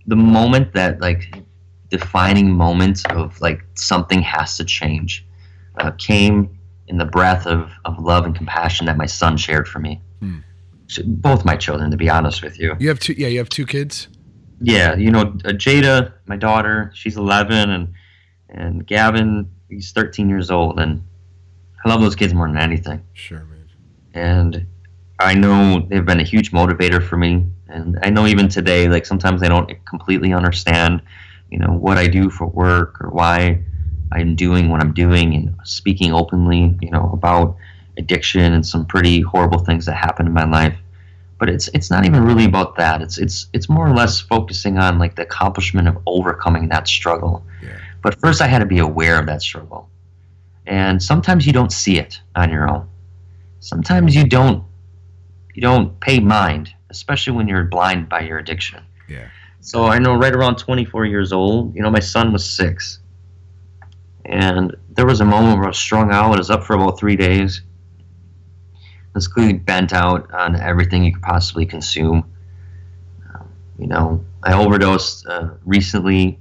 the 0.06 0.16
moment 0.16 0.74
that 0.74 1.00
like 1.00 1.42
defining 1.88 2.50
moment 2.50 3.10
of 3.10 3.40
like 3.40 3.62
something 3.74 4.20
has 4.20 4.58
to 4.58 4.66
change 4.66 5.26
uh, 5.78 5.92
came 5.92 6.58
in 6.86 6.98
the 6.98 7.06
breath 7.06 7.46
of, 7.46 7.70
of 7.86 7.98
love 7.98 8.26
and 8.26 8.34
compassion 8.36 8.84
that 8.84 8.98
my 8.98 9.06
son 9.06 9.38
shared 9.38 9.66
for 9.66 9.78
me. 9.78 10.02
Hmm. 10.20 10.40
Both 11.06 11.46
my 11.46 11.56
children, 11.56 11.90
to 11.90 11.96
be 11.96 12.10
honest 12.10 12.42
with 12.42 12.60
you. 12.60 12.76
You 12.78 12.88
have 12.88 13.00
two. 13.00 13.14
Yeah, 13.14 13.28
you 13.28 13.38
have 13.38 13.48
two 13.48 13.64
kids. 13.64 14.08
Yeah, 14.60 14.94
you 14.94 15.10
know, 15.10 15.20
uh, 15.20 15.54
Jada, 15.56 16.12
my 16.26 16.36
daughter, 16.36 16.90
she's 16.94 17.16
11, 17.16 17.70
and 17.70 17.94
and 18.50 18.86
Gavin, 18.86 19.50
he's 19.70 19.92
13 19.92 20.28
years 20.28 20.50
old, 20.50 20.78
and 20.78 21.02
I 21.82 21.88
love 21.88 22.02
those 22.02 22.16
kids 22.16 22.34
more 22.34 22.46
than 22.46 22.58
anything. 22.58 23.02
Sure, 23.14 23.38
man. 23.38 23.70
And 24.12 24.66
I 25.20 25.34
know 25.34 25.86
they've 25.88 26.04
been 26.04 26.20
a 26.20 26.24
huge 26.24 26.52
motivator 26.52 27.02
for 27.02 27.16
me, 27.16 27.46
and 27.68 27.98
I 28.02 28.10
know 28.10 28.26
even 28.26 28.48
today, 28.48 28.88
like 28.88 29.04
sometimes 29.04 29.42
I 29.42 29.48
don't 29.48 29.70
completely 29.84 30.32
understand, 30.32 31.02
you 31.50 31.58
know, 31.58 31.72
what 31.72 31.98
I 31.98 32.06
do 32.06 32.30
for 32.30 32.46
work 32.46 33.00
or 33.00 33.10
why, 33.10 33.62
I'm 34.12 34.36
doing 34.36 34.68
what 34.70 34.80
I'm 34.80 34.94
doing 34.94 35.34
and 35.34 35.54
speaking 35.64 36.14
openly, 36.14 36.76
you 36.80 36.90
know, 36.90 37.10
about 37.12 37.56
addiction 37.98 38.52
and 38.52 38.64
some 38.64 38.86
pretty 38.86 39.20
horrible 39.20 39.58
things 39.58 39.86
that 39.86 39.94
happened 39.94 40.28
in 40.28 40.34
my 40.34 40.44
life. 40.44 40.76
But 41.38 41.48
it's 41.48 41.68
it's 41.68 41.90
not 41.90 42.04
even 42.04 42.24
really 42.24 42.44
about 42.44 42.76
that. 42.76 43.02
It's 43.02 43.18
it's 43.18 43.46
it's 43.52 43.68
more 43.68 43.86
or 43.86 43.94
less 43.94 44.20
focusing 44.20 44.78
on 44.78 44.98
like 44.98 45.14
the 45.14 45.22
accomplishment 45.22 45.88
of 45.88 45.98
overcoming 46.06 46.68
that 46.68 46.88
struggle. 46.88 47.44
Yeah. 47.62 47.78
But 48.02 48.18
first, 48.20 48.40
I 48.40 48.46
had 48.46 48.60
to 48.60 48.66
be 48.66 48.78
aware 48.78 49.18
of 49.20 49.26
that 49.26 49.42
struggle, 49.42 49.88
and 50.66 51.02
sometimes 51.02 51.46
you 51.46 51.52
don't 51.52 51.72
see 51.72 51.98
it 51.98 52.20
on 52.34 52.50
your 52.50 52.68
own. 52.68 52.88
Sometimes 53.60 54.16
you 54.16 54.24
don't 54.24 54.64
you 55.58 55.62
don't 55.62 55.98
pay 55.98 56.20
mind, 56.20 56.72
especially 56.88 57.32
when 57.32 57.48
you're 57.48 57.64
blind 57.64 58.08
by 58.08 58.20
your 58.20 58.38
addiction. 58.38 58.80
Yeah. 59.08 59.26
So 59.60 59.86
I 59.86 59.98
know 59.98 60.14
right 60.14 60.32
around 60.32 60.54
24 60.54 61.04
years 61.06 61.32
old, 61.32 61.74
you 61.74 61.82
know, 61.82 61.90
my 61.90 61.98
son 61.98 62.32
was 62.32 62.48
six. 62.48 63.00
And 64.24 64.76
there 64.90 65.04
was 65.04 65.20
a 65.20 65.24
moment 65.24 65.56
where 65.56 65.64
I 65.64 65.70
was 65.70 65.78
strung 65.78 66.12
out. 66.12 66.32
I 66.32 66.38
was 66.38 66.48
up 66.48 66.62
for 66.62 66.76
about 66.76 66.96
three 66.96 67.16
days. 67.16 67.62
I 68.76 68.78
was 69.14 69.26
clearly 69.26 69.54
bent 69.54 69.92
out 69.92 70.32
on 70.32 70.54
everything 70.54 71.02
you 71.02 71.12
could 71.12 71.24
possibly 71.24 71.66
consume. 71.66 72.24
Um, 73.34 73.48
you 73.80 73.88
know, 73.88 74.24
I 74.44 74.52
overdosed 74.52 75.26
uh, 75.26 75.48
recently. 75.64 76.38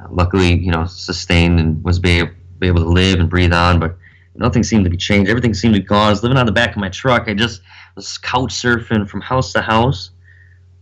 Uh, 0.00 0.08
luckily, 0.10 0.58
you 0.58 0.72
know, 0.72 0.84
sustained 0.84 1.60
and 1.60 1.84
was 1.84 2.00
be, 2.00 2.24
be 2.58 2.66
able 2.66 2.82
to 2.82 2.90
live 2.90 3.20
and 3.20 3.30
breathe 3.30 3.52
on, 3.52 3.78
but 3.78 3.96
nothing 4.38 4.62
seemed 4.62 4.84
to 4.84 4.90
be 4.90 4.96
changed. 4.96 5.28
Everything 5.28 5.52
seemed 5.52 5.74
to 5.74 5.80
be 5.80 5.86
gone. 5.86 6.06
I 6.06 6.10
was 6.10 6.22
living 6.22 6.38
on 6.38 6.46
the 6.46 6.52
back 6.52 6.70
of 6.70 6.76
my 6.76 6.88
truck. 6.88 7.28
I 7.28 7.34
just 7.34 7.60
was 7.96 8.18
couch 8.18 8.54
surfing 8.54 9.08
from 9.08 9.20
house 9.20 9.52
to 9.52 9.60
house. 9.60 10.10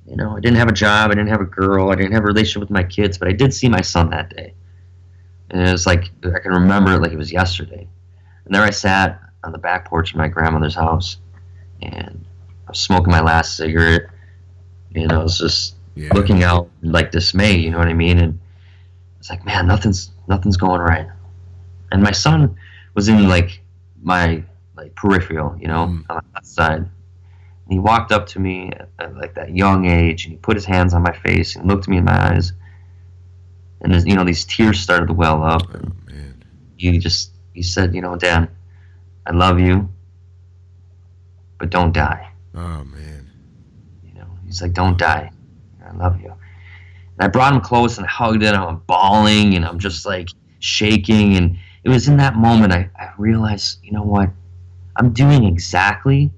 You 0.07 0.16
know, 0.16 0.37
I 0.37 0.40
didn't 0.40 0.59
have 0.59 0.69
a 0.69 0.73
job. 0.73 1.11
I 1.11 1.14
didn't 1.14 1.31
have 1.31 1.40
a 1.40 1.47
girl. 1.47 1.90
I 1.90 1.97
didn't 1.97 2.12
have 2.12 2.23
a 2.23 2.27
relationship 2.27 2.61
with 2.61 2.71
my 2.71 2.85
kids, 2.85 3.19
but 3.19 3.29
I 3.29 3.33
did 3.33 3.53
see 3.53 3.69
my 3.69 3.81
son 3.81 4.11
that 4.11 4.31
day. 4.31 4.55
And 5.51 5.66
it 5.66 5.73
was 5.73 5.87
like, 5.87 6.11
I 6.25 6.38
can 6.38 6.53
remember 6.53 6.92
it 6.92 7.01
like 7.01 7.12
it 7.12 7.19
was 7.19 7.33
yesterday. 7.33 7.88
And 8.45 8.55
there 8.55 8.62
I 8.62 8.71
sat 8.71 9.21
on 9.42 9.53
the 9.53 9.59
back 9.59 9.88
porch 9.88 10.12
of 10.12 10.16
my 10.16 10.29
grandmother's 10.29 10.75
house, 10.75 11.16
and 11.83 12.25
I 12.66 12.71
was 12.71 12.79
smoking 12.79 13.11
my 13.11 13.21
last 13.21 13.57
cigarette. 13.57 14.03
And 14.95 15.12
I 15.12 15.23
was 15.23 15.38
just 15.38 15.77
yeah. 15.95 16.12
looking 16.14 16.42
out 16.42 16.71
like 16.83 17.11
dismay, 17.11 17.57
you 17.57 17.71
know 17.71 17.79
what 17.79 17.88
I 17.88 17.95
mean? 17.95 18.19
And 18.19 18.38
it's 19.19 19.31
like, 19.31 19.45
man, 19.45 19.66
nothing's 19.66 20.11
nothing's 20.29 20.57
going 20.57 20.81
right. 20.81 21.07
And 21.90 22.03
my 22.03 22.12
son 22.12 22.57
was 22.97 23.09
in 23.09 23.29
like 23.29 23.61
my 24.03 24.43
like 24.75 24.95
peripheral, 24.97 25.57
you 25.61 25.69
know, 25.69 25.87
mm. 25.87 26.05
on 26.11 26.25
the 26.35 26.45
side. 26.45 26.79
And 26.79 27.73
he 27.73 27.79
walked 27.79 28.11
up 28.11 28.27
to 28.29 28.41
me 28.41 28.71
at, 28.73 28.89
at, 28.99 29.17
like 29.17 29.35
that 29.35 29.55
young 29.55 29.87
age, 29.87 30.25
and 30.25 30.33
he 30.33 30.39
put 30.39 30.57
his 30.57 30.65
hands 30.65 30.95
on 30.95 31.03
my 31.03 31.13
face 31.13 31.55
and 31.55 31.69
looked 31.69 31.87
me 31.87 31.99
in 31.99 32.05
my 32.05 32.33
eyes, 32.33 32.53
and 33.83 33.95
you 34.09 34.17
know 34.17 34.25
these 34.25 34.45
tears 34.45 34.81
started 34.81 35.07
to 35.07 35.13
well 35.13 35.45
up. 35.45 35.63
Oh, 35.69 35.79
and 36.09 36.45
he 36.77 36.99
just 36.99 37.31
he 37.53 37.63
said, 37.63 37.95
you 37.95 38.01
know, 38.01 38.17
Dan, 38.17 38.49
I 39.27 39.33
love 39.33 39.61
you, 39.61 39.89
but 41.59 41.71
don't 41.71 41.93
die. 41.93 42.31
Oh 42.55 42.85
man. 42.85 43.31
You 44.05 44.15
know, 44.15 44.27
he's 44.45 44.63
like, 44.63 44.73
don't 44.73 44.99
die. 44.99 45.31
I 45.85 45.93
love 45.97 46.21
you. 46.21 46.33
And 47.19 47.25
I 47.25 47.29
brought 47.29 47.55
him 47.55 47.61
close 47.61 47.99
and 47.99 48.07
I 48.07 48.11
hugged 48.11 48.43
him. 48.43 48.55
I'm 48.55 48.79
bawling 48.87 49.55
and 49.55 49.65
I'm 49.65 49.79
just 49.79 50.05
like 50.05 50.29
shaking. 50.59 51.37
And 51.37 51.59
it 51.87 51.90
was 51.90 52.09
in 52.09 52.16
that 52.16 52.35
moment 52.35 52.72
I, 52.72 52.90
I 52.99 53.12
realized, 53.16 53.79
you 53.85 53.92
know 53.92 54.03
what? 54.03 54.31
I'm 54.96 55.12
doing 55.12 55.44
exactly 55.44 56.33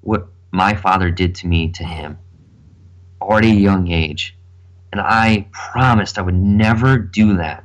what 0.00 0.26
my 0.52 0.74
father 0.74 1.10
did 1.10 1.34
to 1.34 1.46
me 1.46 1.68
to 1.72 1.84
him, 1.84 2.18
already 3.20 3.50
a 3.50 3.60
young 3.60 3.90
age. 3.90 4.34
And 4.90 5.02
I 5.02 5.48
promised 5.52 6.16
I 6.18 6.22
would 6.22 6.34
never 6.34 6.96
do 6.96 7.36
that 7.36 7.62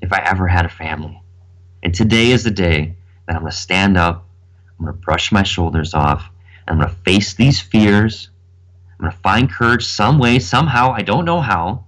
if 0.00 0.12
I 0.12 0.20
ever 0.20 0.46
had 0.46 0.64
a 0.64 0.68
family. 0.68 1.20
And 1.82 1.92
today 1.92 2.30
is 2.30 2.44
the 2.44 2.52
day 2.52 2.94
that 3.26 3.34
I'm 3.34 3.42
going 3.42 3.50
to 3.50 3.58
stand 3.58 3.96
up, 3.96 4.24
I'm 4.78 4.84
going 4.84 4.96
to 4.96 5.00
brush 5.00 5.32
my 5.32 5.42
shoulders 5.42 5.92
off, 5.92 6.30
I'm 6.68 6.78
going 6.78 6.88
to 6.88 6.94
face 7.02 7.34
these 7.34 7.60
fears. 7.60 8.30
I'm 8.92 9.06
going 9.06 9.12
to 9.12 9.18
find 9.18 9.50
courage 9.50 9.84
some 9.84 10.20
way, 10.20 10.38
somehow, 10.38 10.92
I 10.92 11.02
don't 11.02 11.24
know 11.24 11.40
how, 11.40 11.86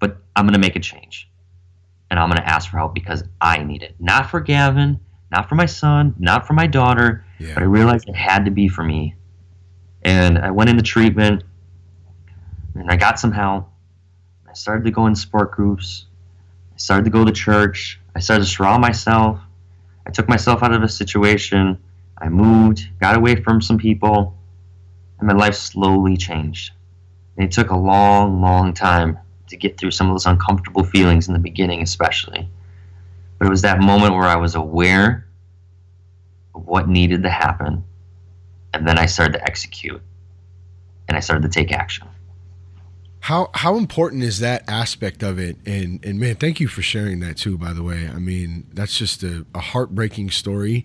but 0.00 0.16
I'm 0.34 0.46
going 0.46 0.54
to 0.54 0.58
make 0.58 0.74
a 0.74 0.80
change. 0.80 1.28
And 2.14 2.20
I'm 2.20 2.28
going 2.28 2.40
to 2.40 2.48
ask 2.48 2.70
for 2.70 2.76
help 2.76 2.94
because 2.94 3.24
I 3.40 3.64
need 3.64 3.82
it. 3.82 3.96
Not 3.98 4.30
for 4.30 4.38
Gavin, 4.38 5.00
not 5.32 5.48
for 5.48 5.56
my 5.56 5.66
son, 5.66 6.14
not 6.16 6.46
for 6.46 6.52
my 6.52 6.68
daughter, 6.68 7.24
yeah. 7.40 7.54
but 7.54 7.64
I 7.64 7.66
realized 7.66 8.08
it 8.08 8.14
had 8.14 8.44
to 8.44 8.52
be 8.52 8.68
for 8.68 8.84
me. 8.84 9.16
And 10.02 10.38
I 10.38 10.52
went 10.52 10.70
into 10.70 10.84
treatment 10.84 11.42
and 12.76 12.88
I 12.88 12.94
got 12.94 13.18
some 13.18 13.32
help. 13.32 13.68
I 14.48 14.52
started 14.52 14.84
to 14.84 14.92
go 14.92 15.08
in 15.08 15.16
sport 15.16 15.50
groups. 15.50 16.06
I 16.72 16.76
started 16.76 17.02
to 17.02 17.10
go 17.10 17.24
to 17.24 17.32
church. 17.32 17.98
I 18.14 18.20
started 18.20 18.44
to 18.44 18.48
surround 18.48 18.80
myself. 18.80 19.40
I 20.06 20.10
took 20.10 20.28
myself 20.28 20.62
out 20.62 20.72
of 20.72 20.84
a 20.84 20.88
situation. 20.88 21.82
I 22.16 22.28
moved, 22.28 22.86
got 23.00 23.16
away 23.16 23.42
from 23.42 23.60
some 23.60 23.76
people, 23.76 24.38
and 25.18 25.26
my 25.26 25.34
life 25.34 25.56
slowly 25.56 26.16
changed. 26.16 26.74
And 27.36 27.44
it 27.44 27.50
took 27.50 27.70
a 27.70 27.76
long, 27.76 28.40
long 28.40 28.72
time 28.72 29.18
to 29.48 29.56
get 29.56 29.78
through 29.78 29.90
some 29.90 30.08
of 30.08 30.14
those 30.14 30.26
uncomfortable 30.26 30.84
feelings 30.84 31.28
in 31.28 31.34
the 31.34 31.40
beginning, 31.40 31.82
especially. 31.82 32.48
But 33.38 33.46
it 33.46 33.50
was 33.50 33.62
that 33.62 33.80
moment 33.80 34.14
where 34.14 34.24
I 34.24 34.36
was 34.36 34.54
aware 34.54 35.26
of 36.54 36.66
what 36.66 36.88
needed 36.88 37.22
to 37.24 37.30
happen, 37.30 37.84
and 38.72 38.86
then 38.86 38.98
I 38.98 39.06
started 39.06 39.34
to 39.34 39.44
execute, 39.44 40.00
and 41.08 41.16
I 41.16 41.20
started 41.20 41.42
to 41.42 41.48
take 41.48 41.72
action. 41.72 42.06
How 43.20 43.50
how 43.54 43.76
important 43.76 44.22
is 44.22 44.40
that 44.40 44.68
aspect 44.68 45.22
of 45.22 45.38
it? 45.38 45.56
And 45.64 46.04
and 46.04 46.20
man, 46.20 46.36
thank 46.36 46.60
you 46.60 46.68
for 46.68 46.82
sharing 46.82 47.20
that 47.20 47.38
too. 47.38 47.56
By 47.56 47.72
the 47.72 47.82
way, 47.82 48.06
I 48.06 48.18
mean 48.18 48.66
that's 48.72 48.98
just 48.98 49.22
a, 49.22 49.46
a 49.54 49.60
heartbreaking 49.60 50.30
story. 50.30 50.84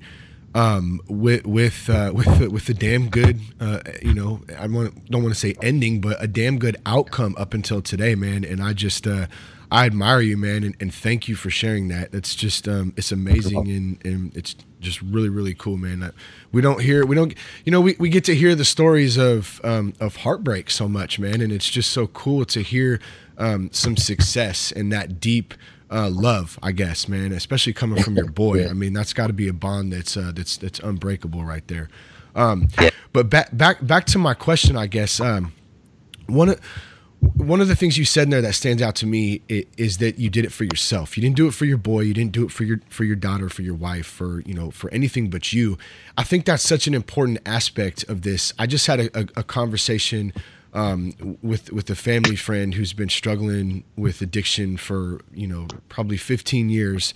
Um, 0.56 1.00
with 1.08 1.46
with 1.46 1.90
uh, 1.90 2.12
with 2.16 2.52
with 2.52 2.66
the 2.66 2.74
damn 2.74 3.10
good, 3.10 3.40
uh, 3.60 3.80
you 4.02 4.14
know, 4.14 4.42
I 4.58 4.68
don't 4.68 5.24
want 5.24 5.30
to 5.30 5.36
say 5.36 5.56
ending, 5.62 6.02
but 6.02 6.22
a 6.22 6.28
damn 6.28 6.58
good 6.58 6.78
outcome 6.86 7.36
up 7.38 7.54
until 7.54 7.82
today, 7.82 8.16
man. 8.16 8.44
And 8.44 8.62
I 8.62 8.74
just 8.74 9.06
uh, 9.06 9.28
I 9.72 9.86
admire 9.86 10.22
you, 10.22 10.36
man, 10.36 10.64
and, 10.64 10.76
and 10.80 10.94
thank 10.94 11.28
you 11.28 11.36
for 11.36 11.52
sharing 11.52 11.90
that. 11.90 12.14
It's 12.14 12.36
just 12.36 12.68
um, 12.68 12.94
it's 12.98 13.12
amazing 13.12 13.70
and, 13.70 14.04
and 14.04 14.36
it's 14.36 14.56
just 14.80 15.02
really 15.02 15.30
really 15.30 15.54
cool, 15.54 15.78
man. 15.78 16.12
We 16.52 16.62
don't 16.62 16.82
hear 16.82 17.06
we 17.06 17.16
don't 17.16 17.36
you 17.66 17.72
know 17.72 17.82
we, 17.82 17.96
we 18.00 18.10
get 18.10 18.24
to 18.26 18.36
hear 18.36 18.56
the 18.56 18.66
stories 18.66 19.18
of 19.18 19.62
um, 19.64 19.94
of 20.00 20.18
heartbreak 20.18 20.72
so 20.72 20.88
much, 20.88 21.20
man, 21.20 21.42
and 21.42 21.52
it's 21.52 21.70
just 21.70 21.92
so 21.92 22.08
cool 22.08 22.46
to 22.46 22.62
hear 22.64 23.00
um, 23.38 23.70
some 23.72 23.96
success 23.96 24.72
and 24.72 24.92
that 24.92 25.20
deep 25.20 25.54
uh, 25.92 26.10
love, 26.10 26.60
I 26.62 26.72
guess, 26.72 27.08
man, 27.08 27.32
especially 27.32 27.74
coming 27.74 28.04
from 28.04 28.16
your 28.16 28.30
boy. 28.32 28.68
I 28.68 28.74
mean, 28.74 28.94
that's 28.94 29.14
got 29.14 29.28
to 29.28 29.34
be 29.34 29.48
a 29.48 29.54
bond 29.54 29.94
that's 29.94 30.16
uh, 30.16 30.32
that's 30.34 30.58
that's 30.58 30.80
unbreakable 30.80 31.44
right 31.44 31.68
there. 31.68 31.90
Um, 32.36 32.68
but 33.12 33.30
back 33.30 33.50
back 33.56 33.86
back 33.86 34.06
to 34.08 34.18
my 34.18 34.34
question, 34.34 34.78
I 34.78 34.88
guess. 34.88 35.20
Um, 35.20 35.54
one 36.28 36.50
of 36.50 36.60
one 37.22 37.60
of 37.60 37.68
the 37.68 37.76
things 37.76 37.98
you 37.98 38.06
said 38.06 38.24
in 38.24 38.30
there 38.30 38.42
that 38.42 38.54
stands 38.54 38.82
out 38.82 38.96
to 38.96 39.06
me 39.06 39.42
is 39.50 39.98
that 39.98 40.20
you 40.20 40.30
did 40.30 40.46
it 40.46 40.52
for 40.52 40.64
yourself. 40.64 41.18
You 41.18 41.22
didn't 41.22 41.36
do 41.36 41.48
it 41.48 41.54
for 41.54 41.66
your 41.66 41.78
boy. 41.78 42.02
You 42.02 42.14
didn't 42.14 42.32
do 42.32 42.46
it 42.46 42.52
for 42.52 42.64
your 42.64 42.80
for 42.90 43.04
your 43.04 43.16
daughter, 43.16 43.50
for 43.50 43.62
your 43.62 43.74
wife, 43.74 44.06
for 44.06 44.42
you 44.42 44.54
know, 44.54 44.72
for 44.72 44.90
anything 44.92 45.30
but 45.30 45.52
you. 45.52 45.78
I 46.18 46.24
think 46.24 46.46
that's 46.46 46.64
such 46.64 46.88
an 46.88 46.94
important 46.94 47.40
aspect 47.46 48.04
of 48.08 48.22
this. 48.22 48.54
I 48.58 48.68
just 48.68 48.88
had 48.88 49.00
a, 49.00 49.20
a, 49.20 49.28
a 49.38 49.44
conversation 49.44 50.34
um, 50.74 51.38
with 51.42 51.72
with 51.72 51.90
a 51.90 51.96
family 51.96 52.36
friend 52.36 52.74
who's 52.74 52.94
been 52.94 53.10
struggling 53.10 53.84
with 53.96 54.22
addiction 54.22 54.78
for 54.78 55.22
you 55.34 55.48
know 55.48 55.68
probably 55.88 56.18
15 56.18 56.70
years, 56.70 57.14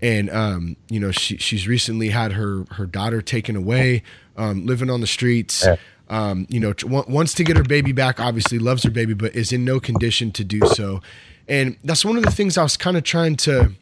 and 0.00 0.30
um, 0.30 0.76
you 0.88 1.00
know 1.00 1.10
she 1.10 1.36
she's 1.38 1.66
recently 1.66 2.10
had 2.10 2.32
her 2.32 2.64
her 2.72 2.86
daughter 2.86 3.22
taken 3.22 3.56
away, 3.56 4.02
um, 4.36 4.66
living 4.66 4.90
on 4.90 5.00
the 5.00 5.06
streets. 5.06 5.66
Um, 6.08 6.48
you 6.50 6.58
know, 6.58 6.74
wants 6.84 7.34
to 7.34 7.44
get 7.44 7.56
her 7.56 7.62
baby 7.62 7.92
back, 7.92 8.18
obviously 8.18 8.58
loves 8.58 8.82
her 8.82 8.90
baby, 8.90 9.14
but 9.14 9.36
is 9.36 9.52
in 9.52 9.64
no 9.64 9.78
condition 9.78 10.32
to 10.32 10.42
do 10.42 10.58
so. 10.74 11.00
And 11.46 11.76
that's 11.84 12.04
one 12.04 12.16
of 12.16 12.24
the 12.24 12.32
things 12.32 12.58
I 12.58 12.64
was 12.64 12.76
kind 12.76 12.96
of 12.96 13.04
trying 13.04 13.36
to, 13.36 13.72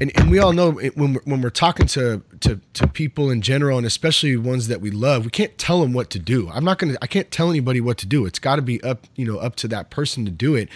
and, 0.00 0.10
and 0.16 0.30
we 0.30 0.38
all 0.38 0.52
know 0.52 0.72
when 0.72 1.14
we're, 1.14 1.20
when 1.24 1.42
we're 1.42 1.50
talking 1.50 1.86
to, 1.88 2.22
to, 2.40 2.60
to 2.74 2.86
people 2.86 3.30
in 3.30 3.42
general, 3.42 3.78
and 3.78 3.86
especially 3.86 4.36
ones 4.36 4.68
that 4.68 4.80
we 4.80 4.90
love, 4.90 5.24
we 5.24 5.30
can't 5.30 5.56
tell 5.58 5.80
them 5.80 5.92
what 5.92 6.10
to 6.10 6.18
do. 6.18 6.50
I'm 6.50 6.64
not 6.64 6.78
to, 6.80 6.98
I 7.02 7.06
can't 7.06 7.30
tell 7.30 7.50
anybody 7.50 7.80
what 7.80 7.98
to 7.98 8.06
do. 8.06 8.26
It's 8.26 8.38
got 8.38 8.56
to 8.56 8.62
be 8.62 8.82
up, 8.82 9.06
you 9.16 9.24
know, 9.24 9.38
up 9.38 9.56
to 9.56 9.68
that 9.68 9.90
person 9.90 10.24
to 10.24 10.30
do 10.30 10.54
it. 10.54 10.68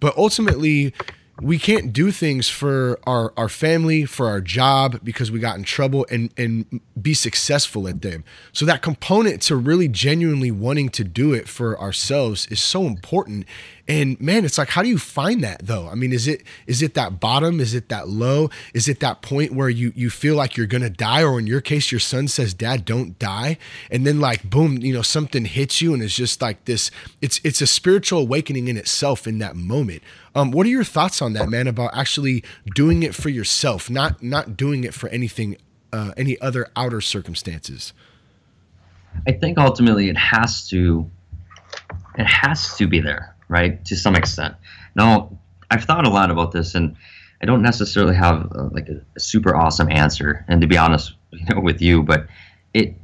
But 0.00 0.16
ultimately, 0.16 0.92
we 1.40 1.58
can't 1.58 1.92
do 1.92 2.10
things 2.10 2.48
for 2.48 3.00
our, 3.04 3.32
our 3.36 3.48
family, 3.48 4.04
for 4.04 4.28
our 4.28 4.40
job 4.40 5.00
because 5.02 5.30
we 5.30 5.38
got 5.38 5.56
in 5.56 5.64
trouble 5.64 6.06
and, 6.10 6.32
and 6.36 6.80
be 7.00 7.14
successful 7.14 7.88
at 7.88 8.02
them. 8.02 8.22
So 8.52 8.66
that 8.66 8.82
component 8.82 9.42
to 9.42 9.56
really 9.56 9.88
genuinely 9.88 10.50
wanting 10.50 10.90
to 10.90 11.04
do 11.04 11.32
it 11.32 11.48
for 11.48 11.78
ourselves 11.80 12.46
is 12.46 12.60
so 12.60 12.84
important. 12.84 13.46
And 13.88 14.20
man, 14.20 14.44
it's 14.44 14.58
like, 14.58 14.68
how 14.68 14.82
do 14.82 14.88
you 14.88 14.98
find 14.98 15.42
that 15.42 15.66
though? 15.66 15.88
I 15.88 15.96
mean, 15.96 16.12
is 16.12 16.28
it 16.28 16.44
is 16.66 16.82
it 16.82 16.94
that 16.94 17.18
bottom? 17.18 17.58
Is 17.58 17.74
it 17.74 17.88
that 17.88 18.08
low? 18.08 18.48
Is 18.74 18.88
it 18.88 19.00
that 19.00 19.22
point 19.22 19.52
where 19.52 19.68
you 19.68 19.92
you 19.96 20.08
feel 20.08 20.36
like 20.36 20.56
you're 20.56 20.68
gonna 20.68 20.88
die, 20.88 21.22
or 21.24 21.38
in 21.38 21.48
your 21.48 21.60
case, 21.60 21.90
your 21.90 21.98
son 21.98 22.28
says, 22.28 22.54
"Dad, 22.54 22.84
don't 22.84 23.18
die," 23.18 23.58
and 23.90 24.06
then 24.06 24.20
like 24.20 24.48
boom, 24.48 24.78
you 24.78 24.92
know, 24.92 25.02
something 25.02 25.44
hits 25.46 25.82
you, 25.82 25.94
and 25.94 26.02
it's 26.02 26.14
just 26.14 26.40
like 26.40 26.64
this. 26.64 26.92
It's 27.20 27.40
it's 27.42 27.60
a 27.60 27.66
spiritual 27.66 28.20
awakening 28.20 28.68
in 28.68 28.76
itself 28.76 29.26
in 29.26 29.38
that 29.38 29.56
moment. 29.56 30.02
Um, 30.34 30.52
what 30.52 30.64
are 30.64 30.70
your 30.70 30.84
thoughts 30.84 31.20
on 31.20 31.32
that, 31.34 31.48
man? 31.48 31.66
About 31.66 31.90
actually 31.92 32.44
doing 32.74 33.02
it 33.02 33.14
for 33.16 33.30
yourself, 33.30 33.90
not 33.90 34.22
not 34.22 34.56
doing 34.56 34.84
it 34.84 34.94
for 34.94 35.08
anything, 35.08 35.56
uh, 35.92 36.12
any 36.16 36.40
other 36.40 36.68
outer 36.76 37.00
circumstances. 37.00 37.92
I 39.26 39.32
think 39.32 39.58
ultimately 39.58 40.08
it 40.08 40.16
has 40.16 40.68
to, 40.68 41.10
it 42.16 42.24
has 42.26 42.76
to 42.76 42.86
be 42.86 43.00
there, 43.00 43.31
right, 43.52 43.84
to 43.84 43.96
some 43.96 44.16
extent. 44.16 44.54
Now, 44.96 45.38
I've 45.70 45.84
thought 45.84 46.06
a 46.06 46.10
lot 46.10 46.30
about 46.30 46.52
this, 46.52 46.74
and 46.74 46.96
I 47.42 47.46
don't 47.46 47.62
necessarily 47.62 48.16
have 48.16 48.50
uh, 48.52 48.68
like 48.72 48.88
a, 48.88 49.02
a 49.14 49.20
super 49.20 49.54
awesome 49.54 49.90
answer. 49.90 50.44
And 50.48 50.60
to 50.62 50.66
be 50.66 50.78
honest, 50.78 51.12
you 51.30 51.44
know, 51.54 51.60
with 51.60 51.80
you, 51.80 52.02
but 52.02 52.26
it, 52.74 52.94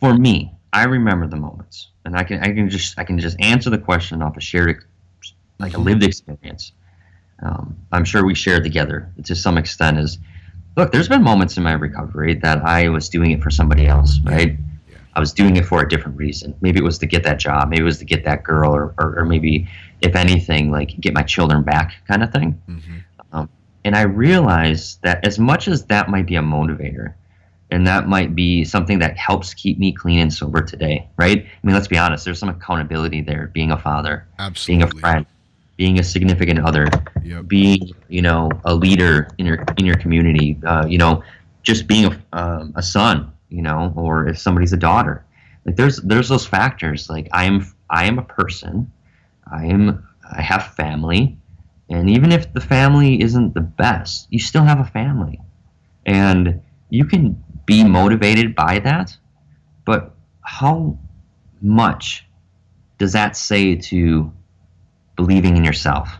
for 0.00 0.14
me, 0.14 0.52
I 0.72 0.84
remember 0.84 1.26
the 1.28 1.36
moments, 1.36 1.88
and 2.04 2.16
I 2.16 2.24
can 2.24 2.42
I 2.42 2.52
can 2.52 2.68
just 2.68 2.98
I 2.98 3.04
can 3.04 3.18
just 3.18 3.40
answer 3.40 3.70
the 3.70 3.78
question 3.78 4.22
off 4.22 4.36
a 4.36 4.40
shared, 4.40 4.84
like 5.58 5.74
a 5.74 5.78
lived 5.78 6.02
experience. 6.02 6.72
Um, 7.42 7.76
I'm 7.92 8.04
sure 8.04 8.24
we 8.24 8.34
shared 8.34 8.64
together 8.64 9.12
to 9.24 9.34
some 9.34 9.58
extent. 9.58 9.98
Is 9.98 10.18
look, 10.76 10.90
there's 10.92 11.08
been 11.08 11.22
moments 11.22 11.56
in 11.56 11.62
my 11.62 11.72
recovery 11.72 12.34
that 12.36 12.64
I 12.64 12.88
was 12.88 13.08
doing 13.08 13.30
it 13.30 13.42
for 13.42 13.50
somebody 13.50 13.86
else, 13.86 14.18
right? 14.24 14.56
I 15.16 15.20
was 15.20 15.32
doing 15.32 15.56
it 15.56 15.64
for 15.64 15.82
a 15.82 15.88
different 15.88 16.18
reason. 16.18 16.54
Maybe 16.60 16.78
it 16.78 16.84
was 16.84 16.98
to 16.98 17.06
get 17.06 17.22
that 17.24 17.38
job. 17.38 17.68
Maybe 17.68 17.82
it 17.82 17.84
was 17.84 17.98
to 17.98 18.04
get 18.04 18.24
that 18.24 18.42
girl, 18.42 18.74
or, 18.74 18.94
or, 18.98 19.18
or 19.18 19.24
maybe, 19.24 19.68
if 20.00 20.16
anything, 20.16 20.70
like 20.70 20.98
get 21.00 21.14
my 21.14 21.22
children 21.22 21.62
back, 21.62 21.94
kind 22.08 22.22
of 22.22 22.32
thing. 22.32 22.60
Mm-hmm. 22.68 22.98
Um, 23.32 23.48
and 23.84 23.94
I 23.94 24.02
realized 24.02 25.02
that 25.02 25.24
as 25.26 25.38
much 25.38 25.68
as 25.68 25.84
that 25.86 26.08
might 26.08 26.26
be 26.26 26.36
a 26.36 26.42
motivator, 26.42 27.14
and 27.70 27.86
that 27.86 28.08
might 28.08 28.34
be 28.34 28.64
something 28.64 28.98
that 29.00 29.16
helps 29.16 29.54
keep 29.54 29.78
me 29.78 29.92
clean 29.92 30.20
and 30.20 30.32
sober 30.32 30.62
today, 30.62 31.08
right? 31.16 31.44
I 31.44 31.66
mean, 31.66 31.74
let's 31.74 31.88
be 31.88 31.98
honest. 31.98 32.24
There's 32.24 32.38
some 32.38 32.48
accountability 32.48 33.20
there. 33.20 33.50
Being 33.52 33.72
a 33.72 33.78
father, 33.78 34.26
Absolutely. 34.38 34.84
being 34.84 34.96
a 34.96 35.00
friend, 35.00 35.26
being 35.76 35.98
a 35.98 36.04
significant 36.04 36.60
other, 36.60 36.88
yep. 37.22 37.48
being 37.48 37.90
you 38.08 38.22
know 38.22 38.50
a 38.64 38.74
leader 38.74 39.28
in 39.38 39.46
your 39.46 39.64
in 39.76 39.86
your 39.86 39.96
community, 39.96 40.58
uh, 40.66 40.86
you 40.86 40.98
know, 40.98 41.22
just 41.62 41.86
being 41.86 42.04
a, 42.04 42.22
um, 42.32 42.72
a 42.76 42.82
son, 42.82 43.32
you 43.54 43.62
know, 43.62 43.92
or 43.96 44.26
if 44.28 44.38
somebody's 44.38 44.72
a 44.72 44.76
daughter. 44.76 45.24
Like 45.64 45.76
there's 45.76 45.98
there's 45.98 46.28
those 46.28 46.44
factors. 46.46 47.08
Like 47.08 47.28
I 47.32 47.44
am 47.44 47.64
I 47.88 48.04
am 48.06 48.18
a 48.18 48.22
person. 48.22 48.90
I 49.50 49.66
am 49.66 50.06
I 50.36 50.42
have 50.42 50.74
family, 50.74 51.38
and 51.88 52.10
even 52.10 52.32
if 52.32 52.52
the 52.52 52.60
family 52.60 53.22
isn't 53.22 53.54
the 53.54 53.60
best, 53.60 54.26
you 54.30 54.40
still 54.40 54.64
have 54.64 54.80
a 54.80 54.84
family, 54.84 55.40
and 56.04 56.60
you 56.90 57.04
can 57.04 57.42
be 57.64 57.84
motivated 57.84 58.54
by 58.54 58.80
that, 58.80 59.16
but 59.84 60.14
how 60.42 60.98
much 61.62 62.26
does 62.98 63.12
that 63.12 63.36
say 63.36 63.74
to 63.74 64.32
believing 65.16 65.56
in 65.56 65.64
yourself? 65.64 66.10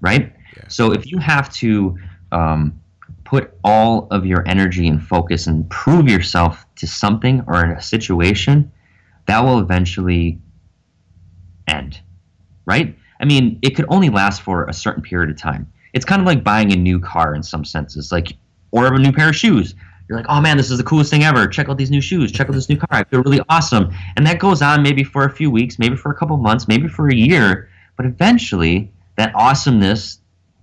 Right? 0.00 0.32
Yeah. 0.56 0.68
So 0.68 0.92
if 0.92 1.10
you 1.10 1.18
have 1.18 1.52
to 1.54 1.98
um, 2.32 2.80
put 3.24 3.54
all 3.64 4.06
of 4.10 4.26
your 4.26 4.46
energy 4.46 4.86
and 4.86 5.02
focus 5.02 5.46
and 5.46 5.68
prove 5.70 6.08
yourself 6.08 6.66
to 6.76 6.86
something 6.86 7.42
or 7.46 7.64
in 7.64 7.70
a 7.70 7.82
situation, 7.82 8.70
that 9.26 9.40
will 9.42 9.58
eventually 9.58 10.38
end. 11.66 12.00
Right? 12.66 12.96
I 13.20 13.24
mean, 13.24 13.58
it 13.62 13.70
could 13.70 13.86
only 13.88 14.10
last 14.10 14.42
for 14.42 14.66
a 14.66 14.72
certain 14.72 15.02
period 15.02 15.30
of 15.30 15.38
time. 15.38 15.70
It's 15.92 16.04
kind 16.04 16.20
of 16.20 16.26
like 16.26 16.42
buying 16.42 16.72
a 16.72 16.76
new 16.76 17.00
car 17.00 17.34
in 17.34 17.42
some 17.42 17.64
senses, 17.64 18.10
like 18.10 18.36
or 18.70 18.92
a 18.92 18.98
new 18.98 19.12
pair 19.12 19.28
of 19.28 19.36
shoes 19.36 19.74
you're 20.08 20.18
like, 20.18 20.26
oh 20.28 20.40
man, 20.40 20.56
this 20.56 20.70
is 20.70 20.78
the 20.78 20.84
coolest 20.84 21.10
thing 21.10 21.24
ever. 21.24 21.46
Check 21.46 21.68
out 21.68 21.78
these 21.78 21.90
new 21.90 22.00
shoes. 22.00 22.30
Check 22.30 22.48
out 22.48 22.52
this 22.52 22.68
new 22.68 22.76
car. 22.76 22.88
I 22.90 23.04
feel 23.04 23.22
really 23.22 23.40
awesome. 23.48 23.90
And 24.16 24.26
that 24.26 24.38
goes 24.38 24.60
on 24.60 24.82
maybe 24.82 25.02
for 25.02 25.24
a 25.24 25.30
few 25.30 25.50
weeks, 25.50 25.78
maybe 25.78 25.96
for 25.96 26.10
a 26.10 26.14
couple 26.14 26.36
months, 26.36 26.68
maybe 26.68 26.88
for 26.88 27.08
a 27.08 27.14
year. 27.14 27.70
But 27.96 28.06
eventually, 28.06 28.92
that 29.16 29.34
awesomeness 29.34 30.20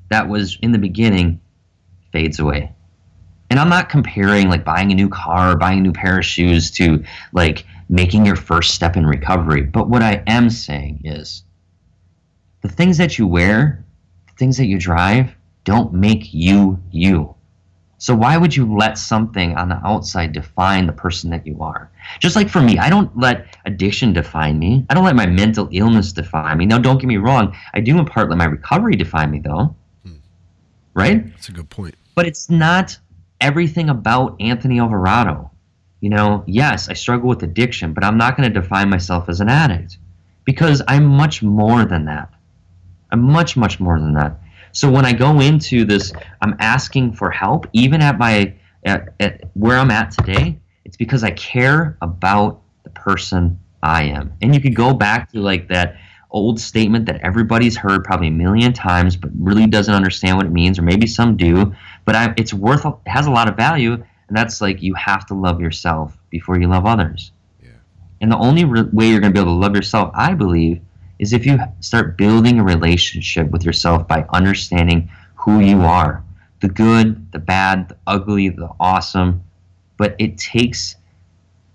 that 0.10 0.28
was 0.28 0.58
in 0.62 0.72
the 0.72 0.78
beginning 0.78 1.40
fades 2.12 2.40
away. 2.40 2.72
And 3.50 3.60
I'm 3.60 3.70
not 3.70 3.90
comparing 3.90 4.50
like 4.50 4.64
buying 4.64 4.92
a 4.92 4.96
new 4.96 5.10
car 5.10 5.52
or 5.52 5.58
buying 5.58 5.80
a 5.80 5.82
new 5.82 5.92
pair 5.92 6.20
of 6.20 6.26
shoes 6.26 6.72
to 6.72 7.04
like 7.34 7.66
making 7.90 8.26
your 8.26 8.38
first 8.38 8.74
step 8.74 8.96
in 8.96 9.06
recovery. 9.06 9.64
But 9.64 9.90
what 9.90 10.02
I 10.02 10.24
am 10.28 10.50
saying 10.50 11.02
is 11.04 11.44
the 12.62 12.70
things 12.70 12.98
that 12.98 13.18
you 13.18 13.28
wear, 13.28 13.84
the 14.28 14.34
things 14.38 14.58
that 14.58 14.68
you 14.68 14.80
drive, 14.80 15.36
don't 15.66 15.94
make 15.94 16.34
you 16.34 16.82
you. 16.92 17.36
So 18.02 18.16
why 18.16 18.36
would 18.36 18.56
you 18.56 18.76
let 18.76 18.98
something 18.98 19.56
on 19.58 19.70
the 19.70 19.80
outside 19.86 20.34
define 20.34 20.88
the 20.88 20.92
person 20.92 21.30
that 21.30 21.46
you 21.46 21.62
are? 21.62 21.92
Just 22.20 22.36
like 22.36 22.50
for 22.50 22.60
me, 22.60 22.80
I 22.80 22.90
don't 22.90 23.16
let 23.16 23.60
addiction 23.66 24.12
define 24.12 24.58
me. 24.58 24.88
I 24.90 24.96
don't 24.96 25.04
let 25.04 25.16
my 25.16 25.28
mental 25.28 25.70
illness 25.72 26.12
define 26.12 26.58
me. 26.58 26.66
Now, 26.66 26.80
don't 26.80 26.98
get 26.98 27.06
me 27.06 27.18
wrong. 27.18 27.56
I 27.76 27.80
do 27.80 28.00
in 28.00 28.06
part 28.06 28.30
let 28.30 28.40
my 28.40 28.46
recovery 28.46 28.96
define 28.96 29.30
me, 29.30 29.40
though. 29.40 29.76
Hmm. 30.04 30.16
Right? 30.96 31.32
That's 31.32 31.50
a 31.50 31.52
good 31.52 31.70
point. 31.70 31.94
But 32.16 32.28
it's 32.28 32.50
not 32.50 32.98
everything 33.40 33.90
about 33.90 34.36
Anthony 34.40 34.80
Alvarado. 34.80 35.52
You 36.00 36.10
know, 36.10 36.44
yes, 36.48 36.90
I 36.90 36.94
struggle 36.94 37.30
with 37.30 37.44
addiction, 37.44 37.94
but 37.94 38.04
I'm 38.04 38.18
not 38.18 38.36
going 38.36 38.52
to 38.52 38.60
define 38.60 38.90
myself 38.90 39.30
as 39.30 39.40
an 39.40 39.50
addict 39.50 39.98
because 40.46 40.82
I'm 40.88 41.06
much 41.06 41.44
more 41.44 41.86
than 41.86 42.06
that. 42.06 42.30
I'm 43.12 43.22
much, 43.22 43.56
much 43.56 43.80
more 43.80 44.00
than 44.00 44.14
that. 44.14 44.40
So 44.72 44.90
when 44.90 45.06
I 45.06 45.14
go 45.14 45.40
into 45.42 45.86
this, 45.86 46.14
I'm 46.42 46.56
asking 46.60 47.14
for 47.14 47.30
help, 47.30 47.68
even 47.74 48.02
at 48.02 48.18
my 48.18 48.54
at, 48.84 49.14
at 49.20 49.42
where 49.54 49.78
I'm 49.78 49.92
at 49.92 50.12
today. 50.12 50.60
It's 50.86 50.98
because 50.98 51.24
I 51.24 51.32
care 51.32 51.98
about 52.02 52.62
the 52.84 52.90
person 52.90 53.60
I 53.84 54.04
am. 54.04 54.34
And 54.42 54.56
you 54.56 54.62
could 54.62 54.76
go 54.76 54.94
back 54.94 55.32
to 55.32 55.40
like 55.40 55.68
that 55.70 55.98
old 56.32 56.60
statement 56.60 57.06
that 57.06 57.20
everybody's 57.22 57.76
heard 57.76 58.04
probably 58.04 58.28
a 58.28 58.32
million 58.32 58.74
times, 58.74 59.16
but 59.16 59.30
really 59.38 59.68
doesn't 59.68 59.94
understand 59.94 60.38
what 60.38 60.46
it 60.46 60.52
means, 60.52 60.80
or 60.80 60.82
maybe 60.82 61.06
some 61.06 61.36
do. 61.38 61.74
But 62.06 62.16
I, 62.16 62.34
it's 62.38 62.54
worth, 62.54 62.86
it 62.86 62.96
has 63.06 63.28
a 63.28 63.32
lot 63.32 63.48
of 63.48 63.56
value, 63.56 63.94
and 63.94 64.38
that's 64.38 64.62
like 64.62 64.82
you 64.82 64.94
have 64.96 65.26
to 65.28 65.34
love 65.34 65.62
yourself 65.62 66.18
before 66.30 66.60
you 66.60 66.68
love 66.68 66.86
others. 66.86 67.32
Yeah. 67.62 67.70
And 68.22 68.32
the 68.32 68.38
only 68.38 68.66
re- 68.66 68.90
way 68.92 69.10
you're 69.10 69.20
going 69.20 69.34
to 69.34 69.38
be 69.38 69.42
able 69.42 69.54
to 69.54 69.60
love 69.60 69.76
yourself, 69.76 70.12
I 70.16 70.34
believe, 70.34 70.82
is 71.20 71.34
if 71.34 71.46
you 71.46 71.60
start 71.80 72.18
building 72.18 72.60
a 72.60 72.64
relationship 72.64 73.52
with 73.52 73.64
yourself 73.64 74.08
by 74.08 74.26
understanding 74.32 75.10
who 75.36 75.60
you 75.60 75.82
are 75.82 76.24
the 76.62 76.70
good, 76.70 77.32
the 77.32 77.40
bad, 77.40 77.90
the 77.90 77.98
ugly, 78.08 78.50
the 78.50 78.70
awesome. 78.80 79.44
But 79.98 80.16
it 80.20 80.38
takes 80.38 80.96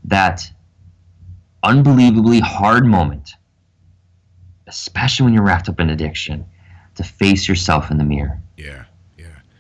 that 0.05 0.51
unbelievably 1.63 2.41
hard 2.41 2.87
moment, 2.87 3.35
especially 4.67 5.25
when 5.25 5.35
you're 5.35 5.43
wrapped 5.43 5.69
up 5.69 5.81
in 5.81 5.91
addiction, 5.91 6.47
to 6.95 7.05
face 7.05 7.49
yourself 7.49 7.91
in 7.91 7.99
the 7.99 8.05
mirror. 8.05 8.41
Yeah, 8.57 8.67
yeah. 8.67 8.85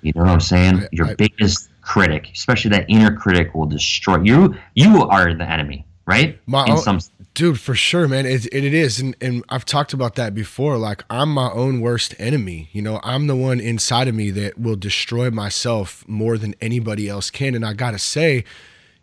You 0.06 0.12
know 0.14 0.22
what 0.22 0.30
I'm 0.30 0.40
saying? 0.40 0.76
I, 0.76 0.88
Your 0.92 1.08
I, 1.08 1.14
biggest 1.14 1.68
critic, 1.80 2.30
especially 2.32 2.70
that 2.70 2.86
inner 2.88 3.14
critic, 3.14 3.54
will 3.54 3.66
destroy 3.66 4.20
you. 4.22 4.54
You 4.74 5.02
are 5.02 5.34
the 5.34 5.50
enemy, 5.50 5.84
right? 6.06 6.38
My, 6.46 6.64
in 6.66 6.78
some 6.78 7.00
Dude, 7.34 7.60
for 7.60 7.74
sure, 7.74 8.08
man. 8.08 8.24
It, 8.24 8.46
it, 8.46 8.64
it 8.64 8.72
is. 8.72 8.98
And, 8.98 9.14
and 9.20 9.44
I've 9.50 9.66
talked 9.66 9.92
about 9.92 10.14
that 10.14 10.34
before. 10.34 10.78
Like, 10.78 11.04
I'm 11.10 11.30
my 11.30 11.50
own 11.50 11.80
worst 11.80 12.14
enemy. 12.18 12.70
You 12.72 12.80
know, 12.82 12.98
I'm 13.02 13.26
the 13.26 13.36
one 13.36 13.60
inside 13.60 14.08
of 14.08 14.14
me 14.14 14.30
that 14.30 14.58
will 14.58 14.76
destroy 14.76 15.30
myself 15.30 16.02
more 16.08 16.38
than 16.38 16.54
anybody 16.60 17.08
else 17.08 17.30
can. 17.30 17.54
And 17.54 17.66
I 17.66 17.74
got 17.74 17.90
to 17.90 17.98
say, 17.98 18.44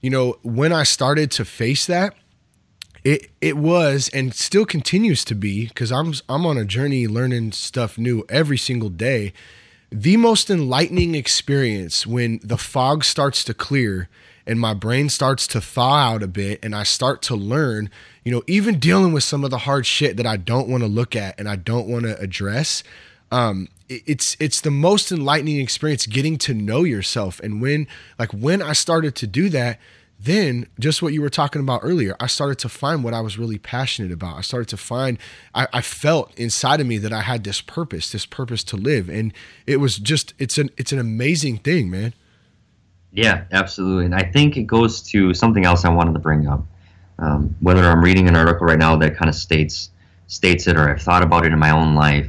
you 0.01 0.09
know, 0.09 0.39
when 0.41 0.73
I 0.73 0.81
started 0.81 1.29
to 1.31 1.45
face 1.45 1.85
that, 1.85 2.15
it 3.03 3.29
it 3.41 3.57
was 3.57 4.09
and 4.13 4.33
still 4.33 4.65
continues 4.65 5.25
to 5.25 5.35
be 5.35 5.67
because 5.67 5.91
I'm 5.91 6.13
I'm 6.29 6.45
on 6.45 6.57
a 6.57 6.65
journey 6.65 7.07
learning 7.07 7.51
stuff 7.51 7.97
new 7.97 8.25
every 8.29 8.57
single 8.57 8.89
day. 8.89 9.33
The 9.95 10.17
most 10.17 10.49
enlightening 10.49 11.13
experience 11.13 12.07
when 12.07 12.39
the 12.43 12.57
fog 12.57 13.03
starts 13.03 13.43
to 13.43 13.53
clear 13.53 14.09
and 14.43 14.59
my 14.59 14.73
brain 14.73 15.07
starts 15.07 15.45
to 15.45 15.61
thaw 15.61 16.13
out 16.13 16.23
a 16.23 16.27
bit 16.27 16.65
and 16.65 16.75
I 16.75 16.81
start 16.81 17.21
to 17.23 17.35
learn, 17.35 17.91
you 18.23 18.31
know, 18.31 18.41
even 18.47 18.79
dealing 18.79 19.13
with 19.13 19.23
some 19.23 19.43
of 19.43 19.51
the 19.51 19.59
hard 19.59 19.85
shit 19.85 20.17
that 20.17 20.25
I 20.25 20.35
don't 20.35 20.67
want 20.67 20.81
to 20.81 20.87
look 20.87 21.15
at 21.15 21.39
and 21.39 21.47
I 21.47 21.57
don't 21.57 21.87
want 21.87 22.05
to 22.05 22.19
address. 22.19 22.81
Um, 23.31 23.67
it's 23.87 24.35
it's 24.39 24.61
the 24.61 24.71
most 24.71 25.11
enlightening 25.11 25.59
experience 25.59 26.07
getting 26.07 26.39
to 26.39 26.55
know 26.55 26.83
yourself 26.83 27.39
and 27.41 27.61
when 27.61 27.87
like 28.17 28.31
when 28.31 28.63
I 28.63 28.73
started 28.73 29.13
to 29.17 29.27
do 29.27 29.47
that 29.49 29.79
then 30.23 30.67
just 30.79 31.01
what 31.01 31.13
you 31.13 31.21
were 31.21 31.29
talking 31.29 31.61
about 31.61 31.81
earlier 31.83 32.15
i 32.19 32.27
started 32.27 32.57
to 32.57 32.69
find 32.69 33.03
what 33.03 33.13
i 33.13 33.21
was 33.21 33.37
really 33.37 33.57
passionate 33.57 34.11
about 34.11 34.37
i 34.37 34.41
started 34.41 34.67
to 34.67 34.77
find 34.77 35.17
I, 35.53 35.67
I, 35.73 35.81
felt 35.81 36.37
inside 36.37 36.79
of 36.81 36.87
me 36.87 36.97
that 36.97 37.13
i 37.13 37.21
had 37.21 37.43
this 37.43 37.61
purpose 37.61 38.11
this 38.11 38.25
purpose 38.25 38.63
to 38.65 38.77
live 38.77 39.09
and 39.09 39.33
it 39.67 39.77
was 39.77 39.97
just 39.97 40.33
it's 40.39 40.57
an 40.57 40.69
it's 40.77 40.91
an 40.91 40.99
amazing 40.99 41.57
thing 41.57 41.89
man 41.89 42.13
yeah, 43.13 43.43
absolutely. 43.51 44.05
And 44.05 44.15
I 44.15 44.23
think 44.23 44.57
it 44.57 44.63
goes 44.63 45.01
to 45.03 45.35
something 45.35 45.65
else 45.65 45.85
I 45.85 45.89
wanted 45.89 46.13
to 46.13 46.19
bring 46.19 46.47
up. 46.47 46.65
Um, 47.19 47.55
whether 47.59 47.83
I'm 47.83 48.03
reading 48.03 48.27
an 48.27 48.35
article 48.35 48.65
right 48.65 48.79
now 48.79 48.95
that 48.97 49.15
kind 49.15 49.29
of 49.29 49.35
states 49.35 49.91
states 50.25 50.65
it, 50.65 50.75
or 50.75 50.89
I've 50.89 51.01
thought 51.01 51.21
about 51.21 51.45
it 51.45 51.53
in 51.53 51.59
my 51.59 51.69
own 51.69 51.93
life, 51.93 52.27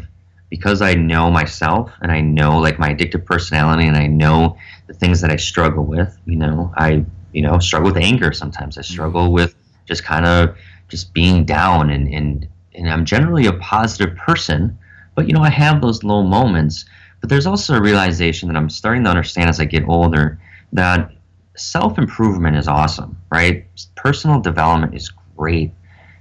because 0.50 0.82
I 0.82 0.92
know 0.92 1.30
myself 1.30 1.90
and 2.02 2.12
I 2.12 2.20
know 2.20 2.58
like 2.58 2.78
my 2.78 2.92
addictive 2.92 3.24
personality, 3.24 3.88
and 3.88 3.96
I 3.96 4.06
know 4.06 4.58
the 4.86 4.92
things 4.92 5.22
that 5.22 5.30
I 5.30 5.36
struggle 5.36 5.84
with. 5.84 6.14
You 6.26 6.36
know, 6.36 6.72
I 6.76 7.06
you 7.34 7.42
know 7.42 7.58
struggle 7.58 7.92
with 7.92 8.02
anger 8.02 8.32
sometimes. 8.32 8.78
I 8.78 8.82
struggle 8.82 9.24
mm-hmm. 9.24 9.34
with 9.34 9.54
just 9.86 10.04
kind 10.04 10.24
of 10.24 10.56
just 10.88 11.12
being 11.12 11.44
down, 11.44 11.90
and 11.90 12.08
and 12.08 12.48
and 12.74 12.90
I'm 12.90 13.04
generally 13.04 13.46
a 13.46 13.52
positive 13.54 14.16
person, 14.16 14.78
But 15.14 15.28
you 15.28 15.34
know, 15.34 15.42
I 15.42 15.50
have 15.50 15.80
those 15.80 16.02
low 16.02 16.22
moments. 16.22 16.84
But 17.20 17.30
there's 17.30 17.46
also 17.46 17.76
a 17.76 17.80
realization 17.80 18.48
that 18.48 18.56
I'm 18.56 18.68
starting 18.68 19.04
to 19.04 19.10
understand 19.10 19.48
as 19.48 19.60
I 19.60 19.64
get 19.64 19.84
older 19.88 20.38
that 20.72 21.10
self 21.56 21.98
improvement 21.98 22.56
is 22.56 22.68
awesome, 22.68 23.16
right? 23.30 23.66
Personal 23.94 24.40
development 24.40 24.94
is 24.94 25.10
great. 25.36 25.72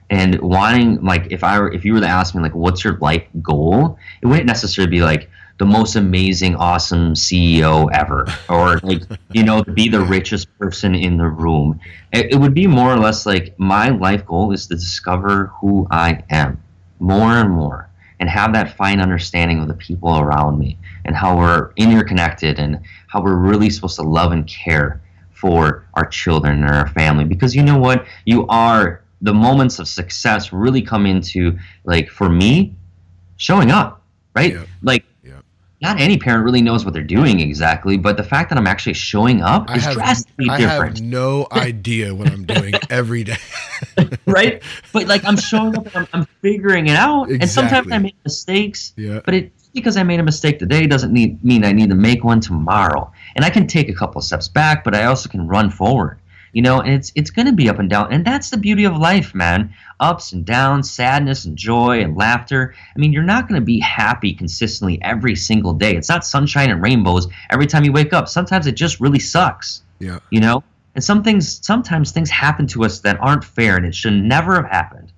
And 0.10 0.40
wanting 0.42 1.04
like 1.04 1.32
if 1.32 1.44
I 1.44 1.60
were 1.60 1.72
if 1.72 1.84
you 1.84 1.94
were 1.94 2.02
to 2.02 2.08
ask 2.08 2.36
me 2.36 2.42
like 2.42 2.56
what's 2.56 2.84
your 2.84 2.98
life 2.98 3.24
goal, 3.42 3.98
it 4.22 4.28
wouldn't 4.28 4.48
necessarily 4.48 4.92
be 4.92 5.02
like 5.02 5.30
the 5.60 5.66
most 5.66 5.96
amazing, 5.96 6.56
awesome 6.56 7.14
CEO 7.14 7.90
ever, 7.94 8.26
or 8.50 8.80
like 8.80 9.04
you 9.32 9.44
know, 9.44 9.64
to 9.64 9.72
be 9.72 9.88
the 9.88 10.02
richest 10.02 10.48
person 10.58 10.96
in 10.96 11.18
the 11.18 11.28
room. 11.28 11.80
It, 12.12 12.34
it, 12.34 12.36
would 12.38 12.54
be 12.54 12.68
more 12.68 12.92
or 12.92 12.98
less 12.98 13.26
like 13.26 13.58
my 13.60 13.90
life 13.90 14.26
goal 14.26 14.52
is 14.52 14.68
to 14.68 14.76
discover 14.76 15.48
who 15.60 15.88
I 15.92 16.24
am 16.30 16.62
more 17.00 17.34
and 17.34 17.52
more, 17.52 17.90
and 18.20 18.30
have 18.30 18.54
that 18.54 18.76
fine 18.76 19.00
understanding 19.00 19.60
of 19.60 19.68
the 19.68 19.74
people 19.76 20.18
around 20.18 20.58
me 20.58 20.78
and 21.06 21.16
how 21.16 21.38
we're 21.38 21.72
interconnected 21.76 22.60
and 22.60 22.80
how 23.08 23.22
we're 23.22 23.36
really 23.36 23.70
supposed 23.70 23.98
to 23.98 24.04
love 24.04 24.32
and 24.32 24.48
care 24.48 25.02
for 25.34 25.86
our 25.94 26.06
children 26.06 26.64
and 26.64 26.74
our 26.74 26.88
family. 26.90 27.26
Because 27.26 27.56
you 27.56 27.64
know 27.64 27.78
what, 27.78 28.06
you 28.26 28.48
are 28.48 29.04
the 29.22 29.34
moments 29.34 29.80
of 29.80 29.88
success 29.88 30.52
really 30.52 30.82
come 30.82 31.06
into 31.06 31.58
like 31.84 32.10
for 32.10 32.30
me, 32.30 32.76
showing 33.38 33.72
up, 33.72 34.02
right? 34.36 34.56
Like 34.82 35.06
not 35.84 36.00
any 36.00 36.18
parent 36.18 36.46
really 36.46 36.62
knows 36.62 36.86
what 36.86 36.94
they're 36.94 37.04
doing 37.04 37.42
exactly, 37.42 37.98
but 37.98 38.16
the 38.18 38.24
fact 38.24 38.50
that 38.50 38.58
I'm 38.58 38.68
actually 38.68 38.94
showing 38.94 39.42
up 39.42 39.70
is 39.76 39.84
have, 39.84 39.94
drastically 39.94 40.50
I 40.50 40.58
different. 40.58 40.82
I 40.82 40.86
have 40.86 41.02
no 41.02 41.48
idea 41.52 42.16
what 42.16 42.32
I'm 42.32 42.46
doing 42.46 42.74
every 42.90 43.26
day. 43.26 43.36
right? 44.26 44.64
But 44.94 45.08
like 45.08 45.26
I'm 45.26 45.38
showing 45.38 45.78
up, 45.78 45.94
I'm, 45.94 46.08
I'm 46.14 46.26
figuring 46.42 46.88
it 46.88 46.96
out, 46.96 47.24
exactly. 47.24 47.40
and 47.42 47.50
sometimes 47.50 47.92
I 47.92 47.98
make 48.00 48.16
mistakes. 48.24 48.94
Yeah. 48.96 49.20
But 49.26 49.34
it 49.36 49.52
because 49.74 49.98
I 49.98 50.04
made 50.04 50.20
a 50.20 50.24
mistake 50.24 50.60
today 50.60 50.88
doesn't 50.88 51.12
need, 51.12 51.44
mean 51.44 51.66
I 51.66 51.72
need 51.72 51.90
to 51.90 51.96
make 51.96 52.24
one 52.24 52.40
tomorrow. 52.40 53.12
And 53.36 53.44
I 53.44 53.50
can 53.50 53.66
take 53.66 53.90
a 53.90 53.94
couple 53.94 54.22
steps 54.22 54.48
back, 54.48 54.84
but 54.84 54.96
I 54.96 55.06
also 55.06 55.30
can 55.30 55.48
run 55.48 55.72
forward 55.72 56.20
you 56.54 56.62
know 56.62 56.80
and 56.80 56.94
it's 56.94 57.12
it's 57.16 57.30
going 57.30 57.46
to 57.46 57.54
be 57.54 57.70
up 57.70 57.80
and 57.80 57.90
down 57.90 58.12
and 58.14 58.26
that's 58.26 58.50
the 58.50 58.58
beauty 58.58 58.86
of 58.86 58.96
life 58.96 59.36
man. 59.36 59.74
Ups 60.00 60.34
and 60.34 60.46
downs 60.46 60.90
sadness 60.90 61.46
and 61.46 61.58
joy 61.58 62.02
and 62.02 62.16
laughter. 62.16 62.74
I 62.96 63.00
mean 63.00 63.12
you're 63.12 63.24
not 63.24 63.48
going 63.48 63.60
to 63.60 63.66
be 63.66 63.80
happy 63.80 64.34
consistently 64.34 65.02
every 65.02 65.36
single 65.36 65.74
day. 65.74 65.96
It's 65.96 66.10
not 66.10 66.26
sunshine 66.26 66.70
and 66.70 66.82
rainbows 66.82 67.28
every 67.50 67.68
time 67.68 67.84
you 67.84 67.92
wake 67.92 68.14
up. 68.14 68.28
Sometimes 68.30 68.68
it 68.68 68.76
just 68.76 69.00
really 69.00 69.20
sucks 69.20 69.84
yeah. 70.04 70.20
you 70.30 70.40
know? 70.40 70.64
And 70.96 71.04
some 71.04 71.24
things 71.24 71.66
sometimes 71.66 72.12
things 72.12 72.30
happen 72.30 72.68
to 72.68 72.84
us 72.84 73.00
that 73.00 73.20
aren't 73.20 73.44
fair 73.44 73.78
and 73.78 73.86
it 73.86 73.96
should 73.96 74.14
never 74.14 74.56
have 74.56 74.70
happened. 74.70 75.12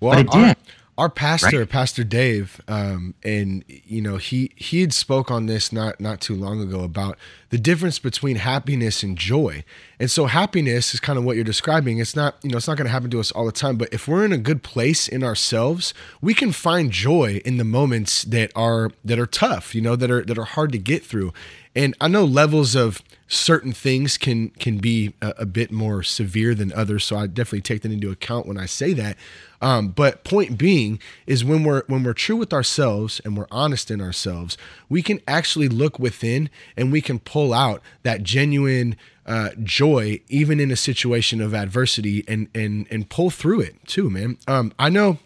Well, 0.00 0.12
but 0.12 0.20
it 0.20 0.30
did 0.30 0.56
our 0.96 1.08
pastor 1.08 1.60
right? 1.60 1.68
pastor 1.68 2.04
dave 2.04 2.60
um, 2.68 3.14
and 3.24 3.64
you 3.66 4.00
know 4.00 4.16
he 4.16 4.52
he 4.54 4.80
had 4.80 4.92
spoke 4.92 5.30
on 5.30 5.46
this 5.46 5.72
not 5.72 6.00
not 6.00 6.20
too 6.20 6.34
long 6.34 6.60
ago 6.60 6.80
about 6.80 7.18
the 7.54 7.58
difference 7.58 8.00
between 8.00 8.34
happiness 8.34 9.04
and 9.04 9.16
joy. 9.16 9.62
And 10.00 10.10
so 10.10 10.26
happiness 10.26 10.92
is 10.92 10.98
kind 10.98 11.16
of 11.16 11.24
what 11.24 11.36
you're 11.36 11.44
describing. 11.44 11.98
It's 11.98 12.16
not 12.16 12.34
you 12.42 12.50
know 12.50 12.56
it's 12.56 12.66
not 12.66 12.76
going 12.76 12.86
to 12.86 12.90
happen 12.90 13.10
to 13.10 13.20
us 13.20 13.30
all 13.30 13.46
the 13.46 13.52
time 13.52 13.76
but 13.76 13.92
if 13.92 14.08
we're 14.08 14.24
in 14.24 14.32
a 14.32 14.38
good 14.38 14.64
place 14.64 15.06
in 15.06 15.22
ourselves 15.22 15.94
we 16.20 16.34
can 16.34 16.50
find 16.50 16.90
joy 16.90 17.40
in 17.44 17.56
the 17.56 17.64
moments 17.64 18.24
that 18.24 18.50
are 18.56 18.90
that 19.04 19.20
are 19.20 19.26
tough 19.26 19.72
you 19.72 19.80
know 19.80 19.94
that 19.94 20.10
are 20.10 20.24
that 20.24 20.36
are 20.36 20.44
hard 20.44 20.72
to 20.72 20.78
get 20.78 21.04
through. 21.04 21.32
And 21.76 21.96
i 22.00 22.08
know 22.08 22.24
levels 22.24 22.74
of 22.74 23.02
certain 23.28 23.72
things 23.72 24.16
can 24.16 24.50
can 24.50 24.78
be 24.78 25.14
a, 25.22 25.34
a 25.38 25.46
bit 25.46 25.70
more 25.70 26.02
severe 26.02 26.54
than 26.54 26.72
others 26.72 27.04
so 27.04 27.16
i 27.16 27.26
definitely 27.26 27.62
take 27.62 27.82
that 27.82 27.90
into 27.90 28.10
account 28.10 28.46
when 28.46 28.58
i 28.58 28.66
say 28.66 28.92
that 28.92 29.16
um, 29.64 29.88
but 29.88 30.24
point 30.24 30.58
being 30.58 31.00
is 31.26 31.42
when 31.42 31.64
we're 31.64 31.84
when 31.86 32.04
we're 32.04 32.12
true 32.12 32.36
with 32.36 32.52
ourselves 32.52 33.18
and 33.24 33.34
we're 33.34 33.46
honest 33.50 33.90
in 33.90 33.98
ourselves, 33.98 34.58
we 34.90 35.00
can 35.00 35.22
actually 35.26 35.68
look 35.68 35.98
within 35.98 36.50
and 36.76 36.92
we 36.92 37.00
can 37.00 37.18
pull 37.18 37.54
out 37.54 37.80
that 38.02 38.22
genuine 38.22 38.94
uh, 39.24 39.48
joy 39.62 40.20
even 40.28 40.60
in 40.60 40.70
a 40.70 40.76
situation 40.76 41.40
of 41.40 41.54
adversity 41.54 42.24
and 42.28 42.48
and 42.54 42.86
and 42.90 43.08
pull 43.08 43.30
through 43.30 43.62
it 43.62 43.76
too, 43.86 44.10
man. 44.10 44.36
Um, 44.46 44.74
I 44.78 44.90
know 44.90 45.18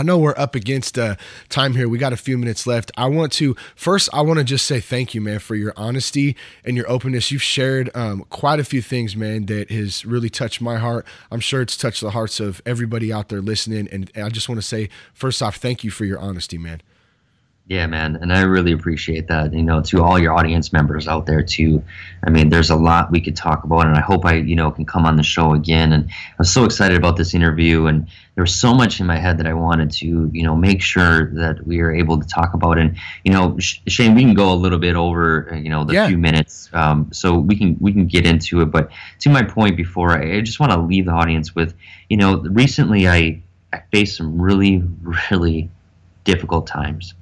I 0.00 0.02
know 0.02 0.16
we're 0.16 0.32
up 0.38 0.54
against 0.54 0.98
uh, 0.98 1.16
time 1.50 1.74
here. 1.74 1.86
We 1.86 1.98
got 1.98 2.14
a 2.14 2.16
few 2.16 2.38
minutes 2.38 2.66
left. 2.66 2.90
I 2.96 3.06
want 3.06 3.32
to 3.34 3.54
first, 3.76 4.08
I 4.14 4.22
want 4.22 4.38
to 4.38 4.44
just 4.44 4.64
say 4.66 4.80
thank 4.80 5.14
you, 5.14 5.20
man, 5.20 5.40
for 5.40 5.54
your 5.54 5.74
honesty 5.76 6.38
and 6.64 6.74
your 6.74 6.90
openness. 6.90 7.30
You've 7.30 7.42
shared 7.42 7.90
um, 7.94 8.24
quite 8.30 8.60
a 8.60 8.64
few 8.64 8.80
things, 8.80 9.14
man, 9.14 9.44
that 9.46 9.70
has 9.70 10.06
really 10.06 10.30
touched 10.30 10.62
my 10.62 10.78
heart. 10.78 11.04
I'm 11.30 11.40
sure 11.40 11.60
it's 11.60 11.76
touched 11.76 12.00
the 12.00 12.12
hearts 12.12 12.40
of 12.40 12.62
everybody 12.64 13.12
out 13.12 13.28
there 13.28 13.42
listening. 13.42 13.88
And 13.92 14.10
I 14.16 14.30
just 14.30 14.48
want 14.48 14.58
to 14.58 14.66
say, 14.66 14.88
first 15.12 15.42
off, 15.42 15.56
thank 15.56 15.84
you 15.84 15.90
for 15.90 16.06
your 16.06 16.18
honesty, 16.18 16.56
man. 16.56 16.80
Yeah, 17.70 17.86
man, 17.86 18.16
and 18.16 18.32
I 18.32 18.40
really 18.40 18.72
appreciate 18.72 19.28
that. 19.28 19.54
You 19.54 19.62
know, 19.62 19.80
to 19.80 20.02
all 20.02 20.18
your 20.18 20.32
audience 20.32 20.72
members 20.72 21.06
out 21.06 21.26
there 21.26 21.40
too. 21.40 21.84
I 22.24 22.28
mean, 22.28 22.48
there's 22.48 22.70
a 22.70 22.74
lot 22.74 23.12
we 23.12 23.20
could 23.20 23.36
talk 23.36 23.62
about, 23.62 23.86
and 23.86 23.96
I 23.96 24.00
hope 24.00 24.24
I, 24.24 24.38
you 24.38 24.56
know, 24.56 24.72
can 24.72 24.84
come 24.84 25.06
on 25.06 25.14
the 25.14 25.22
show 25.22 25.54
again. 25.54 25.92
And 25.92 26.10
I 26.10 26.34
was 26.36 26.52
so 26.52 26.64
excited 26.64 26.96
about 26.96 27.16
this 27.16 27.32
interview, 27.32 27.86
and 27.86 28.08
there 28.34 28.42
was 28.42 28.52
so 28.52 28.74
much 28.74 28.98
in 28.98 29.06
my 29.06 29.18
head 29.18 29.38
that 29.38 29.46
I 29.46 29.54
wanted 29.54 29.92
to, 29.92 30.28
you 30.32 30.42
know, 30.42 30.56
make 30.56 30.82
sure 30.82 31.32
that 31.34 31.64
we 31.64 31.78
are 31.78 31.94
able 31.94 32.18
to 32.18 32.26
talk 32.26 32.54
about. 32.54 32.76
And 32.76 32.96
you 33.22 33.32
know, 33.32 33.56
Shane, 33.60 34.16
we 34.16 34.22
can 34.22 34.34
go 34.34 34.52
a 34.52 34.58
little 34.58 34.80
bit 34.80 34.96
over, 34.96 35.52
uh, 35.52 35.54
you 35.54 35.70
know, 35.70 35.84
the 35.84 35.94
yeah. 35.94 36.08
few 36.08 36.18
minutes, 36.18 36.70
um, 36.72 37.08
so 37.12 37.38
we 37.38 37.54
can 37.54 37.76
we 37.78 37.92
can 37.92 38.08
get 38.08 38.26
into 38.26 38.62
it. 38.62 38.72
But 38.72 38.90
to 39.20 39.30
my 39.30 39.44
point 39.44 39.76
before, 39.76 40.10
I, 40.10 40.38
I 40.38 40.40
just 40.40 40.58
want 40.58 40.72
to 40.72 40.80
leave 40.80 41.04
the 41.04 41.12
audience 41.12 41.54
with, 41.54 41.74
you 42.08 42.16
know, 42.16 42.40
recently 42.40 43.06
I 43.06 43.40
I 43.72 43.82
faced 43.92 44.16
some 44.16 44.42
really 44.42 44.82
really 45.30 45.70
difficult 46.24 46.66
times 46.66 47.14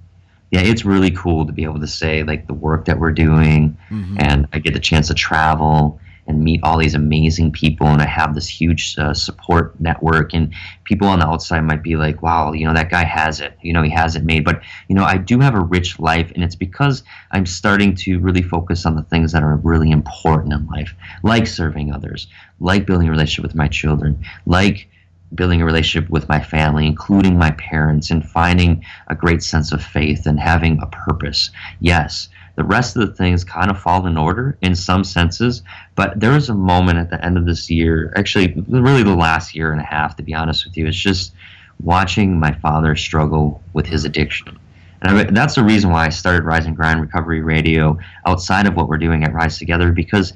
yeah, 0.51 0.61
it's 0.61 0.85
really 0.85 1.11
cool 1.11 1.47
to 1.47 1.53
be 1.53 1.65
able 1.65 1.81
to 1.81 1.87
say 1.87 2.23
like 2.23 2.47
the 2.47 2.55
work 2.55 2.87
that 2.87 2.99
we're 2.99 3.13
doing, 3.13 3.77
mm-hmm. 3.91 4.17
and 4.19 4.49
I 4.53 4.59
get 4.59 4.75
the 4.75 4.81
chance 4.81 5.09
to 5.09 5.15
travel 5.15 6.01
and 6.27 6.45
meet 6.45 6.61
all 6.63 6.79
these 6.79 6.95
amazing 6.95 7.51
people, 7.53 7.87
and 7.87 8.03
I 8.03 8.07
have 8.07 8.35
this 8.35 8.47
huge 8.47 8.97
uh, 8.99 9.15
support 9.15 9.79
network. 9.81 10.35
And 10.35 10.53
people 10.85 11.09
on 11.09 11.21
the 11.21 11.27
outside 11.27 11.61
might 11.61 11.83
be 11.83 11.97
like, 11.97 12.23
"Wow, 12.23 12.53
you 12.53 12.67
know 12.67 12.75
that 12.75 12.91
guy 12.91 13.05
has 13.05 13.41
it. 13.41 13.59
You 13.63 13.73
know 13.73 13.83
he 13.83 13.91
has 13.91 14.17
it 14.17 14.25
made." 14.25 14.45
But 14.45 14.63
you 14.89 14.95
know, 14.95 15.05
I 15.05 15.19
do 15.19 15.41
have 15.41 15.55
a 15.55 15.61
rich 15.61 15.99
life, 15.99 16.31
and 16.35 16.45
it's 16.45 16.55
because 16.55 17.03
I'm 17.31 17.47
starting 17.47 17.95
to 17.97 18.19
really 18.19 18.43
focus 18.43 18.87
on 18.87 18.95
the 18.95 19.03
things 19.03 19.33
that 19.33 19.43
are 19.43 19.57
really 19.57 19.91
important 19.91 20.53
in 20.53 20.67
life, 20.67 20.95
like 21.23 21.47
serving 21.47 21.93
others, 21.93 22.27
like 22.61 22.87
building 22.87 23.09
a 23.09 23.11
relationship 23.11 23.43
with 23.43 23.55
my 23.55 23.69
children, 23.69 24.25
like 24.47 24.89
building 25.35 25.61
a 25.61 25.65
relationship 25.65 26.11
with 26.11 26.29
my 26.29 26.41
family, 26.41 26.87
including 26.87 27.39
my 27.39 27.51
parents, 27.53 28.11
and 28.11 28.29
finding 28.29 28.85
a 29.09 29.15
great 29.15 29.43
sense 29.43 29.73
of 29.73 29.83
faith 29.83 30.27
and 30.27 30.41
having 30.41 30.81
a 30.81 30.87
purpose. 30.87 31.51
Yes, 31.81 32.29
the 32.57 32.65
rest 32.65 32.97
of 32.97 33.07
the 33.07 33.15
things 33.15 33.45
kind 33.45 33.71
of 33.71 33.79
fall 33.79 34.07
in 34.07 34.17
order 34.17 34.59
in 34.63 34.75
some 34.75 35.05
senses, 35.05 35.63
but 35.95 36.19
there 36.19 36.33
was 36.33 36.49
a 36.49 36.55
moment 36.55 36.99
at 36.99 37.11
the 37.11 37.25
end 37.25 37.37
of 37.37 37.47
this 37.47 37.71
year, 37.71 38.13
actually, 38.17 38.53
really 38.69 39.03
the 39.03 39.15
last 39.15 39.55
year 39.55 39.71
and 39.71 39.81
a 39.81 39.85
half, 39.85 40.17
to 40.17 40.23
be 40.23 40.35
honest 40.35 40.65
with 40.65 40.77
you, 40.77 40.87
it's 40.87 40.97
just 40.97 41.33
watching 41.81 42.39
my 42.39 42.53
father 42.53 42.97
struggle 42.97 43.63
with 43.73 43.87
his 43.87 44.05
addiction. 44.05 44.59
And 45.01 45.19
I, 45.19 45.25
that's 45.25 45.55
the 45.55 45.63
reason 45.63 45.91
why 45.91 46.07
I 46.07 46.09
started 46.09 46.45
Rise 46.45 46.67
and 46.67 46.75
Grind 46.75 47.01
Recovery 47.01 47.41
Radio 47.41 47.99
outside 48.27 48.67
of 48.67 48.75
what 48.75 48.89
we're 48.89 48.99
doing 48.99 49.23
at 49.23 49.33
Rise 49.33 49.59
Together 49.59 49.93
because, 49.93 50.33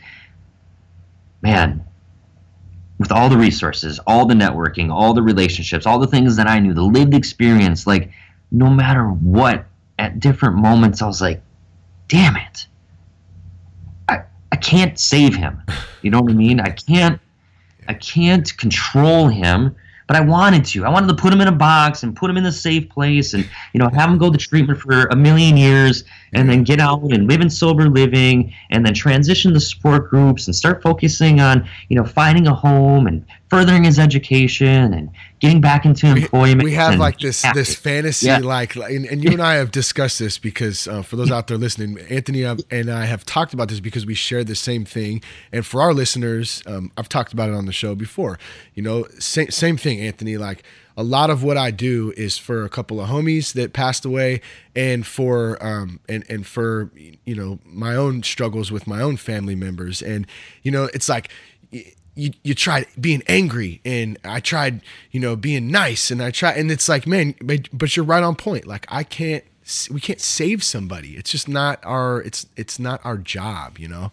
man, 1.41 1.85
with 3.03 3.13
all 3.13 3.29
the 3.29 3.37
resources, 3.37 3.99
all 4.07 4.25
the 4.25 4.35
networking, 4.35 4.91
all 4.91 5.13
the 5.13 5.23
relationships, 5.23 5.85
all 5.87 5.99
the 5.99 6.07
things 6.07 6.37
that 6.37 6.47
I 6.47 6.61
knew, 6.61 6.73
the 6.73 6.83
lived 6.83 7.15
experience, 7.15 7.87
like 7.87 8.11
no 8.51 8.71
matter 8.71 9.05
what, 9.05 9.67
at 9.99 10.21
different 10.21 10.57
moments, 10.57 11.03
I 11.03 11.07
was 11.07 11.21
like, 11.21 11.43
damn 12.09 12.37
it. 12.37 12.67
I, 14.09 14.23
I 14.51 14.57
can't 14.57 14.99
save 14.99 15.35
him. 15.35 15.63
You 16.03 16.11
know 16.11 16.21
what 16.21 16.31
I 16.31 16.35
mean? 16.35 16.61
I 16.61 16.71
can't 16.71 17.21
I 17.89 17.95
can't 17.95 18.57
control 18.57 19.29
him 19.29 19.75
but 20.13 20.21
I 20.21 20.25
wanted 20.27 20.67
to. 20.67 20.85
I 20.85 20.91
wanted 20.91 21.07
to 21.07 21.15
put 21.15 21.33
him 21.33 21.41
in 21.41 21.49
a 21.49 21.53
box 21.53 22.03
and 22.03 22.15
put 22.15 22.29
him 22.29 22.37
in 22.37 22.45
a 22.45 22.53
safe 22.53 22.87
place 22.91 23.33
and, 23.33 23.49
you 23.73 23.79
know, 23.79 23.89
have 23.95 24.11
him 24.11 24.19
go 24.19 24.31
to 24.31 24.37
treatment 24.37 24.79
for 24.79 25.07
a 25.07 25.17
million 25.17 25.57
years 25.57 26.05
and 26.35 26.51
then 26.51 26.65
get 26.65 26.81
out 26.81 27.01
and 27.01 27.27
live 27.27 27.41
in 27.41 27.49
sober 27.49 27.89
living 27.89 28.53
and 28.71 28.85
then 28.85 28.93
transition 28.93 29.55
to 29.55 29.61
support 29.61 30.11
groups 30.11 30.49
and 30.49 30.55
start 30.55 30.83
focusing 30.83 31.41
on, 31.41 31.67
you 31.89 31.97
know, 31.97 32.05
finding 32.05 32.47
a 32.47 32.55
home 32.55 33.07
and 33.07 33.25
furthering 33.53 33.85
his 33.85 33.99
education 33.99 34.95
and 34.95 35.11
getting 35.39 35.61
back 35.61 35.85
into 35.85 36.07
employment. 36.07 36.63
We, 36.63 36.73
have 36.73 36.99
like 36.99 37.19
this 37.19 37.43
happy. 37.43 37.59
this 37.59 37.75
fantasy, 37.75 38.27
yeah. 38.27 38.39
like, 38.39 38.77
and, 38.77 39.05
and, 39.05 39.23
you 39.23 39.31
and 39.31 39.43
I 39.43 39.57
have 39.57 39.71
discussed 39.71 40.19
this 40.19 40.39
because 40.39 40.89
uh, 40.89 41.03
for 41.03 41.17
those 41.17 41.31
out 41.31 41.49
there 41.49 41.59
listening, 41.59 41.99
Anthony 42.09 42.45
and 42.45 42.91
I 42.91 43.05
have 43.05 43.27
talked 43.27 43.53
about 43.53 43.69
this 43.69 43.79
because 43.79 44.07
we 44.07 44.15
share 44.15 44.43
the 44.43 44.55
same 44.55 44.87
thing. 44.87 45.23
And 45.53 45.67
for 45.67 45.83
our 45.83 45.93
listeners, 45.93 46.63
um, 46.67 46.93
I've 46.97 47.11
talked 47.11 47.35
about 47.35 47.51
it 47.51 47.55
on 47.55 47.67
the 47.67 47.73
show 47.73 47.95
before. 47.95 48.39
You 48.75 48.83
know, 48.83 49.05
same 49.19 49.51
same 49.51 49.77
thing, 49.77 50.01
Anthony. 50.01 50.39
Like 50.39 50.63
a 50.97 51.03
lot 51.03 51.29
of 51.29 51.43
what 51.43 51.59
I 51.59 51.71
do 51.71 52.15
is 52.17 52.39
for 52.39 52.65
a 52.65 52.71
couple 52.71 53.03
of 53.03 53.11
homies 53.11 53.53
that 53.53 53.75
passed 53.75 54.07
away, 54.07 54.41
and 54.75 55.07
for 55.07 55.63
um 55.63 56.01
and 56.09 56.25
and 56.31 56.47
for 56.47 56.91
you 56.95 57.35
know 57.35 57.59
my 57.67 57.95
own 57.95 58.23
struggles 58.23 58.73
with 58.73 58.87
my 58.87 59.03
own 59.03 59.19
family 59.19 59.57
members, 59.57 60.01
and 60.01 60.27
you 60.63 60.71
know 60.71 60.89
it's 60.95 61.11
like 61.11 61.29
you, 62.15 62.33
you 62.43 62.55
tried 62.55 62.87
being 63.01 63.23
angry 63.27 63.81
and 63.85 64.19
I 64.25 64.41
tried, 64.41 64.83
you 65.11 65.21
know, 65.21 65.37
being 65.37 65.71
nice 65.71 66.11
and 66.11 66.23
I 66.23 66.31
try 66.31 66.53
and 66.53 66.71
it's 66.71 66.89
like, 66.89 67.07
man, 67.07 67.35
but, 67.43 67.69
but 67.73 67.97
you're 67.97 68.05
right 68.05 68.23
on 68.23 68.37
point. 68.37 68.67
Like 68.67 68.87
I 68.89 69.03
can't, 69.03 69.45
we 69.91 70.01
can't 70.01 70.21
save 70.21 70.63
somebody. 70.63 71.17
It's 71.17 71.31
just 71.31 71.49
not 71.49 71.81
our, 71.85 72.21
it's, 72.23 72.47
it's 72.57 72.79
not 72.79 73.01
our 73.05 73.17
job, 73.17 73.79
you 73.79 73.89
know? 73.89 74.13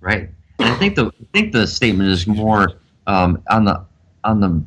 Right. 0.00 0.30
And 0.58 0.68
I 0.68 0.76
think 0.76 0.94
the, 0.94 1.06
I 1.06 1.26
think 1.32 1.52
the 1.52 1.66
statement 1.66 2.10
is 2.10 2.26
more 2.26 2.68
um, 3.06 3.42
on 3.50 3.64
the, 3.64 3.84
on 4.24 4.40
the, 4.40 4.62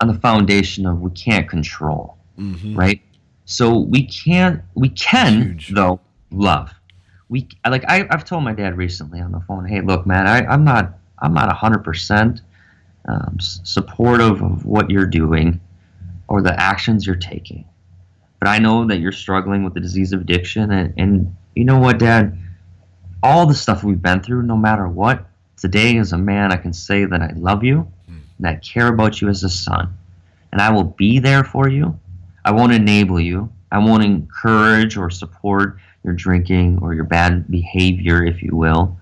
on 0.00 0.08
the 0.08 0.18
foundation 0.20 0.86
of 0.86 1.00
we 1.00 1.10
can't 1.10 1.48
control, 1.48 2.16
mm-hmm. 2.38 2.76
right? 2.76 3.00
So 3.44 3.78
we 3.78 4.06
can't, 4.06 4.62
we 4.74 4.88
can 4.90 5.42
Huge. 5.42 5.74
though 5.74 6.00
love. 6.30 6.72
We 7.28 7.48
like 7.66 7.84
I, 7.88 8.06
I've 8.10 8.24
told 8.24 8.44
my 8.44 8.52
dad 8.52 8.76
recently 8.76 9.20
on 9.20 9.32
the 9.32 9.40
phone, 9.40 9.64
hey, 9.64 9.80
look, 9.80 10.06
man, 10.06 10.26
I, 10.26 10.44
I'm 10.46 10.64
not 10.64 10.98
I'm 11.20 11.34
not 11.34 11.54
100% 11.54 12.40
um, 13.06 13.38
supportive 13.40 14.42
of 14.42 14.64
what 14.64 14.90
you're 14.90 15.06
doing 15.06 15.60
or 16.28 16.42
the 16.42 16.58
actions 16.58 17.06
you're 17.06 17.16
taking. 17.16 17.64
But 18.40 18.48
I 18.48 18.58
know 18.58 18.86
that 18.86 18.98
you're 18.98 19.12
struggling 19.12 19.64
with 19.64 19.74
the 19.74 19.80
disease 19.80 20.12
of 20.12 20.20
addiction. 20.20 20.70
And, 20.70 20.94
and 20.96 21.36
you 21.54 21.64
know 21.64 21.78
what, 21.78 21.98
Dad? 21.98 22.36
All 23.22 23.46
the 23.46 23.54
stuff 23.54 23.84
we've 23.84 24.02
been 24.02 24.22
through, 24.22 24.42
no 24.42 24.56
matter 24.56 24.86
what, 24.88 25.26
today 25.56 25.96
as 25.98 26.12
a 26.12 26.18
man, 26.18 26.52
I 26.52 26.56
can 26.56 26.72
say 26.72 27.04
that 27.04 27.22
I 27.22 27.32
love 27.36 27.64
you 27.64 27.90
and 28.38 28.46
I 28.46 28.56
care 28.56 28.88
about 28.88 29.20
you 29.20 29.28
as 29.28 29.44
a 29.44 29.48
son. 29.48 29.96
And 30.52 30.60
I 30.60 30.70
will 30.70 30.84
be 30.84 31.18
there 31.18 31.44
for 31.44 31.68
you. 31.68 31.98
I 32.44 32.52
won't 32.52 32.72
enable 32.72 33.20
you. 33.20 33.50
I 33.72 33.78
won't 33.78 34.04
encourage 34.04 34.96
or 34.96 35.10
support 35.10 35.78
your 36.04 36.12
drinking 36.12 36.78
or 36.82 36.94
your 36.94 37.04
bad 37.04 37.50
behavior, 37.50 38.24
if 38.24 38.42
you 38.42 38.54
will. 38.54 38.96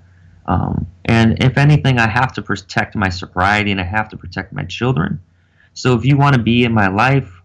Um, 0.46 0.86
and 1.04 1.42
if 1.42 1.56
anything, 1.56 1.98
I 1.98 2.08
have 2.08 2.32
to 2.34 2.42
protect 2.42 2.96
my 2.96 3.08
sobriety 3.08 3.70
and 3.70 3.80
I 3.80 3.84
have 3.84 4.08
to 4.10 4.16
protect 4.16 4.52
my 4.52 4.64
children. 4.64 5.20
So 5.74 5.94
if 5.94 6.04
you 6.04 6.16
want 6.16 6.36
to 6.36 6.42
be 6.42 6.64
in 6.64 6.72
my 6.72 6.88
life 6.88 7.42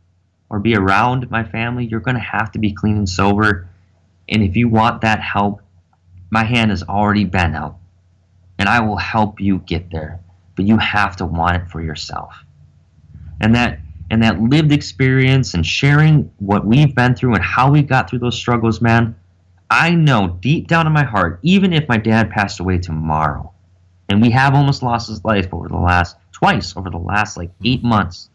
or 0.50 0.60
be 0.60 0.76
around 0.76 1.30
my 1.30 1.44
family, 1.44 1.86
you're 1.86 2.00
going 2.00 2.16
to 2.16 2.22
have 2.22 2.52
to 2.54 2.60
be 2.60 2.74
clean 2.74 2.98
and 2.98 3.10
sober. 3.10 3.70
And 4.30 4.44
if 4.44 4.56
you 4.56 4.68
want 4.68 5.02
that 5.02 5.22
help, 5.22 5.62
my 6.30 6.44
hand 6.44 6.72
has 6.72 6.84
already 6.84 7.24
been 7.24 7.56
out 7.56 7.78
and 8.60 8.68
I 8.68 8.82
will 8.82 8.98
help 8.98 9.40
you 9.40 9.60
get 9.60 9.92
there. 9.92 10.20
But 10.56 10.66
you 10.66 10.78
have 10.78 11.16
to 11.18 11.26
want 11.26 11.58
it 11.58 11.70
for 11.70 11.82
yourself. 11.82 12.34
And 13.40 13.56
that 13.56 13.80
and 14.10 14.24
that 14.24 14.42
lived 14.42 14.72
experience 14.72 15.54
and 15.54 15.66
sharing 15.66 16.32
what 16.38 16.66
we've 16.66 16.96
been 16.96 17.14
through 17.14 17.36
and 17.36 17.44
how 17.44 17.72
we 17.72 17.82
got 17.84 18.10
through 18.10 18.20
those 18.20 18.38
struggles, 18.38 18.82
man, 18.82 19.16
I 19.70 19.92
know 19.92 20.38
deep 20.40 20.68
down 20.68 20.88
in 20.88 20.94
my 20.94 21.04
heart, 21.04 21.40
even 21.44 21.74
if 21.74 21.88
my 21.90 21.98
dad 21.98 22.30
passed 22.30 22.60
away 22.60 22.78
tomorrow, 22.78 23.54
and 24.10 24.22
we 24.22 24.32
have 24.32 24.54
almost 24.54 24.82
lost 24.82 25.10
his 25.10 25.24
life 25.26 25.54
over 25.54 25.68
the 25.68 25.78
last 25.78 26.16
twice 26.32 26.78
over 26.78 26.90
the 26.90 26.98
last 26.98 27.36
like 27.36 27.52
eight 27.66 27.84
months, 27.84 28.30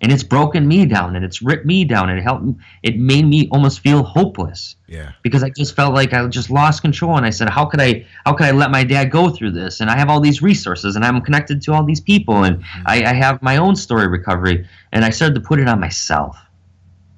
and 0.00 0.10
it's 0.12 0.22
broken 0.22 0.66
me 0.66 0.86
down 0.86 1.16
and 1.16 1.24
it's 1.24 1.42
ripped 1.42 1.66
me 1.66 1.84
down 1.84 2.08
and 2.08 2.18
it 2.18 2.22
helped 2.22 2.46
it 2.82 2.98
made 2.98 3.26
me 3.26 3.48
almost 3.50 3.80
feel 3.80 4.02
hopeless. 4.02 4.76
Yeah. 4.86 5.12
Because 5.22 5.42
i 5.42 5.50
just 5.50 5.76
felt 5.76 5.94
like 5.94 6.12
i 6.14 6.26
just 6.26 6.50
lost 6.50 6.82
control 6.82 7.16
and 7.16 7.26
i 7.26 7.30
said 7.30 7.48
how 7.48 7.66
could 7.66 7.80
i 7.80 8.06
how 8.24 8.32
could 8.32 8.46
i 8.46 8.50
let 8.50 8.70
my 8.70 8.84
dad 8.84 9.10
go 9.10 9.30
through 9.30 9.52
this? 9.52 9.80
And 9.80 9.90
i 9.90 9.98
have 9.98 10.08
all 10.08 10.20
these 10.20 10.42
resources 10.42 10.96
and 10.96 11.04
i'm 11.04 11.20
connected 11.20 11.60
to 11.62 11.72
all 11.72 11.84
these 11.84 12.00
people 12.00 12.44
and 12.44 12.56
mm-hmm. 12.56 12.82
I, 12.86 13.04
I 13.04 13.12
have 13.12 13.42
my 13.42 13.58
own 13.58 13.76
story 13.76 14.06
recovery. 14.06 14.66
And 14.92 15.04
i 15.04 15.10
started 15.10 15.34
to 15.34 15.40
put 15.40 15.60
it 15.60 15.68
on 15.68 15.80
myself 15.80 16.36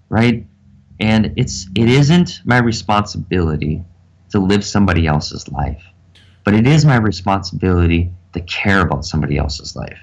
right 0.08 0.46
and 1.00 1.32
it's 1.36 1.68
it 1.76 1.88
isn't 1.88 2.40
my 2.44 2.58
responsibility 2.58 3.82
to 4.30 4.38
live 4.38 4.64
somebody 4.64 5.06
else's 5.06 5.48
life 5.48 5.82
but 6.44 6.54
it 6.54 6.66
is 6.66 6.84
my 6.84 6.96
responsibility 6.96 8.10
to 8.32 8.40
care 8.40 8.80
about 8.80 9.04
somebody 9.04 9.36
else's 9.36 9.76
life. 9.76 9.98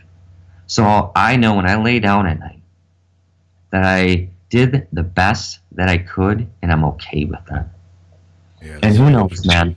So 0.67 1.11
i 1.15 1.35
know 1.35 1.55
when 1.55 1.67
i 1.67 1.75
lay 1.75 1.99
down 1.99 2.27
at 2.27 2.39
night 2.39 2.61
that 3.71 3.83
i 3.83 4.29
did 4.49 4.87
the 4.93 5.03
best 5.03 5.59
that 5.71 5.89
i 5.89 5.97
could 5.97 6.47
and 6.61 6.71
i'm 6.71 6.83
okay 6.85 7.25
with 7.25 7.43
that. 7.49 7.69
Yeah, 8.61 8.79
and 8.83 8.95
who 8.95 9.09
knows 9.09 9.45
man? 9.45 9.75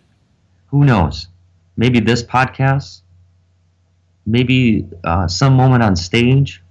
who 0.66 0.84
knows? 0.84 1.28
Maybe 1.76 2.00
this 2.00 2.22
podcast 2.22 3.02
maybe 4.26 4.86
uh, 5.04 5.26
some 5.26 5.54
moment 5.54 5.82
on 5.82 5.96
stage 5.96 6.62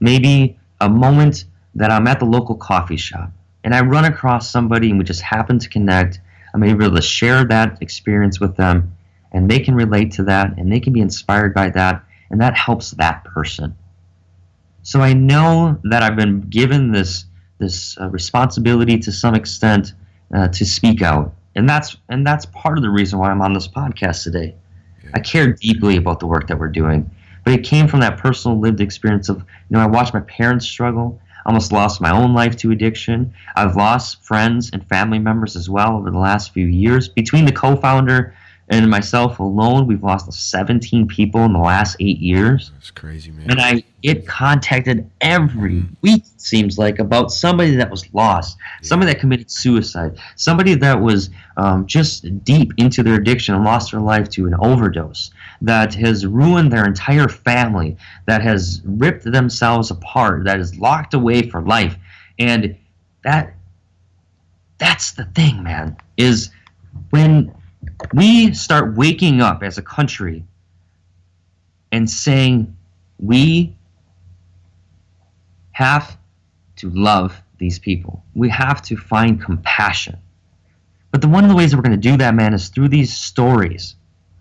maybe 0.00 0.58
a 0.80 0.88
moment 0.88 1.44
that 1.74 1.90
i'm 1.90 2.06
at 2.06 2.18
the 2.18 2.24
local 2.24 2.54
coffee 2.54 2.96
shop 2.96 3.30
and 3.64 3.74
I 3.74 3.80
run 3.80 4.04
across 4.04 4.50
somebody 4.50 4.90
and 4.90 4.98
we 4.98 5.04
just 5.04 5.22
happen 5.22 5.58
to 5.58 5.68
connect, 5.68 6.20
I'm 6.54 6.62
able 6.62 6.94
to 6.94 7.02
share 7.02 7.44
that 7.46 7.82
experience 7.82 8.40
with 8.40 8.56
them 8.56 8.96
and 9.32 9.50
they 9.50 9.60
can 9.60 9.74
relate 9.74 10.12
to 10.12 10.24
that 10.24 10.56
and 10.56 10.72
they 10.72 10.80
can 10.80 10.92
be 10.92 11.00
inspired 11.00 11.54
by 11.54 11.70
that 11.70 12.02
and 12.30 12.40
that 12.40 12.56
helps 12.56 12.92
that 12.92 13.24
person. 13.24 13.76
So 14.82 15.00
I 15.00 15.12
know 15.12 15.78
that 15.84 16.02
I've 16.02 16.16
been 16.16 16.40
given 16.40 16.92
this 16.92 17.24
this 17.58 17.98
uh, 18.00 18.08
responsibility 18.08 18.98
to 18.98 19.12
some 19.12 19.34
extent 19.34 19.92
uh, 20.34 20.48
to 20.48 20.64
speak 20.64 21.02
out, 21.02 21.34
and 21.56 21.68
that's 21.68 21.96
and 22.08 22.26
that's 22.26 22.46
part 22.46 22.78
of 22.78 22.82
the 22.82 22.90
reason 22.90 23.18
why 23.18 23.30
I'm 23.30 23.42
on 23.42 23.52
this 23.52 23.68
podcast 23.68 24.22
today. 24.22 24.54
I 25.14 25.20
care 25.20 25.52
deeply 25.52 25.96
about 25.96 26.20
the 26.20 26.26
work 26.26 26.46
that 26.48 26.58
we're 26.58 26.68
doing, 26.68 27.10
but 27.44 27.52
it 27.52 27.64
came 27.64 27.88
from 27.88 28.00
that 28.00 28.18
personal 28.18 28.58
lived 28.58 28.80
experience 28.80 29.28
of 29.28 29.38
you 29.38 29.44
know 29.70 29.80
I 29.80 29.86
watched 29.86 30.14
my 30.14 30.20
parents 30.20 30.66
struggle, 30.66 31.20
almost 31.48 31.72
lost 31.72 31.98
my 32.02 32.10
own 32.10 32.34
life 32.34 32.56
to 32.58 32.70
addiction. 32.70 33.32
I've 33.56 33.74
lost 33.74 34.22
friends 34.22 34.68
and 34.70 34.86
family 34.86 35.18
members 35.18 35.56
as 35.56 35.68
well 35.68 35.96
over 35.96 36.10
the 36.10 36.18
last 36.18 36.52
few 36.52 36.66
years. 36.66 37.08
Between 37.08 37.46
the 37.46 37.52
co 37.52 37.74
founder 37.74 38.34
and 38.70 38.90
myself 38.90 39.38
alone, 39.38 39.86
we've 39.86 40.02
lost 40.02 40.30
17 40.30 41.08
people 41.08 41.42
in 41.44 41.54
the 41.54 41.58
last 41.58 41.96
eight 42.00 42.18
years. 42.18 42.70
That's 42.74 42.90
crazy, 42.90 43.30
man. 43.30 43.50
And 43.50 43.60
I 43.60 43.82
get 44.02 44.26
contacted 44.26 45.10
every 45.22 45.84
week, 46.02 46.22
it 46.22 46.40
seems 46.40 46.76
like, 46.76 46.98
about 46.98 47.32
somebody 47.32 47.76
that 47.76 47.90
was 47.90 48.12
lost, 48.12 48.58
yeah. 48.58 48.88
somebody 48.88 49.12
that 49.12 49.20
committed 49.20 49.50
suicide, 49.50 50.18
somebody 50.36 50.74
that 50.74 51.00
was 51.00 51.30
um, 51.56 51.86
just 51.86 52.44
deep 52.44 52.72
into 52.76 53.02
their 53.02 53.14
addiction 53.14 53.54
and 53.54 53.64
lost 53.64 53.92
their 53.92 54.00
life 54.00 54.28
to 54.30 54.46
an 54.46 54.54
overdose, 54.60 55.30
that 55.62 55.94
has 55.94 56.26
ruined 56.26 56.70
their 56.70 56.84
entire 56.84 57.28
family, 57.28 57.96
that 58.26 58.42
has 58.42 58.82
ripped 58.84 59.24
themselves 59.24 59.90
apart, 59.90 60.44
that 60.44 60.60
is 60.60 60.78
locked 60.78 61.14
away 61.14 61.48
for 61.48 61.62
life. 61.62 61.96
And 62.38 62.76
that 63.24 63.54
that's 64.76 65.12
the 65.12 65.24
thing, 65.24 65.62
man, 65.64 65.96
is 66.16 66.50
when 67.10 67.52
we 68.12 68.52
start 68.54 68.96
waking 68.96 69.40
up 69.40 69.62
as 69.62 69.78
a 69.78 69.82
country 69.82 70.44
and 71.92 72.08
saying 72.08 72.76
we 73.18 73.76
have 75.72 76.16
to 76.76 76.90
love 76.90 77.40
these 77.58 77.78
people. 77.78 78.24
We 78.34 78.48
have 78.50 78.82
to 78.82 78.96
find 78.96 79.40
compassion. 79.40 80.18
But 81.10 81.22
the 81.22 81.28
one 81.28 81.44
of 81.44 81.50
the 81.50 81.56
ways 81.56 81.70
that 81.70 81.76
we're 81.76 81.82
going 81.82 82.00
to 82.00 82.08
do 82.10 82.16
that, 82.18 82.34
man, 82.34 82.54
is 82.54 82.68
through 82.68 82.88
these 82.88 83.14
stories. 83.14 83.96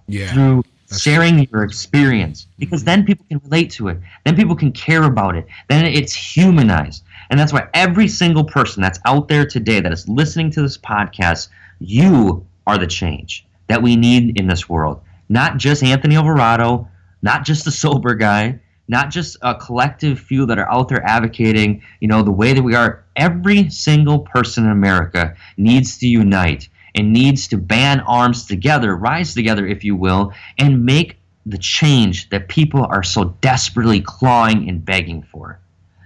Yeah. 0.07 0.33
Through 0.33 0.63
sharing 0.95 1.47
your 1.51 1.63
experience 1.63 2.47
because 2.57 2.83
then 2.83 3.05
people 3.05 3.25
can 3.27 3.39
relate 3.43 3.69
to 3.69 3.89
it 3.89 3.97
then 4.23 4.35
people 4.37 4.55
can 4.55 4.71
care 4.71 5.03
about 5.03 5.35
it 5.35 5.45
then 5.67 5.85
it's 5.85 6.13
humanized 6.13 7.03
and 7.29 7.37
that's 7.37 7.51
why 7.51 7.67
every 7.73 8.07
single 8.07 8.45
person 8.45 8.81
that's 8.81 8.97
out 9.05 9.27
there 9.27 9.45
today 9.45 9.81
that 9.81 9.91
is 9.91 10.07
listening 10.07 10.49
to 10.49 10.61
this 10.61 10.77
podcast 10.77 11.49
you 11.79 12.45
are 12.65 12.77
the 12.77 12.87
change 12.87 13.45
that 13.67 13.81
we 13.81 13.95
need 13.95 14.39
in 14.39 14.47
this 14.47 14.67
world 14.69 15.01
not 15.29 15.57
just 15.57 15.83
anthony 15.83 16.15
alvarado 16.15 16.87
not 17.21 17.45
just 17.45 17.65
the 17.65 17.71
sober 17.71 18.15
guy 18.15 18.59
not 18.89 19.09
just 19.09 19.35
a 19.41 19.53
collective 19.53 20.17
few 20.19 20.45
that 20.45 20.57
are 20.57 20.71
out 20.71 20.87
there 20.87 21.03
advocating 21.05 21.81
you 21.99 22.07
know 22.07 22.21
the 22.21 22.31
way 22.31 22.53
that 22.53 22.63
we 22.63 22.75
are 22.75 23.03
every 23.15 23.69
single 23.69 24.19
person 24.19 24.65
in 24.65 24.71
america 24.71 25.35
needs 25.57 25.97
to 25.97 26.07
unite 26.07 26.69
and 26.97 27.13
needs 27.13 27.47
to 27.47 27.57
band 27.57 28.01
arms 28.07 28.45
together, 28.45 28.95
rise 28.95 29.35
together, 29.35 29.67
if 29.67 29.83
you 29.83 29.95
will, 29.95 30.33
and 30.57 30.83
make 30.83 31.17
the 31.45 31.57
change 31.57 32.29
that 32.29 32.49
people 32.49 32.85
are 32.85 33.03
so 33.03 33.35
desperately 33.39 34.01
clawing 34.01 34.67
and 34.67 34.83
begging 34.83 35.21
for. 35.21 35.59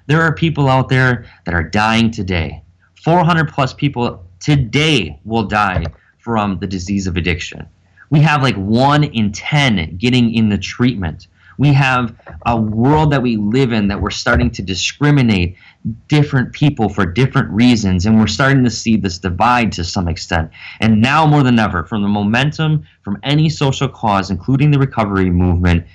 There 0.07 0.21
are 0.21 0.35
people 0.35 0.67
out 0.67 0.89
there 0.89 1.25
that 1.45 1.55
are 1.55 1.63
dying 1.63 2.11
today. 2.11 2.61
400 3.03 3.47
plus 3.47 3.73
people 3.73 4.25
today 4.39 5.19
will 5.23 5.43
die 5.43 5.85
from 6.21 6.59
the 6.59 6.67
disease 6.67 7.07
of 7.07 7.17
addiction. 7.17 7.67
We 8.09 8.21
have 8.21 8.43
like 8.43 8.55
one 8.55 9.03
in 9.03 9.31
10 9.31 9.97
getting 9.97 10.33
in 10.33 10.49
the 10.49 10.57
treatment. 10.57 11.27
We 11.57 11.73
have 11.73 12.15
a 12.45 12.59
world 12.59 13.11
that 13.11 13.21
we 13.21 13.37
live 13.37 13.71
in 13.71 13.87
that 13.89 14.01
we're 14.01 14.09
starting 14.09 14.49
to 14.51 14.61
discriminate 14.61 15.57
different 16.07 16.53
people 16.53 16.89
for 16.89 17.05
different 17.05 17.49
reasons, 17.51 18.05
and 18.05 18.19
we're 18.19 18.27
starting 18.27 18.63
to 18.63 18.69
see 18.69 18.97
this 18.97 19.19
divide 19.19 19.71
to 19.73 19.83
some 19.83 20.07
extent. 20.07 20.49
And 20.79 21.01
now 21.01 21.25
more 21.25 21.43
than 21.43 21.59
ever, 21.59 21.83
from 21.83 22.01
the 22.01 22.07
momentum 22.07 22.85
from 23.03 23.19
any 23.23 23.49
social 23.49 23.87
cause, 23.87 24.31
including 24.31 24.71
the 24.71 24.79
recovery 24.79 25.29
movement, 25.29 25.85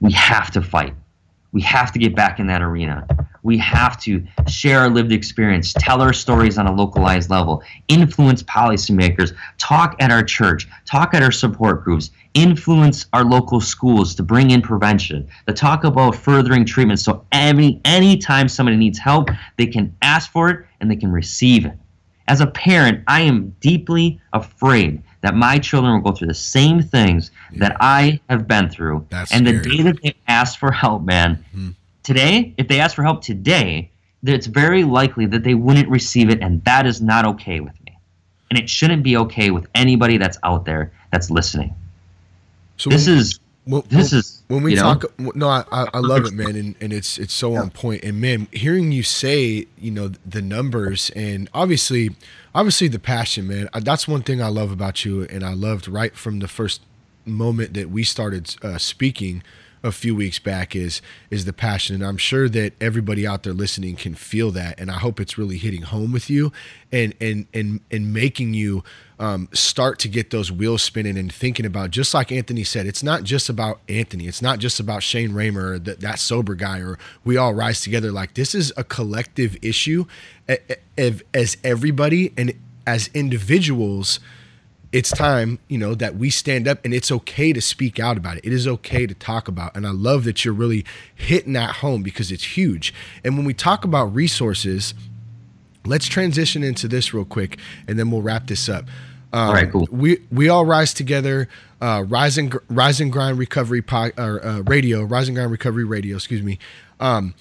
we 0.00 0.12
have 0.12 0.50
to 0.52 0.62
fight. 0.62 0.94
We 1.52 1.60
have 1.62 1.92
to 1.92 1.98
get 1.98 2.14
back 2.14 2.38
in 2.38 2.46
that 2.48 2.62
arena. 2.62 3.06
We 3.42 3.56
have 3.58 3.98
to 4.02 4.26
share 4.48 4.80
our 4.80 4.90
lived 4.90 5.12
experience, 5.12 5.72
tell 5.72 6.02
our 6.02 6.12
stories 6.12 6.58
on 6.58 6.66
a 6.66 6.72
localized 6.74 7.30
level, 7.30 7.62
influence 7.86 8.42
policymakers, 8.42 9.34
talk 9.56 9.96
at 10.00 10.10
our 10.10 10.22
church, 10.22 10.68
talk 10.84 11.14
at 11.14 11.22
our 11.22 11.32
support 11.32 11.84
groups, 11.84 12.10
influence 12.34 13.06
our 13.12 13.24
local 13.24 13.60
schools 13.60 14.14
to 14.16 14.22
bring 14.22 14.50
in 14.50 14.60
prevention, 14.60 15.26
to 15.46 15.54
talk 15.54 15.84
about 15.84 16.16
furthering 16.16 16.64
treatment. 16.64 17.00
So 17.00 17.24
any 17.32 17.80
anytime 17.84 18.48
somebody 18.48 18.76
needs 18.76 18.98
help, 18.98 19.30
they 19.56 19.66
can 19.66 19.96
ask 20.02 20.30
for 20.30 20.50
it 20.50 20.66
and 20.80 20.90
they 20.90 20.96
can 20.96 21.12
receive 21.12 21.64
it. 21.64 21.78
As 22.26 22.42
a 22.42 22.46
parent, 22.46 23.02
I 23.06 23.22
am 23.22 23.56
deeply 23.60 24.20
afraid 24.34 25.02
that 25.20 25.34
my 25.34 25.58
children 25.58 25.94
will 25.94 26.10
go 26.10 26.16
through 26.16 26.28
the 26.28 26.34
same 26.34 26.80
things 26.80 27.30
yeah. 27.52 27.68
that 27.68 27.76
I 27.80 28.20
have 28.28 28.46
been 28.46 28.70
through. 28.70 29.06
That's 29.10 29.32
and 29.32 29.46
scary. 29.46 29.58
the 29.62 29.76
day 29.76 29.82
that 29.82 30.02
they 30.02 30.14
ask 30.26 30.58
for 30.58 30.70
help, 30.70 31.02
man, 31.02 31.44
mm-hmm. 31.54 31.70
today, 32.02 32.54
if 32.56 32.68
they 32.68 32.80
ask 32.80 32.94
for 32.94 33.02
help 33.02 33.22
today, 33.22 33.90
that 34.22 34.34
it's 34.34 34.46
very 34.46 34.84
likely 34.84 35.26
that 35.26 35.44
they 35.44 35.54
wouldn't 35.54 35.88
receive 35.88 36.30
it, 36.30 36.40
and 36.40 36.64
that 36.64 36.86
is 36.86 37.00
not 37.00 37.26
okay 37.26 37.60
with 37.60 37.74
me. 37.84 37.98
And 38.50 38.58
it 38.58 38.68
shouldn't 38.68 39.02
be 39.02 39.16
okay 39.16 39.50
with 39.50 39.66
anybody 39.74 40.18
that's 40.18 40.38
out 40.42 40.64
there 40.64 40.92
that's 41.12 41.30
listening. 41.30 41.74
So 42.76 42.90
this 42.90 43.08
is 43.08 43.40
when, 43.68 43.82
this 43.88 44.12
when, 44.12 44.18
is 44.18 44.42
when 44.48 44.62
we 44.62 44.74
talk. 44.74 45.18
Know, 45.18 45.32
no, 45.34 45.48
I, 45.48 45.64
I 45.70 45.98
love 45.98 46.24
it, 46.24 46.32
man, 46.32 46.56
and, 46.56 46.74
and 46.80 46.92
it's 46.92 47.18
it's 47.18 47.34
so 47.34 47.52
yeah. 47.52 47.60
on 47.60 47.70
point. 47.70 48.02
And 48.02 48.20
man, 48.20 48.48
hearing 48.50 48.92
you 48.92 49.02
say, 49.02 49.66
you 49.78 49.90
know, 49.90 50.12
the 50.24 50.40
numbers, 50.40 51.10
and 51.10 51.50
obviously, 51.52 52.16
obviously 52.54 52.88
the 52.88 52.98
passion, 52.98 53.46
man. 53.46 53.68
That's 53.80 54.08
one 54.08 54.22
thing 54.22 54.40
I 54.42 54.48
love 54.48 54.72
about 54.72 55.04
you, 55.04 55.24
and 55.24 55.44
I 55.44 55.52
loved 55.52 55.86
right 55.86 56.16
from 56.16 56.38
the 56.38 56.48
first 56.48 56.80
moment 57.26 57.74
that 57.74 57.90
we 57.90 58.04
started 58.04 58.56
uh, 58.62 58.78
speaking 58.78 59.42
a 59.82 59.92
few 59.92 60.14
weeks 60.14 60.38
back 60.38 60.74
is 60.74 61.00
is 61.30 61.44
the 61.44 61.52
passion 61.52 61.94
and 61.94 62.04
i'm 62.04 62.16
sure 62.16 62.48
that 62.48 62.72
everybody 62.80 63.26
out 63.26 63.44
there 63.44 63.52
listening 63.52 63.94
can 63.94 64.12
feel 64.12 64.50
that 64.50 64.78
and 64.80 64.90
i 64.90 64.94
hope 64.94 65.20
it's 65.20 65.38
really 65.38 65.56
hitting 65.56 65.82
home 65.82 66.10
with 66.10 66.28
you 66.28 66.52
and 66.90 67.14
and 67.20 67.46
and 67.54 67.80
and 67.90 68.12
making 68.12 68.54
you 68.54 68.82
um, 69.18 69.48
start 69.52 69.98
to 70.00 70.08
get 70.08 70.30
those 70.30 70.52
wheels 70.52 70.82
spinning 70.82 71.18
and 71.18 71.32
thinking 71.32 71.66
about 71.66 71.90
just 71.90 72.14
like 72.14 72.30
anthony 72.30 72.64
said 72.64 72.86
it's 72.86 73.02
not 73.02 73.24
just 73.24 73.48
about 73.48 73.80
anthony 73.88 74.26
it's 74.26 74.42
not 74.42 74.58
just 74.58 74.78
about 74.78 75.02
shane 75.02 75.32
Ramer, 75.32 75.72
or 75.72 75.78
that, 75.80 76.00
that 76.00 76.18
sober 76.18 76.54
guy 76.54 76.80
or 76.80 76.98
we 77.24 77.36
all 77.36 77.54
rise 77.54 77.80
together 77.80 78.12
like 78.12 78.34
this 78.34 78.54
is 78.54 78.72
a 78.76 78.84
collective 78.84 79.56
issue 79.62 80.04
as 81.34 81.56
everybody 81.64 82.32
and 82.36 82.52
as 82.86 83.10
individuals 83.12 84.20
it's 84.90 85.10
time, 85.10 85.58
you 85.68 85.76
know, 85.76 85.94
that 85.94 86.16
we 86.16 86.30
stand 86.30 86.66
up 86.66 86.82
and 86.84 86.94
it's 86.94 87.12
okay 87.12 87.52
to 87.52 87.60
speak 87.60 88.00
out 88.00 88.16
about 88.16 88.38
it. 88.38 88.44
It 88.44 88.52
is 88.52 88.66
okay 88.66 89.06
to 89.06 89.14
talk 89.14 89.46
about. 89.46 89.76
And 89.76 89.86
I 89.86 89.90
love 89.90 90.24
that 90.24 90.44
you're 90.44 90.54
really 90.54 90.84
hitting 91.14 91.52
that 91.54 91.76
home 91.76 92.02
because 92.02 92.32
it's 92.32 92.56
huge. 92.56 92.94
And 93.22 93.36
when 93.36 93.44
we 93.44 93.52
talk 93.52 93.84
about 93.84 94.14
resources, 94.14 94.94
let's 95.84 96.06
transition 96.06 96.62
into 96.62 96.88
this 96.88 97.12
real 97.12 97.26
quick 97.26 97.58
and 97.86 97.98
then 97.98 98.10
we'll 98.10 98.22
wrap 98.22 98.46
this 98.46 98.68
up. 98.68 98.86
Um, 99.32 99.48
all 99.48 99.54
right, 99.54 99.70
cool. 99.70 99.88
We 99.90 100.22
we 100.30 100.48
all 100.48 100.64
rise 100.64 100.94
together. 100.94 101.48
Uh, 101.80 102.04
rise 102.08 102.38
and 102.38 102.56
rise 102.68 103.00
and 103.00 103.12
grind 103.12 103.38
recovery 103.38 103.82
po- 103.82 104.10
or 104.18 104.44
uh, 104.44 104.60
radio, 104.60 105.02
rise 105.02 105.28
and 105.28 105.36
grind 105.36 105.50
recovery 105.50 105.84
radio. 105.84 106.16
Excuse 106.16 106.42
me. 106.42 106.58
Um, 106.98 107.34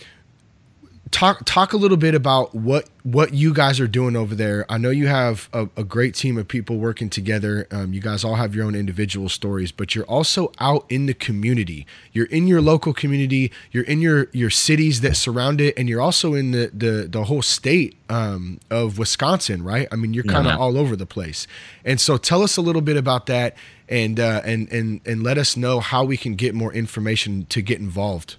talk 1.12 1.43
talk 1.45 1.74
a 1.74 1.78
little 1.78 1.97
bit 1.97 2.16
about 2.16 2.53
what 2.53 2.89
what 3.03 3.34
you 3.34 3.53
guys 3.53 3.80
are 3.80 3.88
doing 3.88 4.16
over 4.16 4.36
there. 4.36 4.66
I 4.70 4.78
know 4.78 4.89
you 4.89 5.08
have 5.08 5.49
a, 5.53 5.70
a 5.78 5.84
great 5.84 6.16
team 6.16 6.38
of 6.38 6.47
people 6.47 6.78
working 6.78 7.10
together. 7.10 7.68
Um, 7.72 7.93
you 7.93 8.01
guys 8.01 8.24
all 8.24 8.36
have 8.36 8.55
your 8.55 8.66
own 8.66 8.76
individual 8.76 9.30
stories, 9.30 9.72
but 9.72 9.95
you're 9.95 10.05
also 10.05 10.51
out 10.60 10.86
in 10.89 11.05
the 11.05 11.14
community. 11.14 11.86
You're 12.12 12.26
in 12.26 12.47
your 12.47 12.62
local 12.62 12.93
community. 12.93 13.51
You're 13.72 13.86
in 13.86 14.01
your 14.01 14.28
your 14.34 14.49
cities 14.49 15.01
that 15.01 15.16
surround 15.16 15.62
it, 15.62 15.78
and 15.78 15.88
you're 15.88 16.01
also 16.01 16.34
in 16.34 16.51
the 16.51 16.72
the 16.74 17.08
the 17.10 17.26
whole 17.26 17.41
state 17.41 17.97
um, 18.10 18.60
of 18.70 18.97
Wisconsin, 18.97 19.64
right? 19.64 19.88
I 19.91 19.95
mean, 19.95 20.14
you're 20.14 20.24
kind 20.24 20.47
of 20.47 20.53
yeah. 20.53 20.60
all 20.60 20.78
over 20.78 20.95
the 20.95 21.05
place. 21.05 21.47
And 21.86 22.01
so, 22.01 22.18
tell 22.18 22.43
us 22.43 22.58
a 22.58 22.62
little 22.62 22.82
bit 22.82 22.97
about 22.97 23.28
that, 23.28 23.55
and 23.88 24.20
uh, 24.20 24.41
and 24.43 24.72
and 24.72 25.01
and 25.05 25.24
let 25.24 25.38
us 25.38 25.55
know 25.55 25.80
how 25.80 26.03
we 26.03 26.18
can 26.18 26.36
get 26.36 26.53
more 26.53 26.74
information 26.74 27.45
to 27.47 27.62
get 27.62 27.80
involved 27.80 28.36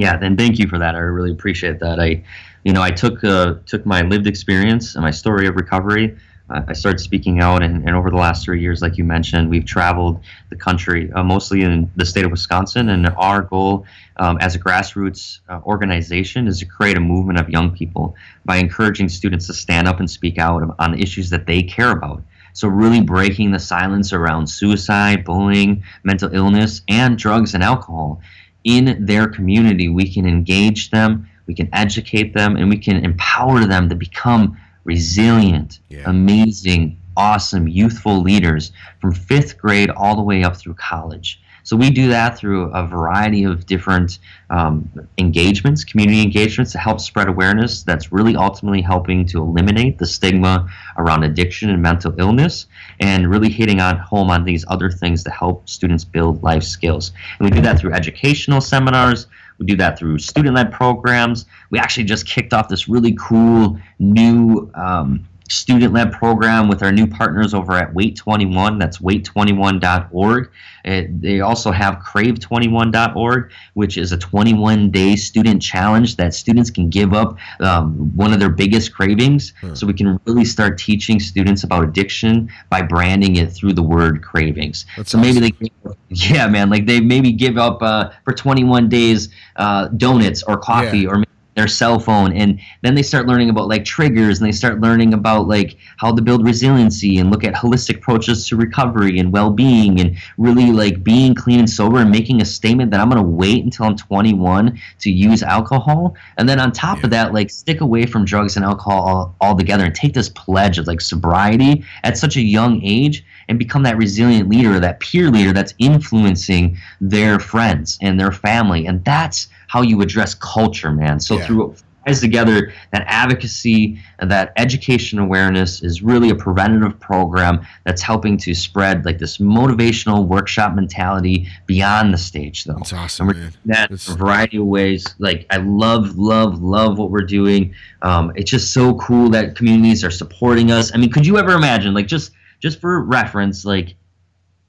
yeah, 0.00 0.16
then 0.16 0.34
thank 0.34 0.58
you 0.58 0.66
for 0.66 0.78
that. 0.78 0.94
I 0.94 1.00
really 1.00 1.30
appreciate 1.30 1.78
that. 1.80 2.00
I, 2.00 2.24
you 2.64 2.72
know, 2.72 2.80
I 2.80 2.90
took 2.90 3.22
uh, 3.22 3.56
took 3.66 3.84
my 3.84 4.00
lived 4.00 4.26
experience 4.26 4.94
and 4.94 5.04
my 5.04 5.10
story 5.10 5.46
of 5.46 5.56
recovery. 5.56 6.16
Uh, 6.48 6.62
I 6.68 6.72
started 6.72 7.00
speaking 7.00 7.40
out, 7.40 7.62
and, 7.62 7.86
and, 7.86 7.94
over 7.94 8.10
the 8.10 8.16
last 8.16 8.44
three 8.44 8.60
years, 8.62 8.80
like 8.80 8.96
you 8.96 9.04
mentioned, 9.04 9.50
we've 9.50 9.66
traveled 9.66 10.24
the 10.48 10.56
country, 10.56 11.12
uh, 11.12 11.22
mostly 11.22 11.60
in 11.60 11.90
the 11.96 12.06
state 12.06 12.24
of 12.24 12.30
Wisconsin. 12.30 12.88
And 12.88 13.08
our 13.18 13.42
goal 13.42 13.84
um, 14.16 14.38
as 14.40 14.54
a 14.54 14.58
grassroots 14.58 15.40
uh, 15.50 15.60
organization 15.64 16.48
is 16.48 16.58
to 16.60 16.64
create 16.64 16.96
a 16.96 17.00
movement 17.00 17.38
of 17.38 17.50
young 17.50 17.70
people 17.70 18.16
by 18.46 18.56
encouraging 18.56 19.10
students 19.10 19.46
to 19.48 19.54
stand 19.54 19.86
up 19.86 20.00
and 20.00 20.10
speak 20.10 20.38
out 20.38 20.62
on 20.78 20.98
issues 20.98 21.28
that 21.30 21.46
they 21.46 21.62
care 21.62 21.92
about. 21.92 22.22
So, 22.54 22.66
really 22.68 23.02
breaking 23.02 23.52
the 23.52 23.60
silence 23.60 24.12
around 24.14 24.48
suicide, 24.48 25.24
bullying, 25.24 25.84
mental 26.02 26.34
illness, 26.34 26.80
and 26.88 27.18
drugs 27.18 27.54
and 27.54 27.62
alcohol 27.62 28.22
in 28.64 29.04
their 29.04 29.28
community. 29.28 29.88
We 29.88 30.12
can 30.12 30.26
engage 30.26 30.90
them, 30.90 31.28
we 31.46 31.54
can 31.54 31.68
educate 31.72 32.34
them, 32.34 32.56
and 32.56 32.68
we 32.68 32.78
can 32.78 33.04
empower 33.04 33.64
them 33.64 33.88
to 33.88 33.94
become 33.94 34.56
resilient, 34.84 35.80
yeah. 35.88 36.02
amazing, 36.06 36.98
awesome, 37.16 37.68
youthful 37.68 38.20
leaders 38.22 38.72
from 39.00 39.12
fifth 39.12 39.58
grade 39.58 39.90
all 39.90 40.16
the 40.16 40.22
way 40.22 40.42
up 40.42 40.56
through 40.56 40.74
college. 40.74 41.40
So 41.70 41.76
we 41.76 41.90
do 41.90 42.08
that 42.08 42.36
through 42.36 42.64
a 42.72 42.84
variety 42.84 43.44
of 43.44 43.64
different 43.64 44.18
um, 44.50 44.90
engagements, 45.18 45.84
community 45.84 46.20
engagements 46.20 46.72
to 46.72 46.78
help 46.78 46.98
spread 46.98 47.28
awareness 47.28 47.84
that's 47.84 48.10
really 48.10 48.34
ultimately 48.34 48.82
helping 48.82 49.24
to 49.26 49.40
eliminate 49.40 49.96
the 49.96 50.04
stigma 50.04 50.68
around 50.98 51.22
addiction 51.22 51.70
and 51.70 51.80
mental 51.80 52.12
illness 52.18 52.66
and 52.98 53.30
really 53.30 53.48
hitting 53.48 53.78
on 53.78 53.98
home 53.98 54.30
on 54.30 54.42
these 54.42 54.64
other 54.66 54.90
things 54.90 55.22
to 55.22 55.30
help 55.30 55.68
students 55.68 56.02
build 56.02 56.42
life 56.42 56.64
skills. 56.64 57.12
And 57.38 57.48
we 57.48 57.54
do 57.54 57.62
that 57.62 57.78
through 57.78 57.92
educational 57.92 58.60
seminars. 58.60 59.28
We 59.58 59.66
do 59.66 59.76
that 59.76 59.96
through 59.96 60.18
student 60.18 60.56
led 60.56 60.72
programs. 60.72 61.46
We 61.70 61.78
actually 61.78 62.02
just 62.02 62.26
kicked 62.26 62.52
off 62.52 62.68
this 62.68 62.88
really 62.88 63.16
cool 63.16 63.78
new 64.00 64.72
um, 64.74 65.24
student 65.50 65.92
led 65.92 66.12
program 66.12 66.68
with 66.68 66.82
our 66.82 66.92
new 66.92 67.06
partners 67.06 67.54
over 67.54 67.72
at 67.74 67.92
Wait 67.92 68.16
21. 68.16 68.78
That's 68.78 68.98
wait21.org. 68.98 70.50
It, 70.84 71.20
they 71.20 71.40
also 71.40 71.72
have 71.72 71.96
crave21.org, 71.96 73.52
which 73.74 73.98
is 73.98 74.12
a 74.12 74.16
21 74.16 74.90
day 74.90 75.16
student 75.16 75.60
challenge 75.60 76.16
that 76.16 76.34
students 76.34 76.70
can 76.70 76.88
give 76.88 77.12
up 77.12 77.36
um, 77.60 78.16
one 78.16 78.32
of 78.32 78.40
their 78.40 78.48
biggest 78.48 78.94
cravings. 78.94 79.52
Hmm. 79.60 79.74
So 79.74 79.86
we 79.86 79.92
can 79.92 80.20
really 80.24 80.44
start 80.44 80.78
teaching 80.78 81.20
students 81.20 81.64
about 81.64 81.84
addiction 81.84 82.50
by 82.70 82.82
branding 82.82 83.36
it 83.36 83.52
through 83.52 83.72
the 83.72 83.82
word 83.82 84.22
cravings. 84.22 84.86
That's 84.96 85.10
so 85.10 85.18
awesome. 85.18 85.40
maybe 85.40 85.52
they, 85.60 85.94
yeah, 86.08 86.46
man, 86.46 86.70
like 86.70 86.86
they 86.86 87.00
maybe 87.00 87.32
give 87.32 87.58
up 87.58 87.82
uh, 87.82 88.10
for 88.24 88.32
21 88.32 88.88
days 88.88 89.28
uh, 89.56 89.88
donuts 89.88 90.42
or 90.44 90.56
coffee 90.56 91.00
yeah. 91.00 91.08
or 91.08 91.24
their 91.56 91.66
cell 91.66 91.98
phone 91.98 92.32
and 92.32 92.60
then 92.82 92.94
they 92.94 93.02
start 93.02 93.26
learning 93.26 93.50
about 93.50 93.68
like 93.68 93.84
triggers 93.84 94.38
and 94.38 94.46
they 94.46 94.52
start 94.52 94.80
learning 94.80 95.12
about 95.12 95.48
like 95.48 95.76
how 95.96 96.14
to 96.14 96.22
build 96.22 96.44
resiliency 96.44 97.18
and 97.18 97.30
look 97.30 97.44
at 97.44 97.54
holistic 97.54 97.96
approaches 97.96 98.46
to 98.46 98.56
recovery 98.56 99.18
and 99.18 99.32
well-being 99.32 100.00
and 100.00 100.16
really 100.38 100.70
like 100.70 101.02
being 101.02 101.34
clean 101.34 101.58
and 101.58 101.68
sober 101.68 101.98
and 101.98 102.10
making 102.10 102.40
a 102.40 102.44
statement 102.44 102.90
that 102.90 103.00
i'm 103.00 103.10
going 103.10 103.22
to 103.22 103.28
wait 103.28 103.64
until 103.64 103.86
i'm 103.86 103.96
21 103.96 104.78
to 104.98 105.10
use 105.10 105.42
alcohol 105.42 106.14
and 106.38 106.48
then 106.48 106.60
on 106.60 106.70
top 106.70 106.98
yeah. 106.98 107.04
of 107.04 107.10
that 107.10 107.34
like 107.34 107.50
stick 107.50 107.80
away 107.80 108.06
from 108.06 108.24
drugs 108.24 108.56
and 108.56 108.64
alcohol 108.64 109.34
altogether 109.40 109.84
and 109.84 109.94
take 109.94 110.14
this 110.14 110.28
pledge 110.28 110.78
of 110.78 110.86
like 110.86 111.00
sobriety 111.00 111.84
at 112.04 112.16
such 112.16 112.36
a 112.36 112.42
young 112.42 112.80
age 112.82 113.24
and 113.48 113.58
become 113.58 113.82
that 113.82 113.96
resilient 113.96 114.48
leader 114.48 114.78
that 114.78 115.00
peer 115.00 115.30
leader 115.30 115.52
that's 115.52 115.74
influencing 115.78 116.78
their 117.00 117.40
friends 117.40 117.98
and 118.00 118.20
their 118.20 118.30
family 118.30 118.86
and 118.86 119.04
that's 119.04 119.48
how 119.70 119.82
you 119.82 120.00
address 120.02 120.34
culture, 120.34 120.90
man. 120.90 121.20
So 121.20 121.36
yeah. 121.36 121.46
through 121.46 121.76
ties 122.04 122.20
together 122.20 122.72
that 122.92 123.04
advocacy 123.06 123.98
and 124.18 124.30
that 124.30 124.52
education 124.56 125.18
awareness 125.18 125.82
is 125.82 126.02
really 126.02 126.30
a 126.30 126.34
preventative 126.34 126.98
program 126.98 127.64
that's 127.84 128.02
helping 128.02 128.36
to 128.38 128.54
spread 128.54 129.04
like 129.04 129.18
this 129.18 129.38
motivational 129.38 130.26
workshop 130.26 130.74
mentality 130.74 131.46
beyond 131.66 132.12
the 132.12 132.18
stage 132.18 132.64
though 132.64 132.74
that's 132.78 132.94
awesome 132.94 133.26
man. 133.26 133.52
that 133.66 133.90
a 133.90 134.14
variety 134.14 134.56
of 134.56 134.64
ways 134.64 135.14
like 135.18 135.46
i 135.50 135.58
love 135.58 136.16
love 136.16 136.60
love 136.62 136.98
what 136.98 137.10
we're 137.10 137.20
doing 137.20 137.74
um, 138.02 138.32
it's 138.34 138.50
just 138.50 138.72
so 138.72 138.94
cool 138.94 139.28
that 139.28 139.54
communities 139.54 140.02
are 140.02 140.10
supporting 140.10 140.70
us 140.72 140.90
i 140.94 140.96
mean 140.96 141.10
could 141.10 141.26
you 141.26 141.36
ever 141.38 141.52
imagine 141.52 141.92
like 141.92 142.06
just 142.06 142.32
just 142.60 142.80
for 142.80 143.02
reference 143.02 143.66
like 143.66 143.94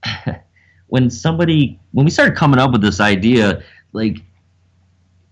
when 0.87 1.09
somebody 1.09 1.79
when 1.93 2.03
we 2.03 2.11
started 2.11 2.35
coming 2.35 2.59
up 2.59 2.73
with 2.73 2.81
this 2.81 2.99
idea 2.99 3.63
like 3.93 4.17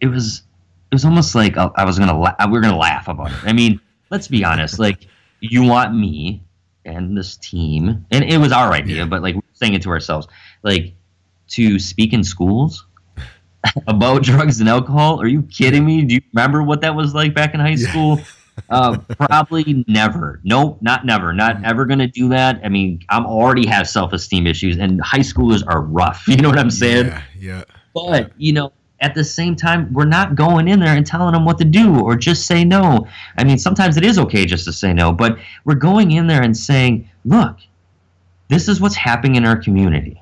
it 0.01 0.07
was 0.07 0.43
it 0.91 0.95
was 0.95 1.05
almost 1.05 1.35
like 1.35 1.57
I 1.57 1.83
was 1.85 1.99
gonna 1.99 2.17
la- 2.17 2.35
we 2.49 2.57
are 2.57 2.61
gonna 2.61 2.77
laugh 2.77 3.07
about 3.07 3.31
it. 3.31 3.37
I 3.43 3.53
mean, 3.53 3.79
let's 4.09 4.27
be 4.27 4.43
honest. 4.43 4.79
Like 4.79 5.07
you 5.39 5.63
want 5.63 5.93
me 5.93 6.43
and 6.85 7.17
this 7.17 7.37
team, 7.37 8.05
and 8.11 8.23
it 8.23 8.37
was 8.37 8.51
our 8.51 8.71
idea, 8.71 9.05
but 9.05 9.21
like 9.21 9.35
we're 9.35 9.41
saying 9.53 9.73
it 9.73 9.81
to 9.83 9.89
ourselves, 9.89 10.27
like 10.63 10.93
to 11.49 11.79
speak 11.79 12.13
in 12.13 12.23
schools. 12.23 12.85
about 13.87 14.23
drugs 14.23 14.61
and 14.61 14.69
alcohol? 14.69 15.21
Are 15.21 15.27
you 15.27 15.41
kidding 15.43 15.85
me? 15.85 16.03
Do 16.03 16.15
you 16.15 16.21
remember 16.33 16.63
what 16.63 16.79
that 16.79 16.95
was 16.95 17.13
like 17.13 17.33
back 17.33 17.53
in 17.53 17.59
high 17.59 17.75
school? 17.75 18.19
Uh, 18.69 18.97
probably 19.17 19.85
never. 19.87 20.39
Nope, 20.43 20.79
not 20.81 21.05
never. 21.05 21.33
Not 21.33 21.63
ever 21.63 21.85
going 21.85 21.99
to 21.99 22.07
do 22.07 22.29
that. 22.29 22.59
I 22.63 22.69
mean, 22.69 23.01
I'm 23.09 23.25
already 23.25 23.65
have 23.67 23.87
self 23.87 24.13
esteem 24.13 24.47
issues, 24.47 24.77
and 24.77 25.01
high 25.01 25.19
schoolers 25.19 25.63
are 25.67 25.81
rough. 25.81 26.27
You 26.27 26.37
know 26.37 26.49
what 26.49 26.59
I'm 26.59 26.71
saying? 26.71 27.07
Yeah. 27.07 27.21
yeah. 27.37 27.63
But 27.93 28.31
you 28.37 28.53
know, 28.53 28.71
at 29.01 29.15
the 29.15 29.23
same 29.23 29.55
time, 29.55 29.91
we're 29.93 30.05
not 30.05 30.35
going 30.35 30.67
in 30.67 30.79
there 30.79 30.95
and 30.95 31.05
telling 31.05 31.33
them 31.33 31.45
what 31.45 31.57
to 31.59 31.65
do 31.65 31.99
or 31.99 32.15
just 32.15 32.45
say 32.45 32.63
no. 32.63 33.07
I 33.37 33.43
mean, 33.43 33.57
sometimes 33.57 33.97
it 33.97 34.03
is 34.03 34.19
okay 34.19 34.45
just 34.45 34.65
to 34.65 34.73
say 34.73 34.93
no, 34.93 35.13
but 35.13 35.37
we're 35.63 35.75
going 35.75 36.11
in 36.11 36.27
there 36.27 36.41
and 36.41 36.55
saying, 36.55 37.09
look, 37.23 37.57
this 38.49 38.67
is 38.67 38.81
what's 38.81 38.95
happening 38.95 39.35
in 39.35 39.45
our 39.45 39.57
community. 39.57 40.21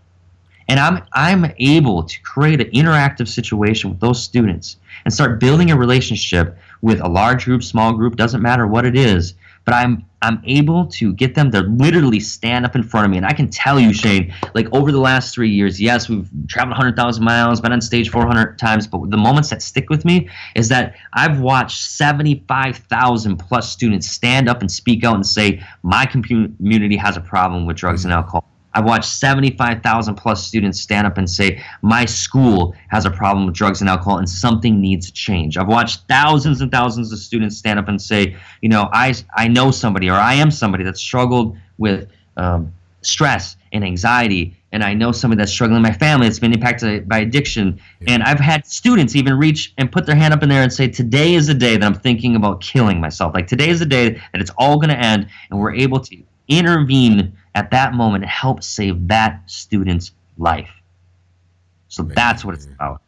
And 0.70 0.80
I'm 0.80 1.04
I'm 1.14 1.54
able 1.60 2.04
to 2.04 2.22
create 2.22 2.60
an 2.60 2.70
interactive 2.72 3.28
situation 3.30 3.90
with 3.90 4.00
those 4.02 4.22
students 4.22 4.78
and 5.06 5.14
start 5.14 5.40
building 5.40 5.72
a 5.72 5.78
relationship 5.78 6.58
with 6.82 7.00
a 7.00 7.08
large 7.08 7.46
group, 7.46 7.64
small 7.64 7.94
group, 7.94 8.18
doesn't 8.18 8.42
matter 8.42 8.68
what 8.68 8.86
it 8.86 8.98
is. 8.98 9.34
But 9.68 9.76
I'm 9.76 10.06
I'm 10.22 10.42
able 10.46 10.88
to 10.88 11.14
get 11.14 11.36
them 11.36 11.52
to 11.52 11.60
literally 11.60 12.22
stand 12.22 12.66
up 12.66 12.74
in 12.74 12.84
front 12.84 13.06
of 13.06 13.12
me. 13.12 13.18
And 13.18 13.26
I 13.26 13.34
can 13.34 13.50
tell 13.50 13.78
you, 13.80 13.94
Shane, 13.94 14.34
like 14.56 14.74
over 14.74 14.94
the 14.94 15.00
last 15.00 15.36
three 15.36 15.50
years, 15.50 15.80
yes, 15.80 16.10
we've 16.10 16.30
traveled 16.48 16.72
100,000 16.72 17.24
miles, 17.24 17.60
been 17.60 17.74
on 17.74 17.82
stage 17.82 18.10
400 18.10 18.58
times, 18.58 18.88
but 18.88 19.12
the 19.12 19.18
moments 19.18 19.50
that 19.50 19.62
stick 19.62 19.90
with 19.90 20.06
me 20.06 20.30
is 20.56 20.70
that 20.70 20.96
I've 21.14 21.40
watched 21.40 21.82
75,000 21.82 23.38
plus 23.38 23.70
students 23.70 24.10
stand 24.10 24.50
up 24.50 24.62
and 24.62 24.72
speak 24.72 25.04
out 25.04 25.16
and 25.16 25.26
say, 25.26 25.62
my 25.84 26.06
community 26.06 26.96
has 26.96 27.18
a 27.18 27.22
problem 27.22 27.66
with 27.66 27.76
drugs 27.76 28.06
and 28.06 28.12
mm-hmm. 28.12 28.24
alcohol 28.24 28.57
I've 28.78 28.86
watched 28.86 29.10
75,000 29.10 30.14
plus 30.14 30.46
students 30.46 30.80
stand 30.80 31.08
up 31.08 31.18
and 31.18 31.28
say, 31.28 31.64
My 31.82 32.06
school 32.06 32.76
has 32.90 33.06
a 33.06 33.10
problem 33.10 33.48
with 33.48 33.56
drugs 33.56 33.82
and 33.82 33.90
alcohol 33.90 34.20
and 34.20 34.30
something 34.30 34.80
needs 34.80 35.08
to 35.08 35.14
change. 35.14 35.58
I've 35.58 35.68
watched 35.68 36.02
thousands 36.08 36.62
and 36.62 36.72
thousands 36.72 37.12
of 37.12 37.18
students 37.18 37.58
stand 37.58 37.80
up 37.80 37.88
and 37.88 38.00
say, 38.00 38.38
You 38.62 38.70
know, 38.70 38.88
I, 38.94 39.16
I 39.36 39.48
know 39.48 39.72
somebody 39.72 40.12
or 40.12 40.14
I 40.14 40.36
am 40.36 40.52
somebody 40.52 40.84
that 40.84 40.96
struggled 40.96 41.58
with 41.80 42.08
um, 42.38 42.72
stress 43.02 43.58
and 43.72 43.84
anxiety. 43.84 44.56
And 44.72 44.84
I 44.84 44.94
know 44.94 45.12
somebody 45.12 45.40
that's 45.40 45.52
struggling 45.52 45.78
in 45.78 45.82
my 45.82 45.94
family 45.94 46.28
that's 46.28 46.38
been 46.38 46.54
impacted 46.54 47.10
by 47.10 47.20
addiction. 47.20 47.80
Yeah. 48.02 48.14
And 48.14 48.24
I've 48.24 48.40
had 48.40 48.68
students 48.68 49.16
even 49.16 49.34
reach 49.34 49.74
and 49.80 49.92
put 49.92 50.06
their 50.06 50.16
hand 50.16 50.36
up 50.36 50.44
in 50.44 50.50
there 50.50 50.62
and 50.62 50.72
say, 50.72 50.88
Today 50.88 51.34
is 51.34 51.48
the 51.48 51.56
day 51.56 51.78
that 51.78 51.84
I'm 51.84 51.96
thinking 51.96 52.36
about 52.36 52.62
killing 52.62 53.02
myself. 53.02 53.34
Like, 53.34 53.48
today 53.48 53.70
is 53.70 53.80
the 53.80 53.88
day 53.88 54.10
that 54.12 54.40
it's 54.40 54.52
all 54.56 54.76
going 54.76 54.90
to 54.90 55.00
end. 55.00 55.30
And 55.50 55.60
we're 55.60 55.74
able 55.74 56.00
to 56.02 56.16
intervene 56.48 57.38
at 57.56 57.72
that 57.72 57.94
moment 57.94 58.24
and 58.24 58.32
help 58.32 58.64
save 58.64 59.08
that 59.08 59.42
student's 59.50 60.12
life. 60.38 60.70
So 61.88 62.04
that's 62.04 62.46
what 62.46 62.54
it's 62.54 62.66
about. 62.66 63.02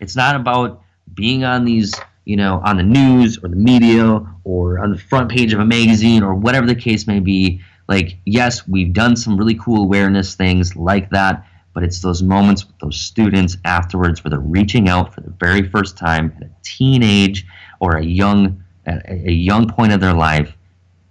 It's 0.00 0.16
not 0.16 0.36
about 0.36 0.82
being 1.14 1.44
on 1.44 1.64
these, 1.64 1.94
you 2.24 2.36
know, 2.36 2.60
on 2.64 2.76
the 2.76 2.82
news 2.82 3.38
or 3.42 3.48
the 3.48 3.56
media 3.56 4.20
or 4.44 4.78
on 4.80 4.92
the 4.92 4.98
front 4.98 5.30
page 5.30 5.52
of 5.52 5.60
a 5.60 5.64
magazine 5.64 6.22
or 6.22 6.34
whatever 6.34 6.66
the 6.66 6.74
case 6.74 7.06
may 7.06 7.20
be. 7.20 7.60
Like, 7.88 8.16
yes, 8.24 8.66
we've 8.66 8.92
done 8.92 9.16
some 9.16 9.36
really 9.36 9.54
cool 9.54 9.82
awareness 9.82 10.34
things 10.34 10.74
like 10.74 11.10
that, 11.10 11.46
but 11.74 11.82
it's 11.82 12.00
those 12.00 12.22
moments 12.22 12.66
with 12.66 12.78
those 12.78 12.98
students 12.98 13.56
afterwards 13.64 14.24
where 14.24 14.30
they're 14.30 14.40
reaching 14.40 14.88
out 14.88 15.14
for 15.14 15.20
the 15.20 15.30
very 15.30 15.68
first 15.68 15.96
time 15.96 16.32
at 16.36 16.44
a 16.44 16.50
teenage 16.62 17.46
or 17.80 17.96
a 17.96 18.04
young 18.04 18.62
at 18.86 19.08
a 19.08 19.32
young 19.32 19.68
point 19.68 19.92
of 19.92 20.00
their 20.00 20.12
life, 20.12 20.56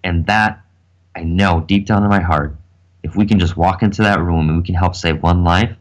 and 0.03 0.25
that 0.27 0.62
I 1.15 1.23
know 1.23 1.63
deep 1.67 1.85
down 1.85 2.03
in 2.03 2.09
my 2.09 2.21
heart 2.21 2.55
if 3.03 3.15
we 3.15 3.25
can 3.25 3.37
just 3.37 3.57
walk 3.57 3.83
into 3.83 4.01
that 4.01 4.19
room 4.19 4.49
and 4.49 4.57
we 4.57 4.63
can 4.63 4.75
help 4.75 4.95
save 4.95 5.21
one 5.21 5.43
life, 5.43 5.75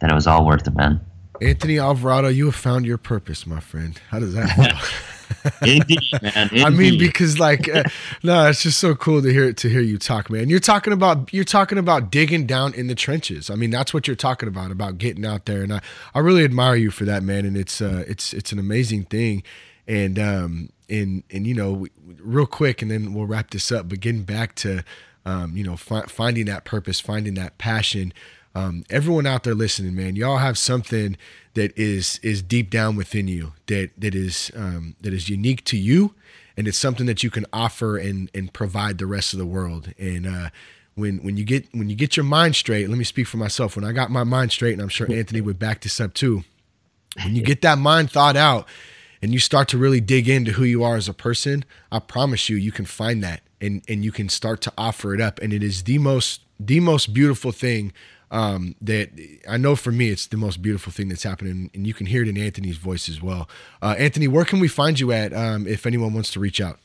then 0.00 0.10
it 0.10 0.14
was 0.14 0.26
all 0.26 0.46
worth 0.46 0.66
it, 0.66 0.74
man. 0.76 1.00
Anthony 1.40 1.78
Alvarado, 1.78 2.28
you 2.28 2.46
have 2.46 2.54
found 2.54 2.86
your 2.86 2.98
purpose, 2.98 3.46
my 3.46 3.60
friend. 3.60 3.98
How 4.10 4.20
does 4.20 4.34
that 4.34 4.56
Indeed, 5.62 5.98
man. 6.22 6.48
Indeed. 6.50 6.62
I 6.64 6.70
mean, 6.70 6.98
because 6.98 7.38
like, 7.38 7.68
uh, 7.68 7.84
no, 8.22 8.48
it's 8.48 8.62
just 8.62 8.78
so 8.78 8.94
cool 8.94 9.22
to 9.22 9.32
hear 9.32 9.52
to 9.52 9.68
hear 9.68 9.80
you 9.80 9.98
talk, 9.98 10.30
man. 10.30 10.48
You're 10.48 10.60
talking 10.60 10.92
about 10.92 11.32
you're 11.32 11.44
talking 11.44 11.78
about 11.78 12.10
digging 12.10 12.46
down 12.46 12.74
in 12.74 12.86
the 12.86 12.94
trenches. 12.94 13.50
I 13.50 13.56
mean, 13.56 13.70
that's 13.70 13.92
what 13.92 14.06
you're 14.06 14.16
talking 14.16 14.48
about 14.48 14.70
about 14.70 14.98
getting 14.98 15.26
out 15.26 15.46
there, 15.46 15.62
and 15.62 15.72
I 15.72 15.80
I 16.14 16.20
really 16.20 16.44
admire 16.44 16.76
you 16.76 16.90
for 16.90 17.04
that, 17.06 17.22
man. 17.22 17.44
And 17.44 17.56
it's 17.56 17.80
uh 17.80 18.04
it's 18.06 18.32
it's 18.32 18.52
an 18.52 18.58
amazing 18.58 19.04
thing, 19.04 19.42
and 19.86 20.18
um 20.18 20.70
and 20.88 21.22
and 21.30 21.46
you 21.46 21.54
know, 21.54 21.86
real 22.20 22.46
quick, 22.46 22.82
and 22.82 22.90
then 22.90 23.14
we'll 23.14 23.26
wrap 23.26 23.50
this 23.50 23.70
up. 23.72 23.88
But 23.88 24.00
getting 24.00 24.22
back 24.22 24.54
to 24.56 24.84
um, 25.26 25.56
you 25.56 25.64
know, 25.64 25.76
fi- 25.76 26.06
finding 26.06 26.46
that 26.46 26.64
purpose, 26.64 27.00
finding 27.00 27.34
that 27.34 27.58
passion. 27.58 28.14
Um, 28.54 28.84
everyone 28.88 29.26
out 29.26 29.42
there 29.42 29.54
listening, 29.54 29.94
man, 29.94 30.16
y'all 30.16 30.38
have 30.38 30.56
something 30.56 31.18
that 31.54 31.76
is 31.76 32.18
is 32.22 32.40
deep 32.40 32.70
down 32.70 32.96
within 32.96 33.28
you 33.28 33.52
that 33.66 33.90
that 33.98 34.14
is 34.14 34.50
um, 34.56 34.94
that 35.00 35.12
is 35.12 35.28
unique 35.28 35.64
to 35.64 35.76
you, 35.76 36.14
and 36.56 36.66
it's 36.66 36.78
something 36.78 37.04
that 37.06 37.22
you 37.22 37.28
can 37.28 37.44
offer 37.52 37.98
and 37.98 38.30
and 38.34 38.52
provide 38.54 38.96
the 38.98 39.04
rest 39.04 39.34
of 39.34 39.38
the 39.38 39.44
world. 39.44 39.92
And 39.98 40.26
uh, 40.26 40.50
when 40.94 41.18
when 41.18 41.36
you 41.36 41.44
get 41.44 41.66
when 41.74 41.90
you 41.90 41.96
get 41.96 42.16
your 42.16 42.24
mind 42.24 42.56
straight, 42.56 42.88
let 42.88 42.96
me 42.96 43.04
speak 43.04 43.26
for 43.26 43.36
myself. 43.36 43.76
When 43.76 43.84
I 43.84 43.92
got 43.92 44.10
my 44.10 44.24
mind 44.24 44.52
straight, 44.52 44.72
and 44.72 44.80
I'm 44.80 44.88
sure 44.88 45.06
Anthony 45.12 45.40
would 45.40 45.58
back 45.58 45.82
this 45.82 46.00
up 46.00 46.14
too. 46.14 46.44
When 47.22 47.34
you 47.34 47.42
get 47.42 47.62
that 47.62 47.78
mind 47.78 48.10
thought 48.10 48.36
out, 48.36 48.68
and 49.26 49.32
you 49.32 49.40
start 49.40 49.66
to 49.66 49.76
really 49.76 50.00
dig 50.00 50.28
into 50.28 50.52
who 50.52 50.62
you 50.62 50.84
are 50.84 50.94
as 50.94 51.08
a 51.08 51.12
person, 51.12 51.64
I 51.90 51.98
promise 51.98 52.48
you, 52.48 52.54
you 52.54 52.70
can 52.70 52.84
find 52.84 53.24
that 53.24 53.40
and 53.60 53.82
and 53.88 54.04
you 54.04 54.12
can 54.12 54.28
start 54.28 54.60
to 54.60 54.72
offer 54.78 55.14
it 55.14 55.20
up 55.20 55.40
and 55.40 55.52
it 55.52 55.64
is 55.64 55.82
the 55.82 55.98
most 55.98 56.42
the 56.60 56.78
most 56.78 57.12
beautiful 57.12 57.50
thing 57.50 57.92
um, 58.30 58.76
that 58.80 59.10
I 59.48 59.56
know 59.56 59.74
for 59.74 59.90
me 59.90 60.10
it's 60.10 60.28
the 60.28 60.36
most 60.36 60.62
beautiful 60.62 60.92
thing 60.92 61.08
that's 61.08 61.24
happening 61.24 61.72
and 61.74 61.88
you 61.88 61.92
can 61.92 62.06
hear 62.06 62.22
it 62.22 62.28
in 62.28 62.38
Anthony's 62.38 62.76
voice 62.76 63.08
as 63.08 63.20
well. 63.20 63.48
Uh, 63.82 63.96
Anthony, 63.98 64.28
where 64.28 64.44
can 64.44 64.60
we 64.60 64.68
find 64.68 65.00
you 65.00 65.10
at 65.10 65.32
um, 65.32 65.66
if 65.66 65.86
anyone 65.86 66.14
wants 66.14 66.30
to 66.30 66.38
reach 66.38 66.60
out? 66.60 66.78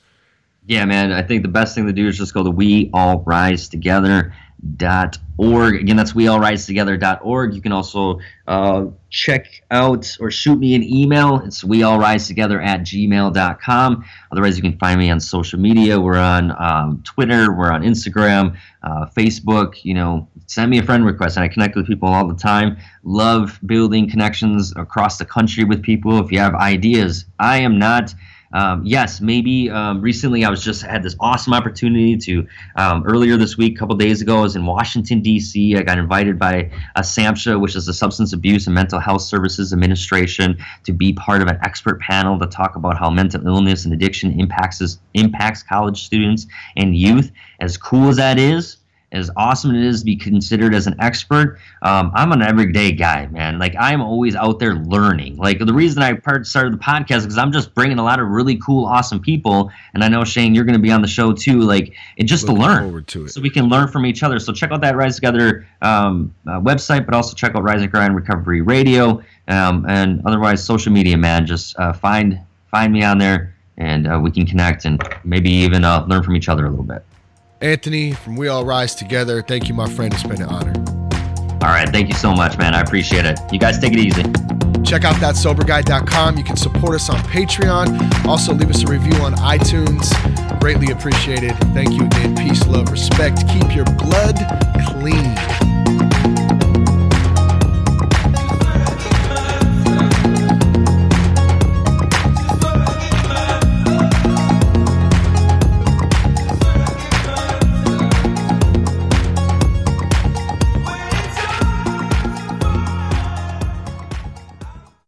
Yeah, 0.66 0.86
man, 0.86 1.12
I 1.12 1.22
think 1.22 1.44
the 1.44 1.48
best 1.48 1.76
thing 1.76 1.86
to 1.86 1.94
do 1.94 2.08
is 2.08 2.18
just 2.18 2.34
go 2.34 2.44
to 2.44 2.50
we 2.50 2.90
all 2.92 3.20
rise 3.20 3.70
together 3.70 4.34
dot 4.78 5.18
org. 5.38 5.76
Again 5.76 5.96
that's 5.96 6.14
we 6.14 6.28
all 6.28 6.40
rise 6.40 6.66
together 6.66 6.98
dot 6.98 7.20
org. 7.24 7.54
You 7.56 7.62
can 7.62 7.72
also 7.72 8.20
uh, 8.48 8.86
check 9.10 9.64
out 9.72 10.16
or 10.20 10.30
shoot 10.30 10.60
me 10.60 10.76
an 10.76 10.84
email. 10.84 11.42
It's 11.46 11.64
we 11.64 11.84
all 11.84 12.00
rise 12.00 12.28
together 12.28 12.62
at 12.62 12.82
gmail.com 12.82 14.06
otherwise 14.32 14.56
you 14.56 14.62
can 14.62 14.78
find 14.78 15.00
me 15.00 15.10
on 15.10 15.20
social 15.20 15.60
media. 15.60 16.00
We're 16.00 16.18
on 16.18 16.52
um, 16.62 17.02
twitter. 17.04 17.52
We're 17.52 17.72
on 17.72 17.82
instagram 17.82 18.58
uh, 18.84 19.08
facebook. 19.08 19.84
You 19.84 19.96
know 19.96 20.28
send 20.46 20.70
me 20.70 20.78
a 20.80 20.84
friend 20.84 21.06
request. 21.06 21.38
And 21.38 21.44
i 21.44 21.48
connect 21.48 21.76
with 21.76 21.88
people 21.88 22.10
all 22.10 22.28
the 22.28 22.36
time. 22.36 22.78
Love 23.04 23.60
building 23.66 24.10
connections 24.10 24.74
across 24.76 25.18
the 25.18 25.26
country 25.26 25.64
with 25.64 25.82
people. 25.82 26.24
If 26.24 26.32
you 26.32 26.40
have 26.40 26.56
ideas 26.56 27.26
i 27.40 27.60
am 27.60 27.80
not 27.80 28.14
um, 28.54 28.84
yes, 28.86 29.22
maybe 29.22 29.70
um, 29.70 30.02
recently 30.02 30.44
I 30.44 30.50
was 30.50 30.64
just 30.64 30.82
had 30.82 31.04
this 31.04 31.16
awesome 31.20 31.54
opportunity 31.54 32.18
to 32.18 32.48
um, 32.76 33.04
earlier 33.06 33.38
this 33.38 33.58
week, 33.58 33.76
a 33.76 33.80
couple 33.80 33.96
days 33.96 34.22
ago, 34.22 34.40
I 34.40 34.42
was 34.42 34.56
in 34.56 34.66
Washington 34.66 35.22
D.C. 35.22 35.78
I 35.78 35.84
got 35.84 35.98
invited 35.98 36.38
by 36.38 36.72
a 36.96 37.02
SAMHSA, 37.02 37.60
which 37.60 37.76
is 37.76 37.86
the 37.86 37.94
Substance 37.94 38.34
Abuse 38.34 38.68
and 38.68 38.76
Mental 38.76 39.00
Health 39.00 39.22
Services 39.22 39.74
Administration, 39.74 40.58
to 40.84 40.92
be 40.92 41.14
part 41.14 41.42
of 41.42 41.48
an 41.48 41.58
expert 41.64 42.02
panel 42.02 42.38
to 42.40 42.48
talk 42.48 42.76
about 42.76 42.98
how 42.98 43.10
mental 43.10 43.46
illness 43.48 43.86
and 43.86 43.94
addiction 43.94 44.40
impacts 44.40 45.00
impacts 45.14 45.64
college 45.64 46.04
students 46.04 46.48
and 46.76 46.96
youth. 46.96 47.32
As 47.60 47.78
cool 47.78 48.10
as 48.10 48.18
that 48.18 48.40
is, 48.40 48.78
as 49.12 49.30
awesome 49.36 49.72
as 49.72 49.78
it 49.78 49.84
is 49.84 50.00
to 50.00 50.06
be 50.06 50.16
considered 50.16 50.74
as 50.74 50.88
an 50.88 50.96
expert, 51.00 51.60
um, 51.82 52.12
I'm 52.16 52.32
an 52.32 52.42
everyday 52.42 52.92
guy, 52.94 53.28
man. 53.28 53.60
Like 53.60 53.76
I'm 53.78 54.02
always 54.02 54.36
out 54.36 54.60
there 54.60 54.76
learning. 54.76 55.38
Like 55.38 55.60
the 55.60 55.74
reason 55.74 56.02
I 56.02 56.18
started 56.44 56.74
the 56.74 56.78
podcast 56.78 57.24
because 57.24 57.38
I'm 57.38 57.52
just 57.52 57.74
bringing 57.74 58.00
a 58.00 58.04
lot 58.04 58.20
of 58.20 58.28
really 58.28 58.58
cool, 58.58 58.86
awesome 58.86 59.20
people, 59.20 59.70
and 59.94 60.04
I 60.04 60.08
know 60.08 60.24
Shane, 60.24 60.56
you're 60.56 60.64
going 60.64 60.78
to 60.78 60.82
be 60.82 60.92
on 60.92 61.02
the 61.02 61.08
show 61.08 61.34
too. 61.34 61.62
Like 61.62 61.94
it 62.16 62.24
just 62.24 62.48
Looking 62.48 62.62
to 62.62 62.68
learn, 62.68 63.04
to 63.06 63.28
so 63.28 63.42
we 63.42 63.50
can 63.50 63.68
learn 63.68 63.90
from 63.90 64.06
each 64.06 64.24
other. 64.24 64.40
So 64.40 64.54
check 64.54 64.72
out 64.72 64.82
that 64.82 64.96
Rise 64.96 65.16
Together 65.16 65.68
um, 65.82 66.34
uh, 66.48 66.62
website, 66.62 67.06
but 67.06 67.14
also 67.14 67.36
check 67.36 67.56
out 67.56 67.64
Rise 67.64 67.82
and 67.82 67.92
Grind 67.92 68.16
Recovery 68.16 68.62
Radio, 68.62 69.22
um, 69.48 69.86
and 69.90 70.22
otherwise 70.26 70.64
social 70.64 70.94
media, 70.94 71.18
man. 71.18 71.46
Just 71.46 71.78
uh, 71.78 71.92
find 71.92 72.40
find 72.70 72.94
me 72.94 73.04
on 73.04 73.18
there, 73.18 73.54
and 73.78 74.08
uh, 74.08 74.18
we 74.22 74.32
can 74.32 74.46
connect 74.46 74.86
and 74.86 75.02
maybe 75.26 75.52
even 75.52 75.84
uh, 75.84 76.06
learn 76.06 76.24
from 76.24 76.38
each 76.38 76.48
other 76.48 76.66
a 76.66 76.70
little 76.70 76.86
bit. 76.86 77.04
Anthony 77.62 78.12
from 78.14 78.36
We 78.36 78.48
All 78.48 78.66
Rise 78.66 78.96
Together, 78.96 79.42
thank 79.42 79.68
you, 79.68 79.74
my 79.74 79.88
friend. 79.88 80.14
It's 80.14 80.24
been 80.24 80.42
an 80.42 80.50
honor. 80.50 80.74
All 81.62 81.70
right. 81.70 81.88
Thank 81.88 82.08
you 82.10 82.16
so 82.16 82.34
much, 82.34 82.58
man. 82.58 82.74
I 82.74 82.82
appreciate 82.82 83.26
it. 83.26 83.40
You 83.52 83.60
guys 83.60 83.78
take 83.78 83.94
it 83.94 84.00
easy. 84.00 84.24
Check 84.84 85.06
out 85.06 85.16
thatsoberguy.com. 85.18 86.38
You 86.38 86.44
can 86.44 86.58
support 86.58 86.96
us 86.96 87.08
on 87.10 87.18
Patreon. 87.18 88.26
Also, 88.26 88.54
leave 88.54 88.70
us 88.72 88.84
a 88.84 88.88
review 88.88 89.14
on 89.22 89.36
iTunes. 89.36 90.10
Greatly 90.60 90.92
appreciated. 90.92 91.56
Thank 91.74 91.92
you 91.92 92.06
again. 92.06 92.36
Peace, 92.36 92.66
love, 92.66 92.92
respect. 92.92 93.48
Keep 93.48 93.76
your 93.76 93.86
blood 93.86 94.38
clean. 94.88 95.36